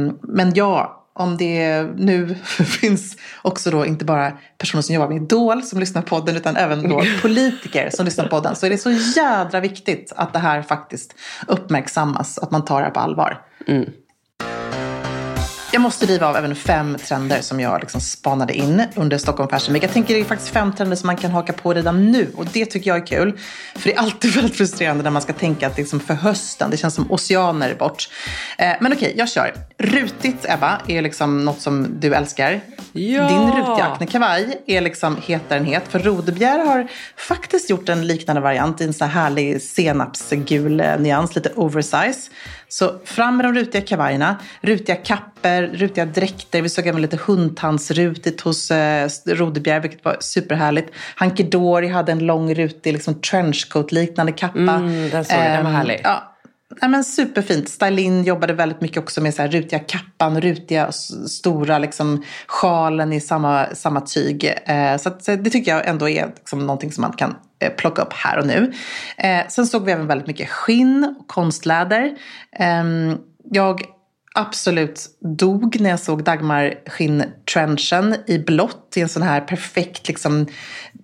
Um, 0.08 0.20
men 0.22 0.52
ja, 0.56 0.97
om 1.18 1.38
det 1.38 1.84
nu 1.96 2.36
finns 2.80 3.18
också 3.42 3.72
då 3.72 3.86
inte 3.86 4.06
bara 4.06 4.32
personer 4.58 4.82
som 4.82 4.96
jobbar 4.96 5.08
med 5.08 5.24
Idol 5.24 5.64
som 5.64 5.80
lyssnar 5.80 6.02
på 6.02 6.08
podden 6.08 6.36
utan 6.36 6.56
även 6.56 6.90
då 6.90 7.04
politiker 7.22 7.90
som 7.94 8.06
lyssnar 8.06 8.24
på 8.24 8.30
podden 8.30 8.56
så 8.56 8.66
är 8.66 8.70
det 8.70 8.78
så 8.78 8.92
jädra 8.92 9.60
viktigt 9.60 10.14
att 10.16 10.34
det 10.34 10.40
här 10.40 10.62
faktiskt 10.62 11.16
uppmärksammas, 11.48 12.38
att 12.38 12.52
man 12.52 12.66
tar 12.66 12.80
det 12.80 12.86
här 12.86 12.94
på 12.94 13.00
allvar. 13.00 13.42
Mm. 13.68 13.90
Jag 15.72 15.82
måste 15.82 16.06
riva 16.06 16.28
av 16.28 16.36
även 16.36 16.56
fem 16.56 16.98
trender 17.08 17.42
som 17.42 17.60
jag 17.60 17.80
liksom 17.80 18.02
spanade 18.02 18.54
in 18.54 18.84
under 18.96 19.18
Stockholm 19.18 19.50
Fashion 19.50 19.74
Week. 19.74 19.84
Jag 19.84 19.94
tänker 19.94 20.14
det 20.14 20.20
är 20.20 20.26
faktiskt 20.26 20.54
fem 20.54 20.74
trender 20.74 20.96
som 20.96 21.08
man 21.08 21.18
kan 21.18 21.32
haka 21.32 21.54
på 21.54 21.74
redan 21.74 22.12
nu 22.12 22.32
och 22.36 22.46
det 22.46 22.66
tycker 22.66 22.92
jag 22.92 22.98
är 22.98 23.06
kul. 23.08 23.40
För 23.76 23.90
det 23.90 23.96
är 23.96 24.00
alltid 24.00 24.32
väldigt 24.36 24.58
frustrerande 24.58 25.04
när 25.04 25.12
man 25.12 25.22
ska 25.22 25.34
tänka 25.34 25.68
att 25.68 25.76
det 25.76 25.82
liksom 25.82 26.00
för 26.00 26.14
hösten, 26.14 26.72
det 26.72 26.78
känns 26.78 26.96
som 26.96 27.12
oceaner 27.12 27.76
bort. 27.76 28.10
Eh, 28.58 28.74
men 28.82 28.94
okej, 28.94 29.14
jag 29.18 29.30
kör. 29.30 29.54
Rutigt, 29.78 30.46
Ebba, 30.50 30.82
är 30.88 31.02
liksom 31.02 31.46
något 31.46 31.62
som 31.62 32.00
du 32.00 32.14
älskar. 32.14 32.62
Ja. 32.92 33.28
Din 33.28 33.52
rutiga 33.52 33.86
aknekavaj 33.86 34.62
är 34.68 34.82
liksom 34.82 35.18
hetare 35.26 35.60
än 35.60 35.66
het. 35.66 35.84
För 35.90 36.00
Rodebjer 36.00 36.66
har 36.66 36.88
faktiskt 37.16 37.70
gjort 37.70 37.90
en 37.90 38.08
liknande 38.08 38.42
variant 38.42 38.82
i 38.82 38.84
en 38.84 38.94
sån 38.94 39.10
här 39.10 39.22
härlig 39.22 39.62
senapsgul 39.62 40.80
eh, 40.80 41.00
nyans, 41.00 41.36
lite 41.36 41.52
oversize. 41.56 42.30
Så 42.70 43.00
fram 43.06 43.38
med 43.38 43.46
de 43.46 43.54
rutiga 43.54 43.82
kavajerna, 43.82 44.36
rutiga 44.62 44.96
kapper, 44.96 45.68
rutiga 45.74 46.06
dräkter. 46.06 46.62
Vi 46.62 46.70
såg 46.70 46.88
även 46.88 47.02
lite 47.02 47.18
hundtandsrutigt 47.18 48.42
hos 48.42 48.72
eh, 48.72 49.10
Rodebjer, 49.26 49.80
vilket 49.80 50.06
var 50.06 50.18
superhärligt. 50.20 50.90
Hanky 51.16 51.44
Dory 51.44 51.88
hade 51.88 52.12
en 52.12 52.20
lång 52.20 52.54
rutig 52.54 52.94
liksom, 52.94 53.22
trenchcoat-liknande 53.22 54.32
kappa. 54.32 54.60
Mm, 54.60 55.10
den 55.10 55.26
såg 55.26 55.38
jag, 55.38 55.46
den 55.46 55.64
var 55.64 55.70
ehm, 55.72 55.76
härlig. 55.76 56.02
Ja, 56.04 56.27
Nej, 56.82 56.92
men 56.92 57.04
superfint. 57.04 57.70
Stylin 57.70 58.24
jobbade 58.24 58.54
väldigt 58.54 58.82
mycket 58.82 58.98
också 58.98 59.22
med 59.22 59.34
så 59.34 59.42
här 59.42 59.50
rutiga 59.50 59.80
kappan, 59.80 60.42
rutiga 60.42 60.92
stora 61.28 61.80
liksom, 61.80 62.24
sjalen 62.48 63.14
i 63.14 63.22
samma, 63.22 63.66
samma 63.74 64.02
tyg. 64.02 64.54
Eh, 64.66 64.98
så, 64.98 65.10
att, 65.10 65.24
så 65.24 65.36
det 65.36 65.50
tycker 65.50 65.72
jag 65.72 65.88
ändå 65.88 66.10
är 66.10 66.28
liksom, 66.28 66.60
någonting 66.60 66.92
som 66.92 67.02
man 67.02 67.14
kan 67.14 67.36
eh, 67.60 67.72
plocka 67.74 68.02
upp 68.02 68.14
här 68.14 68.38
och 68.40 68.48
nu. 68.48 68.74
Eh, 69.18 69.48
sen 69.48 69.68
såg 69.68 69.86
vi 69.86 69.92
även 69.92 70.08
väldigt 70.08 70.28
mycket 70.28 70.50
skinn 70.50 71.16
och 71.20 71.28
konstläder. 71.28 72.18
Eh, 72.60 72.84
jag 73.52 73.82
absolut 74.38 75.06
dog 75.20 75.80
när 75.80 75.90
jag 75.90 76.00
såg 76.00 76.24
Dagmar 76.24 76.74
skinntrenchen 76.86 78.16
i 78.28 78.40
blått 78.40 78.94
i 78.96 79.02
en 79.02 79.10
sån 79.10 79.22
här 79.22 79.42
perfekt 79.42 80.08
liksom, 80.08 80.48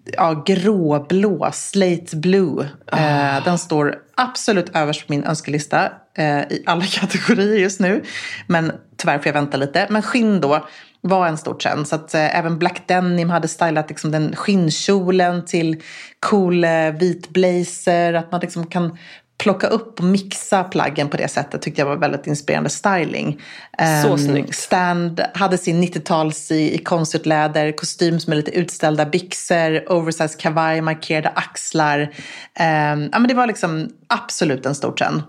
ja, 0.06 0.44
gråblå, 0.46 1.50
slate 1.54 2.18
blue. 2.18 2.70
Oh. 2.92 3.44
den 3.44 3.58
står 3.58 3.96
absolut 4.16 4.76
överst 4.76 5.08
på 5.08 5.14
min 5.14 5.24
önskelista 5.24 5.92
eh, 6.18 6.40
i 6.40 6.64
alla 6.66 6.86
kategorier 6.92 7.60
just 7.60 7.80
nu. 7.80 8.04
Men 8.48 8.72
tyvärr 8.98 9.18
får 9.18 9.28
jag 9.28 9.34
vänta 9.34 9.58
lite. 9.58 9.88
Men 9.90 10.02
skinn 10.02 10.42
då 10.42 10.68
var 11.02 11.28
en 11.28 11.38
stor 11.38 11.54
trend. 11.54 11.88
Så 11.88 11.96
att 11.96 12.14
eh, 12.14 12.40
även 12.40 12.60
Black 12.60 12.88
Denim 12.88 13.30
hade 13.30 13.48
stylat 13.48 13.90
liksom, 13.90 14.12
den 14.12 14.36
skinnkjolen 14.36 15.46
till 15.46 15.82
cool 16.20 16.64
eh, 16.64 16.92
vit 17.00 17.30
blazer. 17.30 18.14
Att 18.14 18.32
man 18.32 18.42
liksom 18.42 18.68
kan 18.68 18.98
plocka 19.38 19.68
upp 19.68 20.00
och 20.00 20.06
mixa 20.06 20.64
plaggen 20.64 21.10
på 21.10 21.18
det 21.18 21.28
sättet 21.28 21.62
tyckte 21.62 21.82
jag 21.82 21.86
var 21.86 21.96
väldigt 21.96 22.28
inspirerande 22.28 22.70
styling. 22.70 23.42
Så 24.04 24.10
um, 24.10 24.18
snyggt. 24.18 24.56
Stand 24.56 25.22
hade 25.34 25.58
sin 25.58 25.84
90-tals 25.84 26.52
i, 26.52 26.76
i 26.76 26.78
konstläder, 26.78 27.72
kostym 27.72 28.20
med 28.28 28.38
lite 28.38 28.52
utställda 28.52 29.06
byxor, 29.06 29.92
oversized 29.92 30.40
kavaj, 30.40 30.82
markerade 30.82 31.30
axlar. 31.30 32.00
Um, 32.00 33.10
ja, 33.12 33.20
men 33.20 33.28
det 33.28 33.34
var 33.34 33.48
liksom 33.48 33.90
absolut 34.08 34.66
en 34.66 34.76
stor 34.76 34.92
trend. 34.92 35.24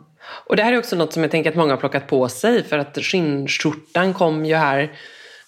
Och 0.47 0.57
det 0.57 0.63
här 0.63 0.73
är 0.73 0.79
också 0.79 0.97
något 0.97 1.13
som 1.13 1.23
jag 1.23 1.31
tänker 1.31 1.51
att 1.51 1.57
många 1.57 1.73
har 1.73 1.81
plockat 1.81 2.07
på 2.07 2.29
sig 2.29 2.65
för 2.65 2.79
att 2.79 2.99
skinnskjortan 2.99 4.15
kom 4.15 4.45
ju 4.45 4.55
här 4.55 4.93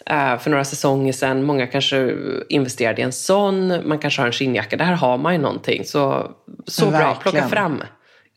eh, 0.07 0.39
för 0.39 0.51
några 0.51 0.65
säsonger 0.65 1.13
sedan. 1.13 1.43
Många 1.43 1.67
kanske 1.67 2.15
investerade 2.49 3.01
i 3.01 3.05
en 3.05 3.13
sån. 3.13 3.89
Man 3.89 3.99
kanske 3.99 4.23
har 4.23 4.27
en 4.27 4.33
skinnjacka. 4.33 4.77
Där 4.77 4.85
har 4.85 5.19
man 5.19 5.33
ju 5.33 5.39
någonting. 5.39 5.85
Så, 5.85 6.31
så 6.67 6.87
bra, 6.91 7.15
plocka 7.15 7.49
fram. 7.49 7.83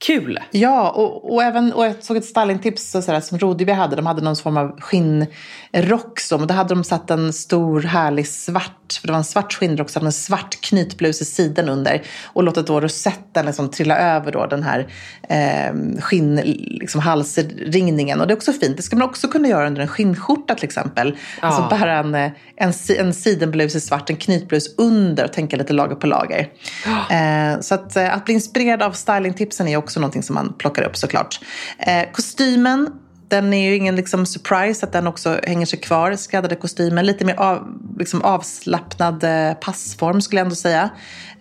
Kul! 0.06 0.40
Ja, 0.52 0.90
och, 0.90 1.34
och, 1.34 1.44
även, 1.44 1.74
och 1.74 1.86
jag 1.86 2.04
såg 2.04 2.18
ett 2.18 2.26
stylingtips 2.26 2.92
så 2.92 3.02
sådär, 3.02 3.22
som 3.22 3.40
Rodivi 3.40 3.72
hade. 3.72 3.96
De 3.96 4.06
hade 4.06 4.22
någon 4.22 4.36
form 4.36 4.58
av 4.58 4.80
skinnrock. 4.82 6.20
Men 6.32 6.48
då 6.48 6.54
hade 6.54 6.76
de 6.76 6.84
satt 6.84 7.12
en 7.12 7.34
stor 7.34 7.82
härlig 7.82 8.28
svart, 8.28 8.79
för 8.94 9.08
det 9.08 9.12
var 9.12 9.18
en 9.18 9.24
svart 9.24 9.54
skinnrock, 9.54 9.90
så 9.90 10.00
hade 10.00 10.06
de 10.06 10.08
en 10.08 10.12
svart 10.12 10.62
knytblus 10.62 11.22
i 11.22 11.26
sidan 11.26 11.70
under. 11.70 12.02
Och 12.26 12.44
låtit 12.44 12.68
då 12.68 12.82
rosetten 12.82 13.46
liksom 13.46 13.72
trilla 13.72 13.98
över 13.98 14.32
då 14.32 14.46
den 14.46 14.64
här 14.64 14.88
eh, 15.30 16.02
skinn, 16.02 16.36
liksom 16.56 17.02
halsringningen. 17.02 18.22
Och 18.22 18.28
det 18.28 18.34
är 18.34 18.36
också 18.36 18.54
fint. 18.54 18.78
Det 18.78 18.84
ska 18.84 18.96
man 18.96 19.10
också 19.10 19.28
kunna 19.28 19.48
göra 19.48 19.68
under 19.68 19.82
en 19.82 19.88
skinnskjorta 19.88 20.56
till 20.56 20.66
exempel. 20.66 21.18
Ja. 21.42 21.48
Alltså 21.48 21.78
bära 21.78 22.00
en, 22.00 22.16
en, 22.16 22.74
en 22.98 23.14
sidenblus 23.14 23.76
i 23.76 23.82
svart, 23.82 24.10
en 24.10 24.16
knytblus 24.16 24.76
under 24.78 25.26
och 25.26 25.34
tänka 25.34 25.58
lite 25.58 25.74
lager 25.74 25.96
på 25.96 26.08
lager. 26.08 26.48
Ja. 26.86 27.16
Eh, 27.16 27.60
så 27.60 27.76
att, 27.76 27.96
eh, 27.96 28.14
att 28.14 28.26
bli 28.26 28.34
inspirerad 28.34 28.82
av 28.82 28.92
stylingtipsen 28.92 29.68
är 29.68 29.78
också 29.78 29.90
också 29.90 30.00
någonting 30.00 30.24
som 30.24 30.36
man 30.36 30.54
plockar 30.58 30.84
upp 30.84 30.98
såklart. 30.98 31.40
Eh, 31.80 32.12
kostymen, 32.12 32.90
den 33.30 33.54
är 33.54 33.70
ju 33.70 33.76
ingen 33.76 33.96
liksom 33.96 34.26
surprise 34.26 34.86
att 34.86 34.92
den 34.92 35.08
också 35.08 35.40
hänger 35.44 35.66
sig 35.66 35.80
kvar, 35.80 36.16
skräddade 36.16 36.56
kostymen. 36.56 37.06
Lite 37.06 37.26
mer 37.26 37.40
av, 37.40 37.80
liksom 38.00 38.22
avslappnad 38.22 39.24
eh, 39.24 39.54
passform 39.54 40.22
skulle 40.22 40.40
jag 40.40 40.46
ändå 40.46 40.56
säga. 40.56 40.90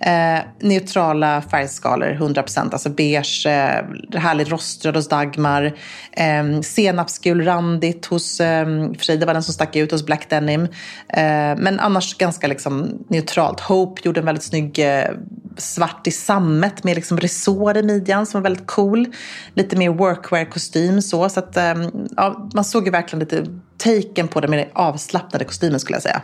Eh, 0.01 0.41
neutrala 0.61 1.43
färgskalor, 1.43 2.17
100%. 2.21 2.73
Alltså 2.73 2.89
beige, 2.89 3.47
eh, 3.47 4.21
härligt 4.21 4.51
roströd 4.51 4.97
hos 4.97 5.09
Dagmar. 5.09 5.65
Eh, 6.13 6.61
senapsgul 6.63 7.45
randigt 7.45 8.07
hos 8.07 8.41
ehm, 8.41 8.83
eh, 8.83 8.99
Frida 8.99 9.27
var 9.27 9.35
den 9.35 9.43
som 9.43 9.55
stack 9.55 9.77
ut 9.77 9.93
hos 9.93 10.07
Black 10.07 10.31
Denim. 10.31 10.63
Eh, 11.09 11.57
men 11.57 11.81
annars 11.81 12.19
ganska 12.19 12.47
liksom 12.47 13.05
neutralt. 13.09 13.61
Hope 13.61 14.01
gjorde 14.05 14.21
en 14.21 14.27
väldigt 14.27 14.45
snygg 14.45 14.79
eh, 14.79 15.11
svart 15.57 16.07
i 16.07 16.11
sammet 16.11 16.85
med 16.85 16.97
liksom 16.97 17.19
resår 17.19 17.77
i 17.77 17.83
midjan 17.83 18.27
som 18.27 18.41
var 18.41 18.51
väldigt 18.51 18.67
cool. 18.67 19.07
Lite 19.55 19.77
mer 19.77 19.91
workwear-kostym 19.91 21.03
så. 21.03 21.29
så 21.29 21.41
att, 21.41 21.57
eh, 21.57 21.75
ja, 22.17 22.51
man 22.55 22.65
såg 22.65 22.85
ju 22.85 22.91
verkligen 22.91 23.21
lite 23.21 23.47
taken 23.79 24.29
på 24.29 24.41
det 24.41 24.49
med 24.49 24.59
den 24.59 24.69
avslappnade 24.73 25.45
kostymen 25.45 25.81
skulle 25.81 25.97
jag 25.97 26.03
säga. 26.03 26.23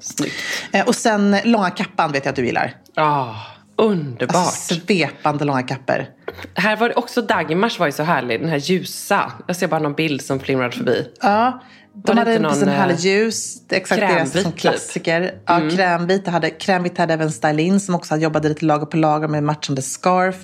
Snyggt. 0.00 0.34
Eh, 0.72 0.86
och 0.86 0.94
sen 0.94 1.36
långa 1.44 1.70
kappan 1.70 2.12
vet 2.12 2.24
jag 2.24 2.30
att 2.30 2.36
du 2.36 2.46
gillar. 2.46 2.76
Ja, 2.94 3.36
oh, 3.76 3.86
underbart. 3.86 4.36
Alltså, 4.36 4.74
svepande 4.74 5.44
långa 5.44 5.62
kappor. 5.62 6.06
Här 6.54 6.76
var 6.76 6.88
det 6.88 6.94
också 6.94 7.22
Dagmars 7.22 7.78
var 7.78 7.86
ju 7.86 7.92
så 7.92 8.02
härlig, 8.02 8.40
den 8.40 8.48
här 8.48 8.56
ljusa. 8.56 9.32
Jag 9.46 9.56
ser 9.56 9.68
bara 9.68 9.80
någon 9.80 9.94
bild 9.94 10.22
som 10.22 10.40
flimrade 10.40 10.76
förbi. 10.76 11.08
Ja, 11.20 11.62
de 11.94 12.18
hade 12.18 12.34
en 12.34 12.42
någon, 12.42 12.68
härlig 12.68 12.94
eh, 12.94 13.00
ljus. 13.00 13.62
Exakt 13.70 14.00
deras 14.00 14.32
som 14.32 14.52
typ? 14.52 14.60
klassiker. 14.60 15.34
Ja, 15.46 15.56
mm. 15.56 15.76
krämvit. 15.76 16.26
Hade, 16.26 16.50
krämvit 16.50 16.98
hade 16.98 17.14
även 17.14 17.30
Stylin 17.30 17.80
som 17.80 17.94
också 17.94 18.16
jobbade 18.16 18.48
lite 18.48 18.64
lager 18.64 18.86
på 18.86 18.96
lager 18.96 19.28
med 19.28 19.42
matchande 19.42 19.82
scarf. 19.82 20.36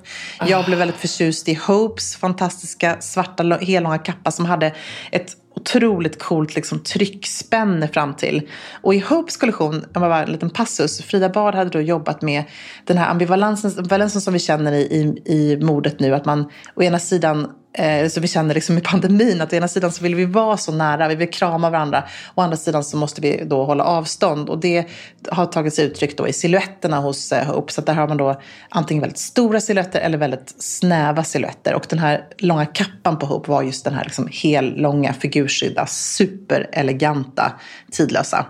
Jag 0.47 0.61
oh. 0.61 0.67
blev 0.67 0.79
väldigt 0.79 0.97
förtjust 0.97 1.49
i 1.49 1.55
Hopes 1.55 2.17
fantastiska 2.17 2.97
svarta 3.01 3.59
hellånga 3.61 3.99
kappa 3.99 4.31
som 4.31 4.45
hade 4.45 4.73
ett 5.13 5.37
otroligt 5.57 6.19
coolt 6.23 6.55
liksom, 6.55 6.79
tryckspänne 6.79 7.89
fram 7.89 8.15
till. 8.15 8.49
Och 8.83 8.95
i 8.95 8.99
Hopes 8.99 9.37
kollektion, 9.37 9.85
om 9.95 10.03
bara 10.03 10.23
en 10.23 10.33
liten 10.33 10.51
passus, 10.51 11.03
Frida 11.03 11.29
Bard 11.29 11.55
hade 11.55 11.71
då 11.71 11.81
jobbat 11.81 12.23
med 12.23 12.45
den 12.85 12.99
här 12.99 13.11
ambivalensen, 13.11 13.73
ambivalensen 13.79 14.21
som 14.21 14.33
vi 14.33 14.39
känner 14.39 14.73
i, 14.73 14.81
i, 14.81 15.33
i 15.35 15.57
modet 15.57 16.01
nu. 16.01 16.15
Att 16.15 16.25
man 16.25 16.51
å 16.75 16.83
ena 16.83 16.99
sidan 16.99 17.51
eh, 17.79 18.09
så 18.09 18.21
vi 18.21 18.29
känner 18.29 18.55
liksom 18.55 18.79
i 18.79 18.81
pandemin 18.81 19.41
att 19.41 19.53
å 19.53 19.57
ena 19.57 19.69
sidan 19.69 19.93
så 19.93 20.03
vill 20.03 20.15
vi 20.15 20.25
vara 20.25 20.57
så 20.57 20.73
nära, 20.73 21.09
vi 21.09 21.15
vill 21.15 21.31
krama 21.31 21.71
varandra. 21.71 22.05
Å 22.35 22.43
andra 22.43 22.57
sidan 22.57 22.85
så 22.85 22.97
måste 22.97 23.21
vi 23.21 23.45
då 23.45 23.65
hålla 23.65 23.85
avstånd. 23.85 24.49
Och 24.49 24.59
det 24.59 24.89
har 25.31 25.47
tagit 25.47 25.75
sig 25.75 25.85
uttryck 25.85 26.17
då 26.17 26.29
i 26.29 26.33
siluetterna 26.33 26.99
hos 26.99 27.33
eh, 27.33 27.47
Hope. 27.47 27.73
Så 27.73 27.81
där 27.81 27.95
har 27.95 28.09
man 28.09 28.17
då 28.17 28.41
antingen 28.69 29.01
väldigt 29.01 29.19
stora 29.19 29.61
siluetter 29.61 30.01
eller 30.01 30.19
väldigt 30.19 30.55
snäva 30.59 31.25
siluetter. 31.25 31.75
Och 31.75 31.87
den 31.89 31.99
här 31.99 32.25
långa 32.39 32.67
kappan 32.67 33.19
på 33.19 33.27
Hope 33.27 33.51
var 33.51 33.63
just 33.63 33.85
den 33.85 33.95
här 33.95 34.05
liksom 34.05 34.29
hel 34.31 34.77
långa 34.77 35.13
figurskydda, 35.13 35.87
supereleganta, 35.87 37.53
tidlösa. 37.91 38.47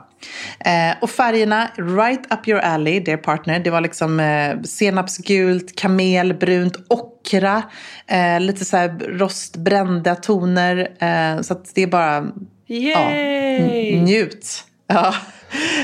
Eh, 0.61 0.97
och 1.01 1.11
färgerna, 1.11 1.71
right 1.77 2.33
up 2.33 2.49
your 2.49 2.61
alley, 2.61 3.01
dear 3.01 3.17
partner. 3.17 3.59
Det 3.59 3.71
var 3.71 3.81
liksom 3.81 4.21
eh, 4.21 4.63
senapsgult, 4.63 5.77
kamelbrunt, 5.77 6.77
ockra, 6.89 7.63
eh, 8.07 8.41
lite 8.41 8.65
så 8.65 8.77
här 8.77 8.99
rostbrända 9.19 10.15
toner. 10.15 10.89
Eh, 11.01 11.43
så 11.43 11.53
att 11.53 11.75
det 11.75 11.83
är 11.83 11.87
bara... 11.87 12.27
Yay! 12.67 13.95
Ja, 13.95 14.03
njut. 14.03 14.65
Ja. 14.87 15.15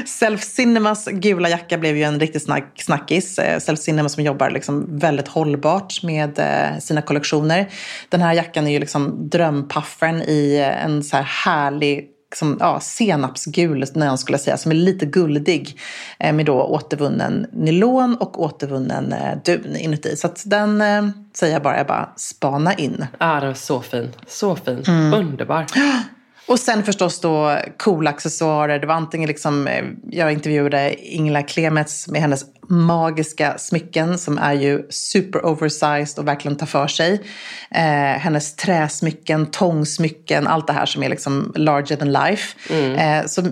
Self 0.07 0.43
Cinemas 0.43 1.09
gula 1.13 1.49
jacka 1.49 1.79
blev 1.79 1.97
ju 1.97 2.03
en 2.03 2.21
riktig 2.21 2.43
snack, 2.43 2.73
snackis. 2.77 3.39
Eh, 3.39 3.59
Self 3.59 3.81
Cinema 3.81 4.09
som 4.09 4.25
jobbar 4.25 4.51
liksom 4.51 4.99
väldigt 4.99 5.29
hållbart 5.29 6.03
med 6.03 6.39
eh, 6.39 6.79
sina 6.79 7.03
kollektioner. 7.03 7.69
Den 8.09 8.21
här 8.21 8.33
jackan 8.33 8.67
är 8.67 8.71
ju 8.71 8.79
liksom 8.79 9.29
drömpaffern 9.29 10.23
i 10.23 10.73
en 10.85 11.05
så 11.05 11.17
här 11.17 11.25
härlig 11.25 12.09
liksom, 12.35 12.57
ja, 12.61 12.81
senapsgul 12.81 13.85
när 13.95 14.07
skulle 14.19 14.39
säga, 14.39 14.57
som 14.57 14.71
är 14.71 14.77
lite 14.77 15.07
guldig 15.07 15.79
eh, 16.19 16.33
med 16.33 16.47
då 16.47 16.63
återvunnen 16.63 17.47
nylon 17.53 18.17
och 18.17 18.43
återvunnen 18.43 19.13
eh, 19.13 19.39
dun 19.45 19.77
inuti. 19.77 20.17
Så 20.17 20.27
att 20.27 20.43
den 20.47 20.81
eh, 20.81 21.09
säger 21.35 21.53
jag 21.53 21.63
bara, 21.63 21.77
jag 21.77 21.87
bara 21.87 22.09
spana 22.17 22.75
in. 22.75 23.07
Ja, 23.19 23.41
den 23.41 23.47
var 23.47 23.55
så 23.55 23.81
fin. 23.81 24.11
Så 24.27 24.57
fin. 24.57 24.85
Mm. 24.87 25.15
Underbar. 25.15 25.67
Och 26.47 26.59
sen 26.59 26.85
förstås 26.85 27.21
då 27.21 27.59
coola 27.77 28.11
accessoarer. 28.11 28.79
Det 28.79 28.87
var 28.87 28.95
antingen 28.95 29.29
liksom, 29.29 29.67
eh, 29.67 29.85
jag 30.11 30.33
intervjuade 30.33 30.95
Ingela 31.15 31.43
Klemets 31.43 32.09
med 32.09 32.21
hennes 32.21 32.45
magiska 32.69 33.59
smycken 33.59 34.19
som 34.19 34.39
är 34.39 34.53
ju 34.53 34.87
super 34.91 35.47
oversized 35.47 36.19
och 36.19 36.29
verkligen 36.29 36.57
tar 36.57 36.67
för 36.67 36.87
sig. 36.87 37.23
Eh, 37.71 38.21
hennes 38.21 38.57
träsmycken, 38.57 39.47
tångsmycken, 39.47 40.47
allt 40.47 40.67
det 40.67 40.73
här 40.73 40.87
som 40.87 41.03
är 41.03 41.09
liksom 41.09 41.53
larger 41.57 41.97
than 41.97 42.13
life. 42.13 42.57
Mm. 42.71 42.95
Eh, 42.95 43.27
så 43.27 43.43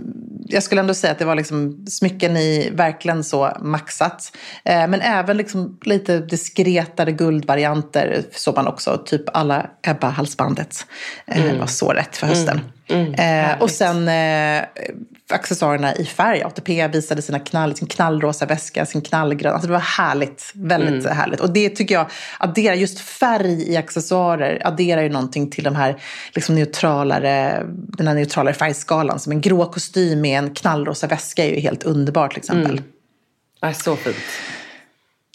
jag 0.49 0.63
skulle 0.63 0.81
ändå 0.81 0.95
säga 0.95 1.13
att 1.13 1.19
det 1.19 1.25
var 1.25 1.35
liksom 1.35 1.87
smycken 1.87 2.37
i 2.37 2.71
verkligen 2.73 3.25
så 3.25 3.57
maxat. 3.61 4.37
Eh, 4.65 4.89
men 4.89 5.01
även 5.01 5.37
liksom 5.37 5.79
lite 5.83 6.19
diskretare 6.19 7.13
guldvarianter 7.13 8.23
såg 8.33 8.57
man 8.57 8.67
också. 8.67 9.03
Typ 9.07 9.37
alla 9.37 9.67
Ebba-halsbandet. 9.83 10.87
Eh, 11.27 11.45
mm. 11.45 11.59
var 11.59 11.67
så 11.67 11.89
rätt 11.89 12.17
för 12.17 12.27
hösten. 12.27 12.59
Mm. 12.59 12.73
Mm. 12.89 13.61
och 13.61 13.71
sen 13.71 14.09
eh, 14.09 14.65
accessoarerna 15.33 15.95
i 15.95 16.05
färg. 16.05 16.43
ATP 16.43 16.89
visade 16.89 17.23
sina 17.23 17.39
knall, 17.39 17.77
sin 17.77 17.89
knallrosa 17.89 18.47
väska, 18.47 18.87
sin 18.87 19.01
knallgrön. 19.01 19.53
Alltså 19.53 19.67
det 19.67 19.73
var 19.73 19.81
härligt. 19.81 20.53
Väldigt 20.55 21.05
mm. 21.05 21.17
härligt. 21.17 21.41
Och 21.41 21.53
det 21.53 21.69
tycker 21.69 21.95
jag 21.95 22.11
adderar, 22.39 22.75
just 22.75 23.01
färg 23.01 23.73
i 23.73 23.77
accessoarer 23.77 24.63
adderar 24.65 25.03
ju 25.03 25.09
någonting 25.09 25.51
till 25.51 25.65
de 25.65 25.77
här 25.77 25.97
liksom 26.35 26.55
neutralare, 26.55 27.63
den 27.69 28.07
här 28.07 28.15
neutralare 28.15 28.55
färgskalan. 28.55 29.21
Som 29.21 29.33
en 29.33 29.41
grå 29.41 29.67
kostym 29.67 30.21
med 30.21 30.39
en 30.39 30.55
knallrosa 30.55 31.07
väska 31.07 31.45
är 31.45 31.51
ju 31.51 31.61
helt 31.61 31.83
underbart 31.83 32.31
till 32.31 32.39
exempel. 32.39 32.73
Mm. 32.73 32.85
Ja, 33.61 33.75
så 33.75 33.97
fint. 33.97 34.17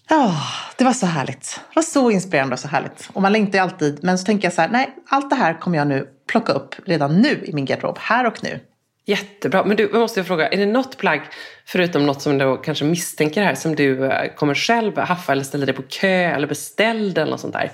Ja, 0.10 0.26
oh, 0.26 0.42
det 0.78 0.84
var 0.84 0.94
så 0.94 1.06
härligt. 1.06 1.62
Det 1.70 1.76
var 1.76 1.84
så 1.84 2.12
inspirerande 2.12 2.54
och 2.54 2.60
så 2.60 2.68
härligt. 2.68 3.10
Och 3.14 3.22
man 3.22 3.32
längtar 3.32 3.58
ju 3.58 3.64
alltid. 3.64 4.00
Men 4.04 4.18
så 4.18 4.26
tänker 4.26 4.46
jag 4.46 4.54
så 4.54 4.62
här, 4.62 4.70
nej, 4.70 4.96
allt 5.10 5.30
det 5.30 5.36
här 5.36 5.54
kommer 5.54 5.78
jag 5.78 5.88
nu 5.88 6.08
plocka 6.28 6.54
upp 6.54 6.76
redan 6.86 7.22
nu 7.22 7.44
i 7.46 7.54
min 7.54 7.66
garderob, 7.66 7.98
här 8.00 8.26
och 8.26 8.44
nu. 8.44 8.60
Jättebra. 9.06 9.64
Men 9.64 9.78
du, 9.78 9.90
måste 9.94 10.20
jag 10.20 10.28
fråga, 10.28 10.48
är 10.48 10.58
det 10.58 10.66
något 10.66 10.98
plagg, 10.98 11.22
förutom 11.66 12.06
något 12.06 12.22
som 12.22 12.38
du 12.38 12.58
kanske 12.64 12.86
misstänker 12.86 13.42
här, 13.42 13.56
som 13.56 13.76
du 13.76 14.06
eh, 14.06 14.36
kommer 14.36 14.56
själv 14.56 14.98
haffa 14.98 15.32
eller 15.32 15.44
ställa 15.44 15.66
dig 15.66 15.76
på 15.76 15.82
kö 15.82 16.08
eller 16.08 16.48
beställde 16.48 17.22
eller 17.22 17.32
något 17.32 17.40
sånt 17.40 17.54
där? 17.54 17.72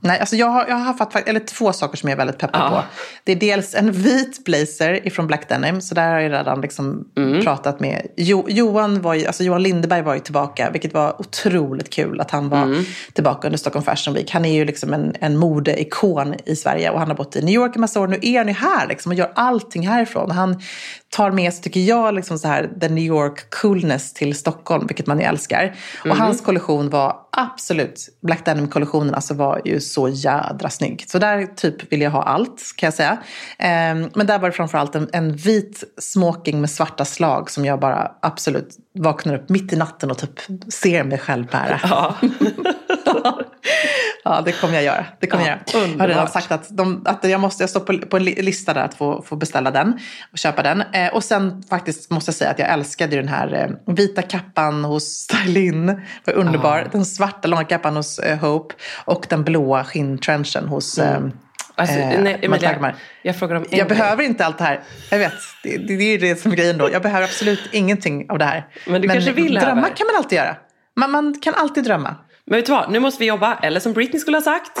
Nej, 0.00 0.20
alltså 0.20 0.36
jag 0.36 0.46
har, 0.46 0.66
jag 0.68 0.76
har 0.76 0.84
haft 0.84 1.16
eller 1.16 1.40
två 1.40 1.72
saker 1.72 1.96
som 1.96 2.08
jag 2.08 2.14
är 2.14 2.18
väldigt 2.18 2.38
peppad 2.38 2.60
ja. 2.60 2.68
på. 2.70 2.82
Det 3.24 3.32
är 3.32 3.36
dels 3.36 3.74
en 3.74 3.92
vit 3.92 4.44
blazer 4.44 5.06
ifrån 5.06 5.26
Black 5.26 5.48
Denim. 5.48 5.80
Så 5.80 5.94
där 5.94 6.12
har 6.12 6.20
jag 6.20 6.32
redan 6.32 6.60
liksom 6.60 7.08
mm. 7.16 7.44
pratat 7.44 7.80
med. 7.80 8.06
Jo, 8.16 8.46
Johan, 8.48 9.02
var 9.02 9.14
ju, 9.14 9.26
alltså 9.26 9.44
Johan 9.44 9.62
Lindeberg 9.62 10.02
var 10.02 10.14
ju 10.14 10.20
tillbaka, 10.20 10.70
vilket 10.70 10.94
var 10.94 11.20
otroligt 11.20 11.90
kul 11.90 12.20
att 12.20 12.30
han 12.30 12.48
var 12.48 12.62
mm. 12.62 12.84
tillbaka 13.12 13.48
under 13.48 13.58
Stockholm 13.58 13.84
Fashion 13.84 14.14
Week. 14.14 14.30
Han 14.30 14.44
är 14.44 14.52
ju 14.52 14.64
liksom 14.64 14.92
en, 14.92 15.14
en 15.20 15.36
modeikon 15.36 16.34
i 16.44 16.56
Sverige 16.56 16.90
och 16.90 16.98
han 16.98 17.08
har 17.08 17.16
bott 17.16 17.36
i 17.36 17.42
New 17.42 17.54
York 17.54 17.74
en 17.74 17.80
massa 17.80 18.00
år. 18.00 18.06
Nu 18.06 18.18
är 18.22 18.38
han 18.38 18.48
ju 18.48 18.54
här 18.54 18.86
liksom 18.86 19.12
och 19.12 19.18
gör 19.18 19.32
allting 19.34 19.88
härifrån. 19.88 20.30
Han 20.30 20.60
tar 21.10 21.30
med 21.30 21.54
sig, 21.54 21.62
tycker 21.62 21.80
jag, 21.80 22.14
liksom 22.14 22.38
så 22.38 22.48
här, 22.48 22.70
the 22.80 22.88
New 22.88 23.04
York 23.04 23.50
coolness 23.50 24.12
till 24.12 24.34
Stockholm, 24.34 24.86
vilket 24.86 25.06
man 25.06 25.18
ju 25.18 25.24
älskar. 25.24 25.62
Mm. 25.62 26.10
Och 26.10 26.16
hans 26.16 26.40
kollektion 26.40 26.90
var 26.90 27.16
absolut, 27.38 28.08
Black 28.22 28.44
Denim-kollektionen 28.44 29.14
alltså 29.14 29.34
var 29.34 29.60
ju 29.64 29.80
så 29.80 30.08
jädra 30.08 30.70
snygg. 30.70 31.04
Så 31.08 31.18
där 31.18 31.46
typ 31.46 31.92
vill 31.92 32.00
jag 32.00 32.10
ha 32.10 32.22
allt, 32.22 32.62
kan 32.76 32.86
jag 32.86 32.94
säga. 32.94 33.18
Ehm, 33.58 34.10
men 34.14 34.26
där 34.26 34.38
var 34.38 34.48
det 34.48 34.54
framförallt 34.56 34.94
en, 34.94 35.08
en 35.12 35.36
vit 35.36 35.84
smoking 35.98 36.60
med 36.60 36.70
svarta 36.70 37.04
slag 37.04 37.50
som 37.50 37.64
jag 37.64 37.80
bara 37.80 38.12
absolut 38.22 38.76
vaknar 38.98 39.34
upp 39.34 39.48
mitt 39.48 39.72
i 39.72 39.76
natten 39.76 40.10
och 40.10 40.18
typ 40.18 40.40
ser 40.72 41.04
mig 41.04 41.18
själv 41.18 41.46
bära. 41.46 41.80
Ja. 41.82 42.14
ja, 44.24 44.40
det 44.44 44.52
kommer 44.52 44.74
jag 44.74 44.82
göra. 44.84 45.06
Det 45.20 45.26
kommer 45.26 45.44
Ja, 45.48 45.56
jag 45.72 45.80
göra. 45.82 45.92
Jag 45.92 45.98
har 45.98 46.08
redan 46.08 46.28
sagt 46.28 46.52
att, 46.52 46.76
de, 46.76 47.02
att 47.06 47.24
jag, 47.24 47.40
måste, 47.40 47.62
jag 47.62 47.70
står 47.70 47.80
på, 47.80 47.98
på 48.06 48.16
en 48.16 48.24
li- 48.24 48.42
lista 48.42 48.74
där 48.74 48.84
att 48.84 48.94
få, 48.94 49.22
få 49.22 49.36
beställa 49.36 49.70
den 49.70 49.98
och 50.32 50.38
köpa 50.38 50.62
den. 50.62 50.80
Eh, 50.92 51.08
och 51.14 51.24
sen 51.24 51.62
faktiskt 51.62 52.10
måste 52.10 52.28
jag 52.28 52.34
säga 52.36 52.50
att 52.50 52.58
jag 52.58 52.68
älskade 52.72 53.16
den 53.16 53.28
här 53.28 53.54
eh, 53.86 53.94
vita 53.94 54.22
kappan 54.22 54.84
hos 54.84 55.04
Stylin. 55.04 56.00
Var 56.24 56.34
underbar. 56.34 56.88
Den 56.92 57.04
svarta 57.04 57.48
långa 57.48 57.64
kappan 57.64 57.96
hos 57.96 58.18
eh, 58.18 58.38
Hope 58.38 58.74
och 59.04 59.26
den 59.28 59.44
blåa 59.44 59.84
skinntrenchen 59.84 60.68
hos 60.68 60.98
eh, 60.98 61.20
Alltså, 61.78 61.98
eh, 61.98 62.20
nej, 62.20 62.38
Emilia, 62.42 62.94
jag 63.22 63.36
frågar 63.36 63.56
om 63.56 63.64
Jag 63.70 63.88
behöver 63.88 64.22
inte 64.22 64.46
allt 64.46 64.58
det 64.58 64.64
här. 64.64 64.80
Jag 65.10 65.18
vet, 65.18 65.32
det, 65.62 65.76
det, 65.76 65.96
det 65.96 66.04
är 66.04 66.18
det 66.18 66.36
som 66.36 66.52
är 66.52 66.56
grejen 66.56 66.78
då. 66.78 66.90
Jag 66.92 67.02
behöver 67.02 67.24
absolut 67.24 67.68
ingenting 67.72 68.30
av 68.30 68.38
det 68.38 68.44
här. 68.44 68.66
Men 68.86 69.02
du 69.02 69.08
kanske 69.08 69.32
vill 69.32 69.54
drömma 69.54 69.88
kan 69.88 70.06
man 70.06 70.16
alltid 70.16 70.36
göra. 70.36 70.56
Man, 70.96 71.10
man 71.10 71.40
kan 71.40 71.54
alltid 71.54 71.84
drömma. 71.84 72.16
Men 72.46 72.56
vet 72.56 72.66
du 72.66 72.72
vad, 72.72 72.92
nu 72.92 73.00
måste 73.00 73.20
vi 73.20 73.26
jobba. 73.26 73.58
Eller 73.62 73.80
som 73.80 73.92
Britney 73.92 74.20
skulle 74.20 74.36
ha 74.36 74.42
sagt. 74.42 74.80